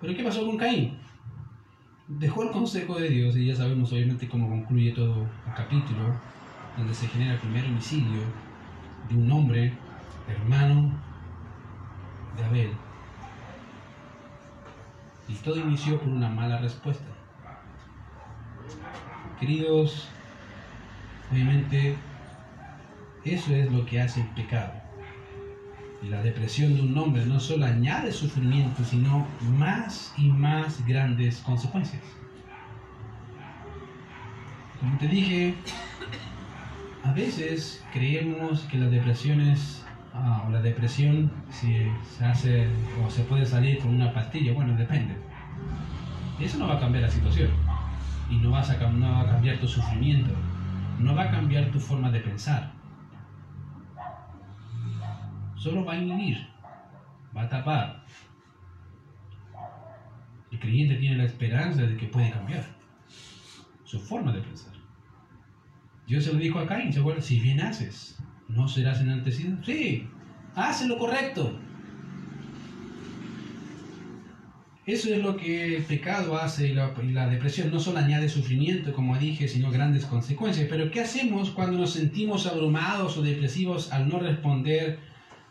Pero 0.00 0.14
¿qué 0.14 0.24
pasó 0.24 0.44
con 0.44 0.56
Caín? 0.56 0.98
Dejó 2.18 2.42
el 2.42 2.50
consejo 2.50 2.98
de 2.98 3.08
Dios 3.08 3.36
y 3.36 3.46
ya 3.46 3.56
sabemos 3.56 3.92
obviamente 3.92 4.28
cómo 4.28 4.48
concluye 4.48 4.92
todo 4.92 5.22
el 5.46 5.54
capítulo, 5.54 6.14
donde 6.76 6.94
se 6.94 7.06
genera 7.06 7.34
el 7.34 7.38
primer 7.38 7.64
homicidio 7.66 8.22
de 9.08 9.16
un 9.16 9.30
hombre, 9.30 9.72
hermano 10.28 10.92
de 12.36 12.44
Abel. 12.44 12.70
Y 15.28 15.34
todo 15.34 15.58
inició 15.58 15.98
por 16.00 16.08
una 16.08 16.28
mala 16.28 16.58
respuesta. 16.58 17.06
Queridos, 19.38 20.08
obviamente 21.30 21.96
eso 23.24 23.54
es 23.54 23.70
lo 23.70 23.86
que 23.86 24.00
hace 24.00 24.20
el 24.20 24.28
pecado. 24.28 24.72
La 26.08 26.22
depresión 26.22 26.74
de 26.74 26.80
un 26.80 26.96
hombre 26.96 27.26
no 27.26 27.38
solo 27.38 27.66
añade 27.66 28.10
sufrimiento, 28.10 28.82
sino 28.84 29.26
más 29.58 30.14
y 30.16 30.28
más 30.30 30.84
grandes 30.86 31.38
consecuencias. 31.40 32.02
Como 34.80 34.96
te 34.96 35.08
dije, 35.08 35.54
a 37.04 37.12
veces 37.12 37.84
creemos 37.92 38.60
que 38.62 38.78
las 38.78 38.90
depresiones 38.90 39.84
ah, 40.14 40.44
o 40.46 40.50
la 40.50 40.62
depresión 40.62 41.30
se, 41.50 41.90
hace 42.24 42.66
o 43.04 43.10
se 43.10 43.22
puede 43.24 43.44
salir 43.44 43.78
con 43.78 43.94
una 43.94 44.14
pastilla. 44.14 44.54
Bueno, 44.54 44.74
depende. 44.76 45.14
Eso 46.40 46.56
no 46.56 46.66
va 46.66 46.76
a 46.76 46.80
cambiar 46.80 47.04
la 47.04 47.10
situación 47.10 47.50
y 48.30 48.36
no, 48.36 48.56
a, 48.56 48.62
no 48.62 49.12
va 49.12 49.20
a 49.20 49.26
cambiar 49.26 49.58
tu 49.58 49.68
sufrimiento, 49.68 50.30
no 50.98 51.14
va 51.14 51.24
a 51.24 51.30
cambiar 51.30 51.70
tu 51.70 51.78
forma 51.78 52.10
de 52.10 52.20
pensar 52.20 52.79
solo 55.60 55.84
va 55.84 55.92
a 55.92 55.98
inhibir, 55.98 56.38
va 57.36 57.42
a 57.42 57.48
tapar. 57.48 58.04
El 60.50 60.58
creyente 60.58 60.96
tiene 60.96 61.16
la 61.16 61.24
esperanza 61.24 61.82
de 61.82 61.96
que 61.96 62.06
puede 62.06 62.30
cambiar 62.30 62.64
su 63.84 64.00
forma 64.00 64.32
de 64.32 64.40
pensar. 64.40 64.72
Dios 66.06 66.24
se 66.24 66.32
lo 66.32 66.38
dijo 66.38 66.58
a 66.58 66.66
Caín, 66.66 66.92
¿se? 66.92 67.20
Si 67.20 67.38
bien 67.40 67.60
haces, 67.60 68.18
¿no 68.48 68.66
serás 68.68 69.00
enaltecido? 69.00 69.62
Sí, 69.62 70.08
hace 70.54 70.88
lo 70.88 70.96
correcto. 70.96 71.56
Eso 74.86 75.12
es 75.14 75.22
lo 75.22 75.36
que 75.36 75.76
el 75.76 75.84
pecado 75.84 76.36
hace 76.36 76.68
y 76.68 76.74
la, 76.74 76.92
y 77.00 77.12
la, 77.12 77.28
depresión. 77.28 77.70
No 77.70 77.78
solo 77.78 77.98
añade 77.98 78.28
sufrimiento, 78.28 78.92
como 78.92 79.16
dije, 79.18 79.46
sino 79.46 79.70
grandes 79.70 80.06
consecuencias. 80.06 80.66
Pero 80.68 80.90
¿qué 80.90 81.02
hacemos 81.02 81.50
cuando 81.50 81.78
nos 81.78 81.92
sentimos 81.92 82.46
abrumados 82.46 83.16
o 83.18 83.22
depresivos 83.22 83.92
al 83.92 84.08
no 84.08 84.18
responder 84.18 85.09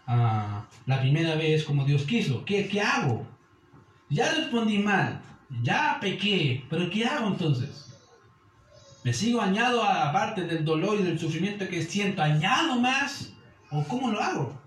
la 0.10 0.99
primera 0.99 1.36
vez 1.36 1.64
como 1.64 1.86
Dios 1.86 2.03
quiso. 2.03 2.43
¿Qué, 2.45 2.68
¿Qué 2.68 2.82
hago? 2.82 3.28
Ya 4.10 4.34
respondí 4.34 4.80
mal, 4.80 5.22
ya 5.62 5.99
pequé, 6.01 6.66
pero 6.70 6.89
¿qué 6.89 7.05
hago 7.05 7.28
entonces? 7.28 7.86
¿Me 9.03 9.14
sigo 9.14 9.41
añado 9.41 9.84
a 9.84 10.12
parte 10.12 10.45
del 10.45 10.66
dolor 10.66 10.99
y 10.99 11.03
del 11.03 11.20
sufrimiento 11.20 11.68
que 11.70 11.82
siento, 11.84 12.22
añado 12.22 12.80
más? 12.80 13.34
¿O 13.70 13.84
cómo 13.84 14.10
lo 14.10 14.20
hago? 14.20 14.60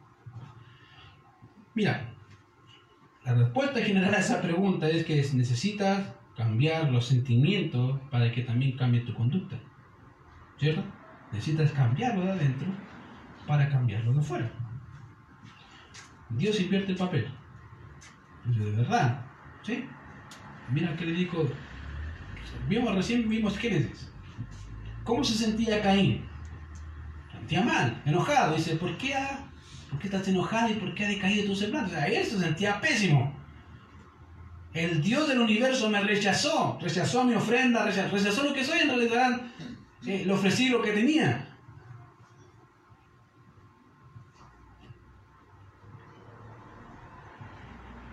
Mira, 1.74 2.08
la 3.24 3.34
respuesta 3.34 3.80
general 3.80 4.14
a 4.14 4.18
esa 4.18 4.40
pregunta 4.40 4.88
es 4.88 5.04
que 5.04 5.16
necesitas 5.34 6.06
cambiar 6.36 6.90
los 6.90 7.06
sentimientos 7.06 8.00
para 8.10 8.30
que 8.32 8.42
también 8.42 8.76
cambie 8.76 9.00
tu 9.00 9.14
conducta. 9.14 9.58
¿Cierto? 10.58 10.82
Necesitas 11.32 11.72
cambiarlo 11.72 12.24
de 12.24 12.32
adentro 12.32 12.68
para 13.46 13.68
cambiarlo 13.68 14.12
de 14.12 14.20
afuera. 14.20 14.50
Dios 16.36 16.60
invierte 16.60 16.92
el 16.92 16.98
papel. 16.98 17.28
De 18.44 18.70
verdad. 18.72 19.24
¿Sí? 19.62 19.84
Mira 20.70 20.96
que 20.96 21.06
le 21.06 21.12
dijo. 21.12 21.46
Vimos, 22.68 22.94
recién 22.94 23.28
vimos 23.28 23.56
Génesis. 23.58 24.10
¿Cómo 25.04 25.24
se 25.24 25.34
sentía 25.34 25.82
Caín? 25.82 26.24
Sentía 27.32 27.62
mal, 27.62 28.02
enojado. 28.04 28.56
Dice, 28.56 28.76
¿por 28.76 28.96
qué, 28.98 29.14
¿por 29.90 29.98
qué 29.98 30.06
estás 30.06 30.26
enojado 30.28 30.70
y 30.70 30.74
por 30.74 30.94
qué 30.94 31.04
ha 31.04 31.08
decaído 31.08 31.46
tu 31.46 31.56
semblante? 31.56 31.96
O 31.96 31.98
él 31.98 32.24
se 32.24 32.38
sentía 32.38 32.80
pésimo. 32.80 33.34
El 34.74 35.02
Dios 35.02 35.28
del 35.28 35.40
universo 35.40 35.90
me 35.90 36.00
rechazó, 36.00 36.78
rechazó 36.80 37.24
mi 37.24 37.34
ofrenda, 37.34 37.84
rechazó, 37.84 38.42
lo 38.42 38.54
que 38.54 38.64
soy 38.64 38.80
en 38.80 38.88
realidad. 38.88 39.40
Eh, 40.06 40.24
le 40.24 40.32
ofrecí 40.32 40.68
lo 40.68 40.80
que 40.82 40.92
tenía. 40.92 41.51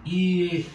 Y 0.10 0.66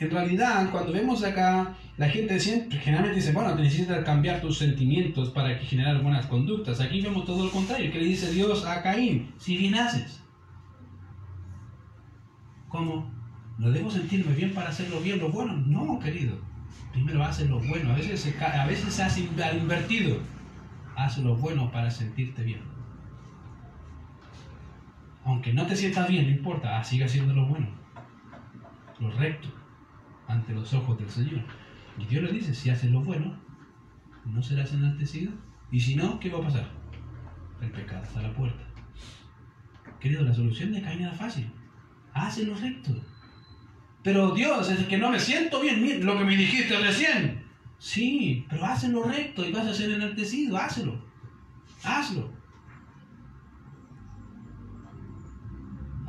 en 0.00 0.10
realidad, 0.10 0.68
cuando 0.72 0.92
vemos 0.92 1.22
acá, 1.22 1.76
la 1.96 2.08
gente 2.08 2.40
generalmente 2.40 3.16
dice, 3.16 3.32
bueno, 3.32 3.54
necesitas 3.54 4.04
cambiar 4.04 4.40
tus 4.40 4.58
sentimientos 4.58 5.30
para 5.30 5.56
generar 5.58 6.02
buenas 6.02 6.26
conductas. 6.26 6.80
Aquí 6.80 7.00
vemos 7.00 7.24
todo 7.24 7.44
lo 7.44 7.50
contrario, 7.50 7.92
que 7.92 7.98
le 7.98 8.06
dice 8.06 8.32
Dios 8.32 8.64
a 8.64 8.82
Caín, 8.82 9.32
si 9.38 9.56
bien 9.56 9.74
haces. 9.76 10.22
¿Cómo? 12.68 13.12
¿No 13.58 13.70
debo 13.70 13.90
sentirme 13.90 14.34
bien 14.34 14.54
para 14.54 14.70
hacerlo 14.70 15.00
bien, 15.00 15.18
lo 15.18 15.30
bueno? 15.30 15.54
No, 15.66 15.98
querido. 16.00 16.36
Primero 16.92 17.22
hace 17.22 17.44
lo 17.46 17.60
bueno. 17.60 17.92
A 17.92 17.96
veces 17.96 18.20
se, 18.20 18.44
a 18.44 18.66
veces 18.66 18.92
se 18.92 19.02
hace 19.02 19.20
invertido. 19.20 20.18
haz 20.96 21.18
lo 21.18 21.36
bueno 21.36 21.70
para 21.70 21.90
sentirte 21.90 22.42
bien. 22.42 22.60
Aunque 25.24 25.52
no 25.52 25.66
te 25.66 25.76
sientas 25.76 26.08
bien, 26.08 26.24
no 26.24 26.30
importa, 26.30 26.78
ah, 26.78 26.82
sigue 26.82 27.04
haciendo 27.04 27.34
lo 27.34 27.46
bueno, 27.46 27.68
lo 29.00 29.10
recto, 29.10 29.48
ante 30.28 30.52
los 30.52 30.72
ojos 30.74 30.98
del 30.98 31.08
Señor. 31.08 31.42
Y 31.98 32.04
Dios 32.06 32.22
le 32.22 32.32
dice, 32.32 32.54
si 32.54 32.70
haces 32.70 32.90
lo 32.90 33.00
bueno, 33.00 33.34
no 34.24 34.42
serás 34.42 34.72
enaltecido. 34.72 35.32
Y 35.70 35.80
si 35.80 35.96
no, 35.96 36.20
¿qué 36.20 36.30
va 36.30 36.38
a 36.38 36.42
pasar? 36.42 36.68
El 37.60 37.70
pecado 37.70 38.02
está 38.02 38.20
a 38.20 38.24
la 38.24 38.34
puerta. 38.34 38.62
Querido, 39.98 40.22
la 40.22 40.34
solución 40.34 40.72
de 40.72 40.82
Caín 40.82 41.02
era 41.02 41.12
fácil. 41.12 41.50
Haz 42.12 42.38
lo 42.38 42.54
recto. 42.54 42.92
Pero 44.02 44.34
Dios, 44.34 44.70
es 44.70 44.86
que 44.86 44.98
no 44.98 45.10
me 45.10 45.20
siento 45.20 45.60
bien, 45.60 46.04
lo 46.04 46.16
que 46.16 46.24
me 46.24 46.36
dijiste 46.36 46.78
recién. 46.78 47.44
Sí, 47.78 48.46
pero 48.48 48.64
haz 48.64 48.84
lo 48.84 49.04
recto 49.04 49.46
y 49.46 49.52
vas 49.52 49.66
a 49.66 49.74
ser 49.74 49.90
enaltecido, 49.90 50.56
hazlo. 50.56 51.02
Hazlo. 51.82 52.30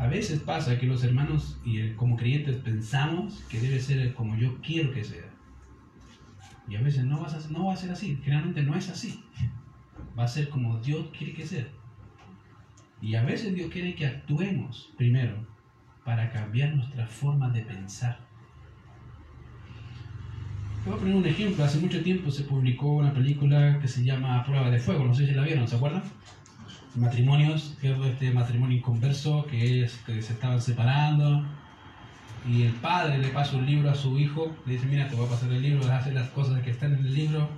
A 0.02 0.08
veces 0.08 0.39
pasa 0.39 0.80
que 0.80 0.88
los 0.88 1.04
hermanos 1.04 1.60
y 1.64 1.91
como 1.91 2.18
creyentes 2.18 2.56
pensamos 2.56 3.43
que 3.47 3.60
debe 3.60 3.80
ser 3.80 4.16
como 4.16 4.36
yo 4.36 4.60
quiero 4.60 4.91
que 4.91 5.04
sea. 5.04 5.30
Y 6.68 6.76
a 6.76 6.82
veces 6.82 7.06
no, 7.06 7.22
vas 7.22 7.52
no 7.52 7.66
va 7.66 7.74
a 7.74 7.78
ser 7.78 7.91
así. 7.91 8.20
Generalmente 8.24 8.64
no 8.64 8.76
es 8.76 8.89
así. 8.89 9.24
Va 10.18 10.24
a 10.24 10.28
ser 10.28 10.49
como 10.49 10.80
Dios 10.80 11.10
quiere 11.16 11.34
que 11.34 11.45
sea. 11.45 11.68
Y 12.99 13.14
a 13.14 13.22
veces 13.22 13.54
Dios 13.54 13.70
quiere 13.70 13.93
que 13.93 14.08
actuemos 14.08 14.91
primero 14.97 15.45
para 16.04 16.32
cambiar 16.32 16.76
nuestra 16.76 17.06
forma 17.06 17.52
de 17.52 17.62
pensar. 17.62 18.18
Voy 20.84 20.95
a 20.95 20.97
poner 20.97 21.14
un 21.14 21.28
ejemplo. 21.28 21.64
Hace 21.64 21.78
mucho 21.78 22.02
tiempo 22.02 22.32
se 22.32 22.45
publicó 22.45 22.93
una 22.93 23.14
película 23.14 23.78
que 23.80 23.88
se 23.88 24.04
llama 24.04 24.43
Prueba 24.43 24.72
de 24.72 24.80
Fuego. 24.80 25.06
No 25.06 25.14
sé 25.14 25.28
si 25.28 25.34
la 25.34 25.43
vieron, 25.43 25.68
¿se 25.68 25.76
acuerdan? 25.76 26.02
Matrimonios, 26.96 27.78
que 27.80 27.92
este 27.92 28.32
matrimonio 28.32 28.78
inconverso 28.78 29.46
que, 29.46 29.84
es, 29.84 29.98
que 30.06 30.22
se 30.22 30.34
estaban 30.34 30.62
separando. 30.62 31.46
Y 32.50 32.64
el 32.64 32.74
padre 32.74 33.20
le 33.20 33.28
pasa 33.30 33.56
un 33.56 33.66
libro 33.66 33.92
a 33.92 33.96
su 33.96 34.18
hijo, 34.18 34.56
le 34.66 34.74
dice, 34.74 34.88
mira, 34.88 35.08
te 35.08 35.16
voy 35.16 35.28
a 35.28 35.30
pasar 35.30 35.52
el 35.52 35.62
libro, 35.62 35.92
hace 35.92 36.12
las 36.12 36.30
cosas 36.30 36.62
que 36.62 36.72
están 36.72 36.94
en 36.94 37.06
el 37.06 37.14
libro 37.14 37.50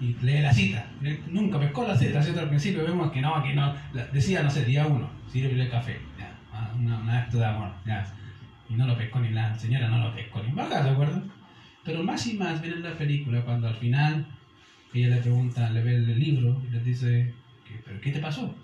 y 0.00 0.14
lee 0.22 0.40
la 0.40 0.52
cita. 0.52 0.86
Nunca 1.30 1.58
pescó 1.58 1.86
la 1.86 1.96
cita, 1.96 2.22
¿cierto? 2.22 2.40
Al 2.40 2.48
principio 2.48 2.82
vemos 2.82 3.12
que 3.12 3.20
no, 3.20 3.42
que 3.42 3.54
no. 3.54 3.74
Decía, 4.12 4.42
no 4.42 4.50
sé, 4.50 4.64
día 4.64 4.86
uno, 4.86 5.10
sirve 5.30 5.68
café 5.68 5.98
un 6.74 7.10
acto 7.10 7.38
de 7.38 7.44
amor, 7.44 7.72
ya. 7.84 8.06
Y 8.68 8.74
no 8.74 8.86
lo 8.86 8.96
pescó 8.96 9.20
ni 9.20 9.30
la 9.30 9.56
señora, 9.56 9.88
no 9.88 9.98
lo 9.98 10.14
pescó 10.14 10.42
ni 10.42 10.52
baja, 10.52 10.82
¿de 10.82 10.90
acuerdo? 10.90 11.22
Pero 11.84 12.02
más 12.02 12.26
y 12.26 12.34
más 12.34 12.60
viene 12.60 12.76
en 12.76 12.82
la 12.82 12.94
película 12.94 13.42
cuando 13.42 13.68
al 13.68 13.76
final 13.76 14.26
ella 14.92 15.16
le 15.16 15.22
pregunta, 15.22 15.70
le 15.70 15.82
ve 15.82 15.96
el 15.96 16.18
libro 16.18 16.60
y 16.66 16.72
le 16.72 16.80
dice, 16.80 17.34
¿pero 17.84 18.00
qué 18.00 18.12
te 18.12 18.20
pasó? 18.20 18.54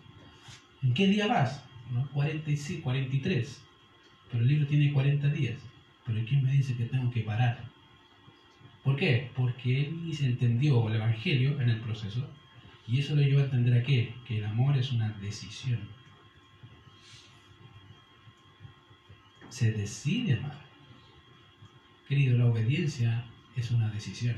¿En 0.83 0.95
qué 0.95 1.07
día 1.07 1.27
vas? 1.27 1.65
¿No? 1.91 2.09
46, 2.11 2.81
43. 2.81 3.63
Pero 4.31 4.43
el 4.43 4.49
libro 4.49 4.67
tiene 4.67 4.93
40 4.93 5.29
días. 5.29 5.59
Pero 6.07 6.25
¿quién 6.27 6.43
me 6.43 6.53
dice 6.53 6.77
que 6.77 6.87
tengo 6.87 7.11
que 7.11 7.21
parar? 7.21 7.65
¿Por 8.83 8.97
qué? 8.97 9.31
Porque 9.37 9.87
él 9.87 10.11
se 10.15 10.27
entendió 10.27 10.89
el 10.89 10.97
Evangelio 10.97 11.61
en 11.61 11.71
el 11.71 11.81
proceso 11.81 12.29
y 12.89 12.99
eso 12.99 13.15
le 13.15 13.27
llevó 13.27 13.41
a 13.41 13.45
entender 13.45 13.75
a 13.79 13.83
qué? 13.83 14.15
Que 14.27 14.39
el 14.39 14.45
amor 14.45 14.77
es 14.77 14.91
una 14.93 15.11
decisión. 15.21 15.79
se 19.53 19.71
decide 19.71 20.39
amar. 20.39 20.59
Querido, 22.09 22.39
la 22.39 22.47
obediencia 22.47 23.27
es 23.55 23.71
una 23.71 23.91
decisión. 23.91 24.37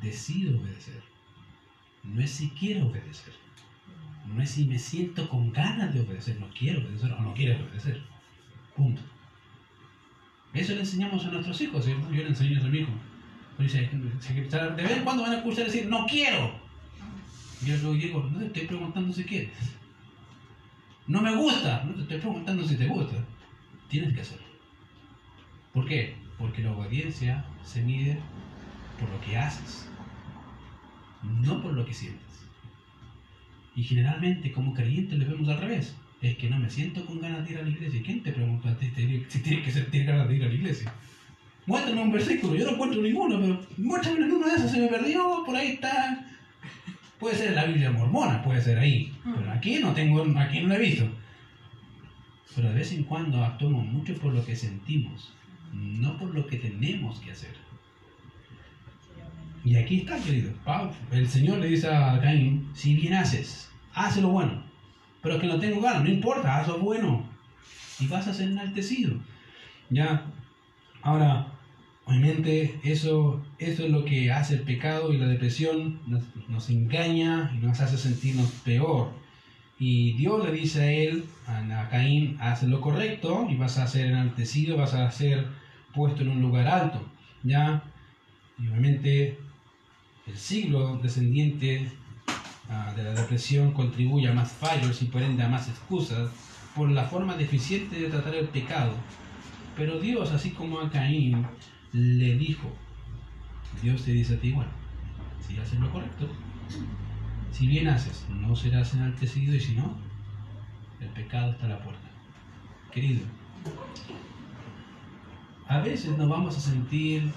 Decido 0.00 0.60
obedecer. 0.60 1.02
No 2.02 2.20
es 2.20 2.30
si 2.30 2.50
quiero 2.50 2.86
obedecer. 2.86 3.34
No 4.26 4.42
es 4.42 4.50
si 4.50 4.64
me 4.64 4.78
siento 4.78 5.28
con 5.28 5.52
ganas 5.52 5.92
de 5.92 6.00
obedecer. 6.00 6.38
No 6.40 6.48
quiero 6.50 6.80
obedecer 6.80 7.12
o 7.12 7.20
no 7.20 7.34
quiero 7.34 7.64
obedecer. 7.64 8.02
Punto. 8.76 9.02
Eso 10.52 10.74
le 10.74 10.80
enseñamos 10.80 11.24
a 11.24 11.30
nuestros 11.30 11.60
hijos. 11.60 11.86
Yo 11.86 11.96
le 12.10 12.28
enseño 12.28 12.60
a 12.60 12.68
mi 12.68 12.78
hijo. 12.78 12.92
Dice, 13.58 13.90
de 13.90 14.82
vez 14.82 14.96
en 14.96 15.04
cuando 15.04 15.22
van 15.22 15.32
a 15.32 15.36
escuchar 15.36 15.66
decir, 15.66 15.86
no 15.86 16.06
quiero. 16.06 16.50
Yo 17.64 17.76
luego 17.76 17.94
digo, 17.94 18.30
no 18.32 18.38
te 18.38 18.46
estoy 18.46 18.66
preguntando 18.66 19.12
si 19.12 19.24
quieres. 19.24 19.52
No 21.06 21.20
me 21.20 21.34
gusta. 21.36 21.84
No 21.84 21.94
te 21.94 22.02
estoy 22.02 22.18
preguntando 22.18 22.66
si 22.66 22.76
te 22.76 22.86
gusta. 22.86 23.16
Tienes 23.88 24.14
que 24.14 24.22
hacerlo. 24.22 24.46
¿Por 25.74 25.86
qué? 25.86 26.16
Porque 26.38 26.62
la 26.62 26.72
obediencia 26.72 27.44
se 27.62 27.82
mide 27.82 28.18
por 28.98 29.08
lo 29.08 29.20
que 29.20 29.36
haces, 29.36 29.88
no 31.22 31.62
por 31.62 31.72
lo 31.72 31.84
que 31.84 31.94
sientes. 31.94 32.26
Y 33.76 33.82
generalmente 33.84 34.52
como 34.52 34.74
creyentes 34.74 35.18
le 35.18 35.24
vemos 35.24 35.48
al 35.48 35.58
revés. 35.58 35.94
Es 36.20 36.36
que 36.36 36.50
no 36.50 36.58
me 36.58 36.68
siento 36.68 37.04
con 37.06 37.20
ganas 37.20 37.46
de 37.46 37.52
ir 37.52 37.58
a 37.58 37.62
la 37.62 37.70
iglesia. 37.70 38.02
¿Quién 38.04 38.22
te 38.22 38.32
pregunta 38.32 38.76
si 38.80 38.88
tienes 38.88 39.64
que 39.64 39.70
sentir 39.70 40.04
ganas 40.04 40.28
de 40.28 40.36
ir 40.36 40.44
a 40.44 40.48
la 40.48 40.54
iglesia? 40.54 40.92
Muéstrame 41.66 42.02
un 42.02 42.12
versículo, 42.12 42.56
yo 42.56 42.66
no 42.66 42.72
encuentro 42.72 43.00
ninguno, 43.00 43.40
pero 43.40 43.60
muéstrame 43.78 44.24
uno 44.24 44.46
de 44.46 44.54
esos, 44.54 44.70
se 44.70 44.80
me 44.80 44.88
perdió, 44.88 45.42
por 45.44 45.54
ahí 45.54 45.68
está. 45.68 46.26
Puede 47.18 47.36
ser 47.36 47.54
la 47.54 47.66
Biblia 47.66 47.90
mormona, 47.90 48.42
puede 48.42 48.60
ser 48.60 48.78
ahí, 48.78 49.12
pero 49.22 49.52
aquí 49.52 49.78
no 49.78 49.92
tengo, 49.92 50.22
aquí 50.38 50.60
no 50.60 50.68
lo 50.68 50.74
he 50.74 50.78
visto. 50.78 51.08
Pero 52.56 52.68
de 52.68 52.74
vez 52.74 52.92
en 52.92 53.04
cuando 53.04 53.44
actuamos 53.44 53.84
mucho 53.86 54.14
por 54.14 54.34
lo 54.34 54.44
que 54.44 54.56
sentimos, 54.56 55.32
no 55.72 56.18
por 56.18 56.34
lo 56.34 56.46
que 56.46 56.56
tenemos 56.56 57.20
que 57.20 57.30
hacer. 57.30 57.54
Y 59.64 59.76
aquí 59.76 59.98
está, 59.98 60.18
querido. 60.18 60.52
El 61.10 61.28
Señor 61.28 61.58
le 61.58 61.68
dice 61.68 61.88
a 61.88 62.18
Caín, 62.20 62.70
si 62.74 62.94
bien 62.94 63.14
haces, 63.14 63.70
haz 63.94 64.16
lo 64.16 64.28
bueno. 64.28 64.62
Pero 65.22 65.38
que 65.38 65.46
no 65.46 65.60
tengo 65.60 65.80
ganas, 65.80 66.04
no 66.04 66.10
importa, 66.10 66.56
haz 66.56 66.68
lo 66.68 66.78
bueno. 66.78 67.28
Y 67.98 68.06
vas 68.06 68.26
a 68.26 68.34
ser 68.34 68.48
enaltecido. 68.48 69.16
Ya, 69.90 70.24
ahora, 71.02 71.48
obviamente 72.06 72.80
eso, 72.84 73.44
eso 73.58 73.84
es 73.84 73.90
lo 73.90 74.04
que 74.04 74.32
hace 74.32 74.54
el 74.54 74.62
pecado 74.62 75.12
y 75.12 75.18
la 75.18 75.26
depresión, 75.26 76.00
nos, 76.06 76.22
nos 76.48 76.70
engaña 76.70 77.52
y 77.54 77.58
nos 77.58 77.80
hace 77.80 77.98
sentirnos 77.98 78.50
peor. 78.64 79.12
Y 79.78 80.12
Dios 80.14 80.44
le 80.44 80.52
dice 80.52 80.82
a 80.82 80.92
él, 80.92 81.24
a 81.46 81.88
Caín, 81.90 82.36
haz 82.40 82.62
lo 82.62 82.80
correcto 82.80 83.46
y 83.50 83.56
vas 83.56 83.78
a 83.78 83.86
ser 83.86 84.06
enaltecido, 84.06 84.76
vas 84.76 84.94
a 84.94 85.10
ser 85.10 85.46
puesto 85.94 86.22
en 86.22 86.30
un 86.30 86.40
lugar 86.40 86.66
alto. 86.66 87.02
¿ya? 87.42 87.82
Y 88.58 88.68
obviamente 88.68 89.38
el 90.30 90.36
siglo 90.36 90.98
descendiente 91.02 91.90
ah, 92.68 92.92
de 92.96 93.02
la 93.02 93.10
depresión 93.10 93.72
contribuye 93.72 94.28
a 94.28 94.32
más 94.32 94.52
fallos 94.52 95.02
y 95.02 95.06
por 95.06 95.22
ende 95.22 95.42
a 95.42 95.48
más 95.48 95.68
excusas 95.68 96.30
por 96.74 96.88
la 96.90 97.04
forma 97.04 97.36
deficiente 97.36 98.00
de 98.00 98.08
tratar 98.08 98.34
el 98.36 98.48
pecado. 98.48 98.92
Pero 99.76 99.98
Dios, 99.98 100.30
así 100.30 100.50
como 100.50 100.78
a 100.78 100.90
Caín, 100.90 101.44
le 101.92 102.36
dijo, 102.36 102.70
Dios 103.82 104.04
te 104.04 104.12
dice 104.12 104.34
a 104.34 104.40
ti, 104.40 104.52
bueno, 104.52 104.70
si 105.46 105.58
haces 105.58 105.80
lo 105.80 105.90
correcto, 105.90 106.28
si 107.50 107.66
bien 107.66 107.88
haces, 107.88 108.24
no 108.28 108.54
serás 108.54 108.94
enaltecido 108.94 109.54
y 109.54 109.60
si 109.60 109.74
no, 109.74 109.96
el 111.00 111.08
pecado 111.08 111.52
está 111.52 111.66
a 111.66 111.70
la 111.70 111.82
puerta. 111.82 112.08
Querido, 112.92 113.22
a 115.66 115.78
veces 115.80 116.16
nos 116.16 116.28
vamos 116.28 116.56
a 116.56 116.60
sentir 116.60 117.32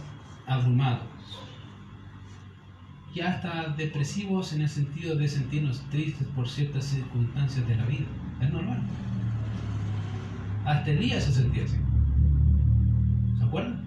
abrumados 0.45 1.12
y 3.13 3.21
hasta 3.21 3.69
depresivos 3.77 4.53
en 4.53 4.61
el 4.61 4.69
sentido 4.69 5.15
de 5.15 5.27
sentirnos 5.27 5.81
tristes 5.89 6.27
por 6.35 6.49
ciertas 6.49 6.85
circunstancias 6.85 7.67
de 7.67 7.75
la 7.75 7.85
vida. 7.85 8.05
Es 8.41 8.51
normal. 8.51 8.81
Hasta 10.65 10.91
Elías 10.91 11.23
se 11.25 11.33
sentía 11.33 11.65
así. 11.65 11.77
¿Se 13.37 13.43
acuerdan? 13.43 13.83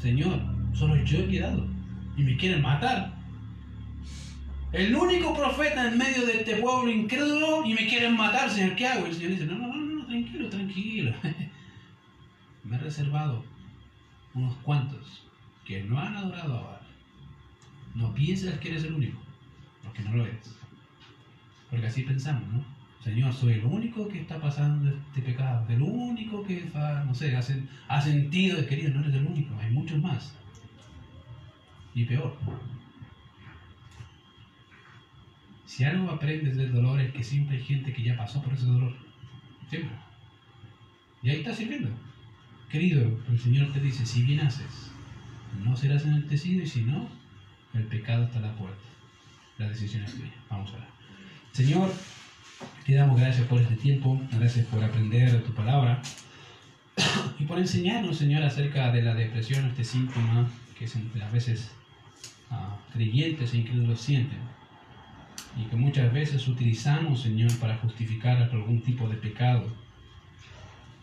Señor, 0.00 0.40
solo 0.72 0.96
yo 1.04 1.18
he 1.18 1.28
quedado 1.28 1.66
y 2.16 2.22
me 2.22 2.36
quieren 2.36 2.62
matar. 2.62 3.18
El 4.72 4.94
único 4.94 5.34
profeta 5.34 5.88
en 5.88 5.98
medio 5.98 6.26
de 6.26 6.38
este 6.38 6.56
pueblo 6.56 6.90
incrédulo 6.90 7.64
y 7.64 7.74
me 7.74 7.86
quieren 7.86 8.16
matar, 8.16 8.50
Señor, 8.50 8.76
¿qué 8.76 8.86
hago? 8.86 9.06
El 9.06 9.14
Señor 9.14 9.30
dice, 9.32 9.46
no, 9.46 9.56
no, 9.56 9.68
no, 9.68 9.76
no 9.76 10.06
tranquilo, 10.06 10.48
tranquilo. 10.48 11.14
me 12.64 12.76
he 12.76 12.78
reservado 12.78 13.44
unos 14.34 14.54
cuantos 14.56 15.26
que 15.64 15.82
no 15.84 15.98
han 15.98 16.16
adorado 16.16 16.58
a. 16.58 16.77
No 17.98 18.14
pienses 18.14 18.56
que 18.60 18.68
eres 18.68 18.84
el 18.84 18.94
único, 18.94 19.18
porque 19.82 20.02
no 20.02 20.12
lo 20.12 20.24
eres. 20.24 20.56
Porque 21.68 21.88
así 21.88 22.04
pensamos, 22.04 22.46
¿no? 22.48 22.64
Señor, 23.02 23.32
soy 23.32 23.54
el 23.54 23.64
único 23.64 24.06
que 24.06 24.20
está 24.20 24.40
pasando 24.40 24.88
este 24.88 25.20
pecado, 25.20 25.66
el 25.68 25.82
único 25.82 26.44
que, 26.44 26.70
no 27.04 27.12
sé, 27.12 27.36
ha, 27.36 28.00
sentido, 28.00 28.64
querido, 28.66 28.94
no 28.94 29.00
eres 29.00 29.14
el 29.14 29.26
único, 29.26 29.58
hay 29.58 29.72
muchos 29.72 30.00
más. 30.00 30.32
Y 31.92 32.04
peor, 32.04 32.38
si 35.64 35.82
algo 35.82 36.08
aprendes 36.08 36.56
del 36.56 36.72
dolor 36.72 37.00
es 37.00 37.12
que 37.12 37.24
siempre 37.24 37.56
hay 37.56 37.64
gente 37.64 37.92
que 37.92 38.04
ya 38.04 38.16
pasó 38.16 38.40
por 38.42 38.52
ese 38.52 38.66
dolor. 38.66 38.94
Siempre. 39.68 39.96
Y 41.24 41.30
ahí 41.30 41.38
está 41.38 41.52
sirviendo. 41.52 41.90
Querido, 42.70 43.18
el 43.28 43.38
Señor 43.40 43.72
te 43.72 43.80
dice, 43.80 44.06
si 44.06 44.22
bien 44.22 44.40
haces, 44.40 44.92
no 45.64 45.76
serás 45.76 46.04
enaltecido 46.04 46.62
y 46.62 46.66
si 46.66 46.82
no, 46.82 47.17
el 47.74 47.84
pecado 47.84 48.24
está 48.24 48.38
a 48.38 48.42
la 48.42 48.52
puerta. 48.54 48.82
la 49.58 49.68
decisión 49.68 50.04
es 50.04 50.14
tuya. 50.14 50.32
Vamos 50.48 50.70
a 50.72 50.76
ver. 50.76 50.86
Señor, 51.52 51.92
te 52.86 52.94
damos 52.94 53.20
gracias 53.20 53.46
por 53.46 53.60
este 53.60 53.76
tiempo, 53.76 54.20
gracias 54.32 54.66
por 54.66 54.82
aprender 54.82 55.32
de 55.32 55.38
tu 55.38 55.52
palabra 55.52 56.00
y 57.38 57.44
por 57.44 57.58
enseñarnos, 57.58 58.16
Señor, 58.16 58.42
acerca 58.42 58.90
de 58.92 59.02
la 59.02 59.14
depresión, 59.14 59.66
este 59.66 59.84
síntoma 59.84 60.48
que 60.78 60.86
a 61.20 61.30
veces 61.30 61.72
uh, 62.50 62.92
creyentes 62.92 63.52
e 63.52 63.58
incrédulos 63.58 64.00
sienten 64.00 64.38
y 65.56 65.64
que 65.64 65.76
muchas 65.76 66.12
veces 66.12 66.46
utilizamos, 66.46 67.22
Señor, 67.22 67.52
para 67.58 67.78
justificar 67.78 68.36
algún 68.42 68.80
tipo 68.82 69.08
de 69.08 69.16
pecado. 69.16 69.66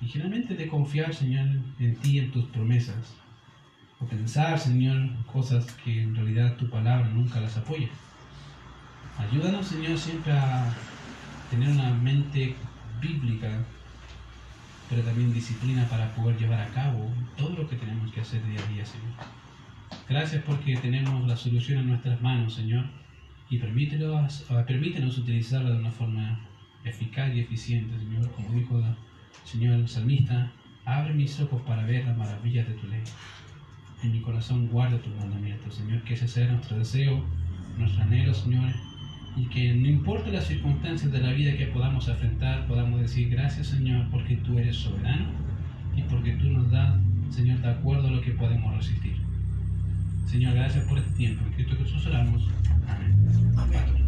Y 0.01 0.07
generalmente 0.07 0.55
de 0.55 0.67
confiar, 0.67 1.13
Señor, 1.13 1.47
en 1.79 1.95
ti, 1.97 2.19
en 2.19 2.31
tus 2.31 2.45
promesas. 2.45 3.15
O 4.05 4.07
pensar, 4.07 4.59
Señor, 4.59 5.09
cosas 5.25 5.65
que 5.83 6.03
en 6.03 6.13
realidad 6.15 6.57
tu 6.57 6.69
palabra 6.69 7.09
nunca 7.09 7.39
las 7.39 7.57
apoya. 7.57 7.89
Ayúdanos, 9.17 9.65
Señor, 9.65 9.97
siempre 9.97 10.31
a 10.31 10.71
tener 11.49 11.69
una 11.69 11.89
mente 11.89 12.55
bíblica, 13.01 13.63
pero 14.87 15.01
también 15.01 15.33
disciplina 15.33 15.87
para 15.89 16.13
poder 16.13 16.37
llevar 16.37 16.61
a 16.61 16.67
cabo 16.67 17.11
todo 17.35 17.57
lo 17.57 17.67
que 17.67 17.77
tenemos 17.77 18.11
que 18.11 18.21
hacer 18.21 18.45
día 18.45 18.59
a 18.59 18.73
día, 18.73 18.85
Señor. 18.85 19.13
Gracias 20.07 20.43
porque 20.43 20.77
tenemos 20.77 21.27
la 21.27 21.35
solución 21.35 21.79
en 21.79 21.87
nuestras 21.87 22.21
manos, 22.21 22.53
Señor, 22.53 22.85
y 23.49 23.57
permítenos, 23.57 24.45
permítenos 24.67 25.17
utilizarla 25.17 25.71
de 25.71 25.79
una 25.79 25.91
forma 25.91 26.41
eficaz 26.83 27.33
y 27.33 27.39
eficiente, 27.39 27.97
Señor, 27.97 28.31
como 28.33 28.51
dijo 28.51 28.77
el 28.77 28.95
Señor 29.45 29.73
el 29.73 29.87
salmista, 29.87 30.51
abre 30.85 31.11
mis 31.15 31.39
ojos 31.39 31.59
para 31.63 31.83
ver 31.87 32.05
las 32.05 32.15
maravillas 32.15 32.67
de 32.67 32.75
tu 32.75 32.85
ley. 32.85 33.01
En 34.03 34.11
mi 34.11 34.21
corazón 34.21 34.67
guarda 34.67 34.97
tus 34.99 35.15
mandamientos, 35.15 35.75
Señor, 35.75 36.01
que 36.03 36.13
ese 36.13 36.27
sea 36.27 36.51
nuestro 36.51 36.77
deseo, 36.77 37.23
nuestro 37.77 38.03
anhelo, 38.03 38.33
Señor, 38.33 38.71
y 39.35 39.45
que 39.47 39.73
no 39.73 39.87
importa 39.87 40.29
las 40.29 40.47
circunstancias 40.47 41.11
de 41.11 41.19
la 41.19 41.31
vida 41.31 41.57
que 41.57 41.67
podamos 41.67 42.07
afrontar, 42.07 42.67
podamos 42.67 43.01
decir 43.01 43.29
gracias 43.29 43.67
Señor 43.67 44.07
porque 44.09 44.37
tú 44.37 44.57
eres 44.57 44.77
soberano 44.77 45.25
y 45.95 46.01
porque 46.03 46.33
tú 46.33 46.49
nos 46.49 46.71
das, 46.71 46.95
Señor, 47.29 47.59
de 47.59 47.69
acuerdo 47.69 48.07
a 48.07 48.11
lo 48.11 48.21
que 48.21 48.31
podemos 48.31 48.75
resistir. 48.75 49.17
Señor, 50.25 50.53
gracias 50.55 50.85
por 50.85 50.97
este 50.97 51.11
tiempo. 51.11 51.43
En 51.45 51.53
Cristo 51.53 51.75
Jesús 51.77 52.05
oramos. 52.07 52.47
Amén. 52.87 53.57
Amén. 53.57 54.05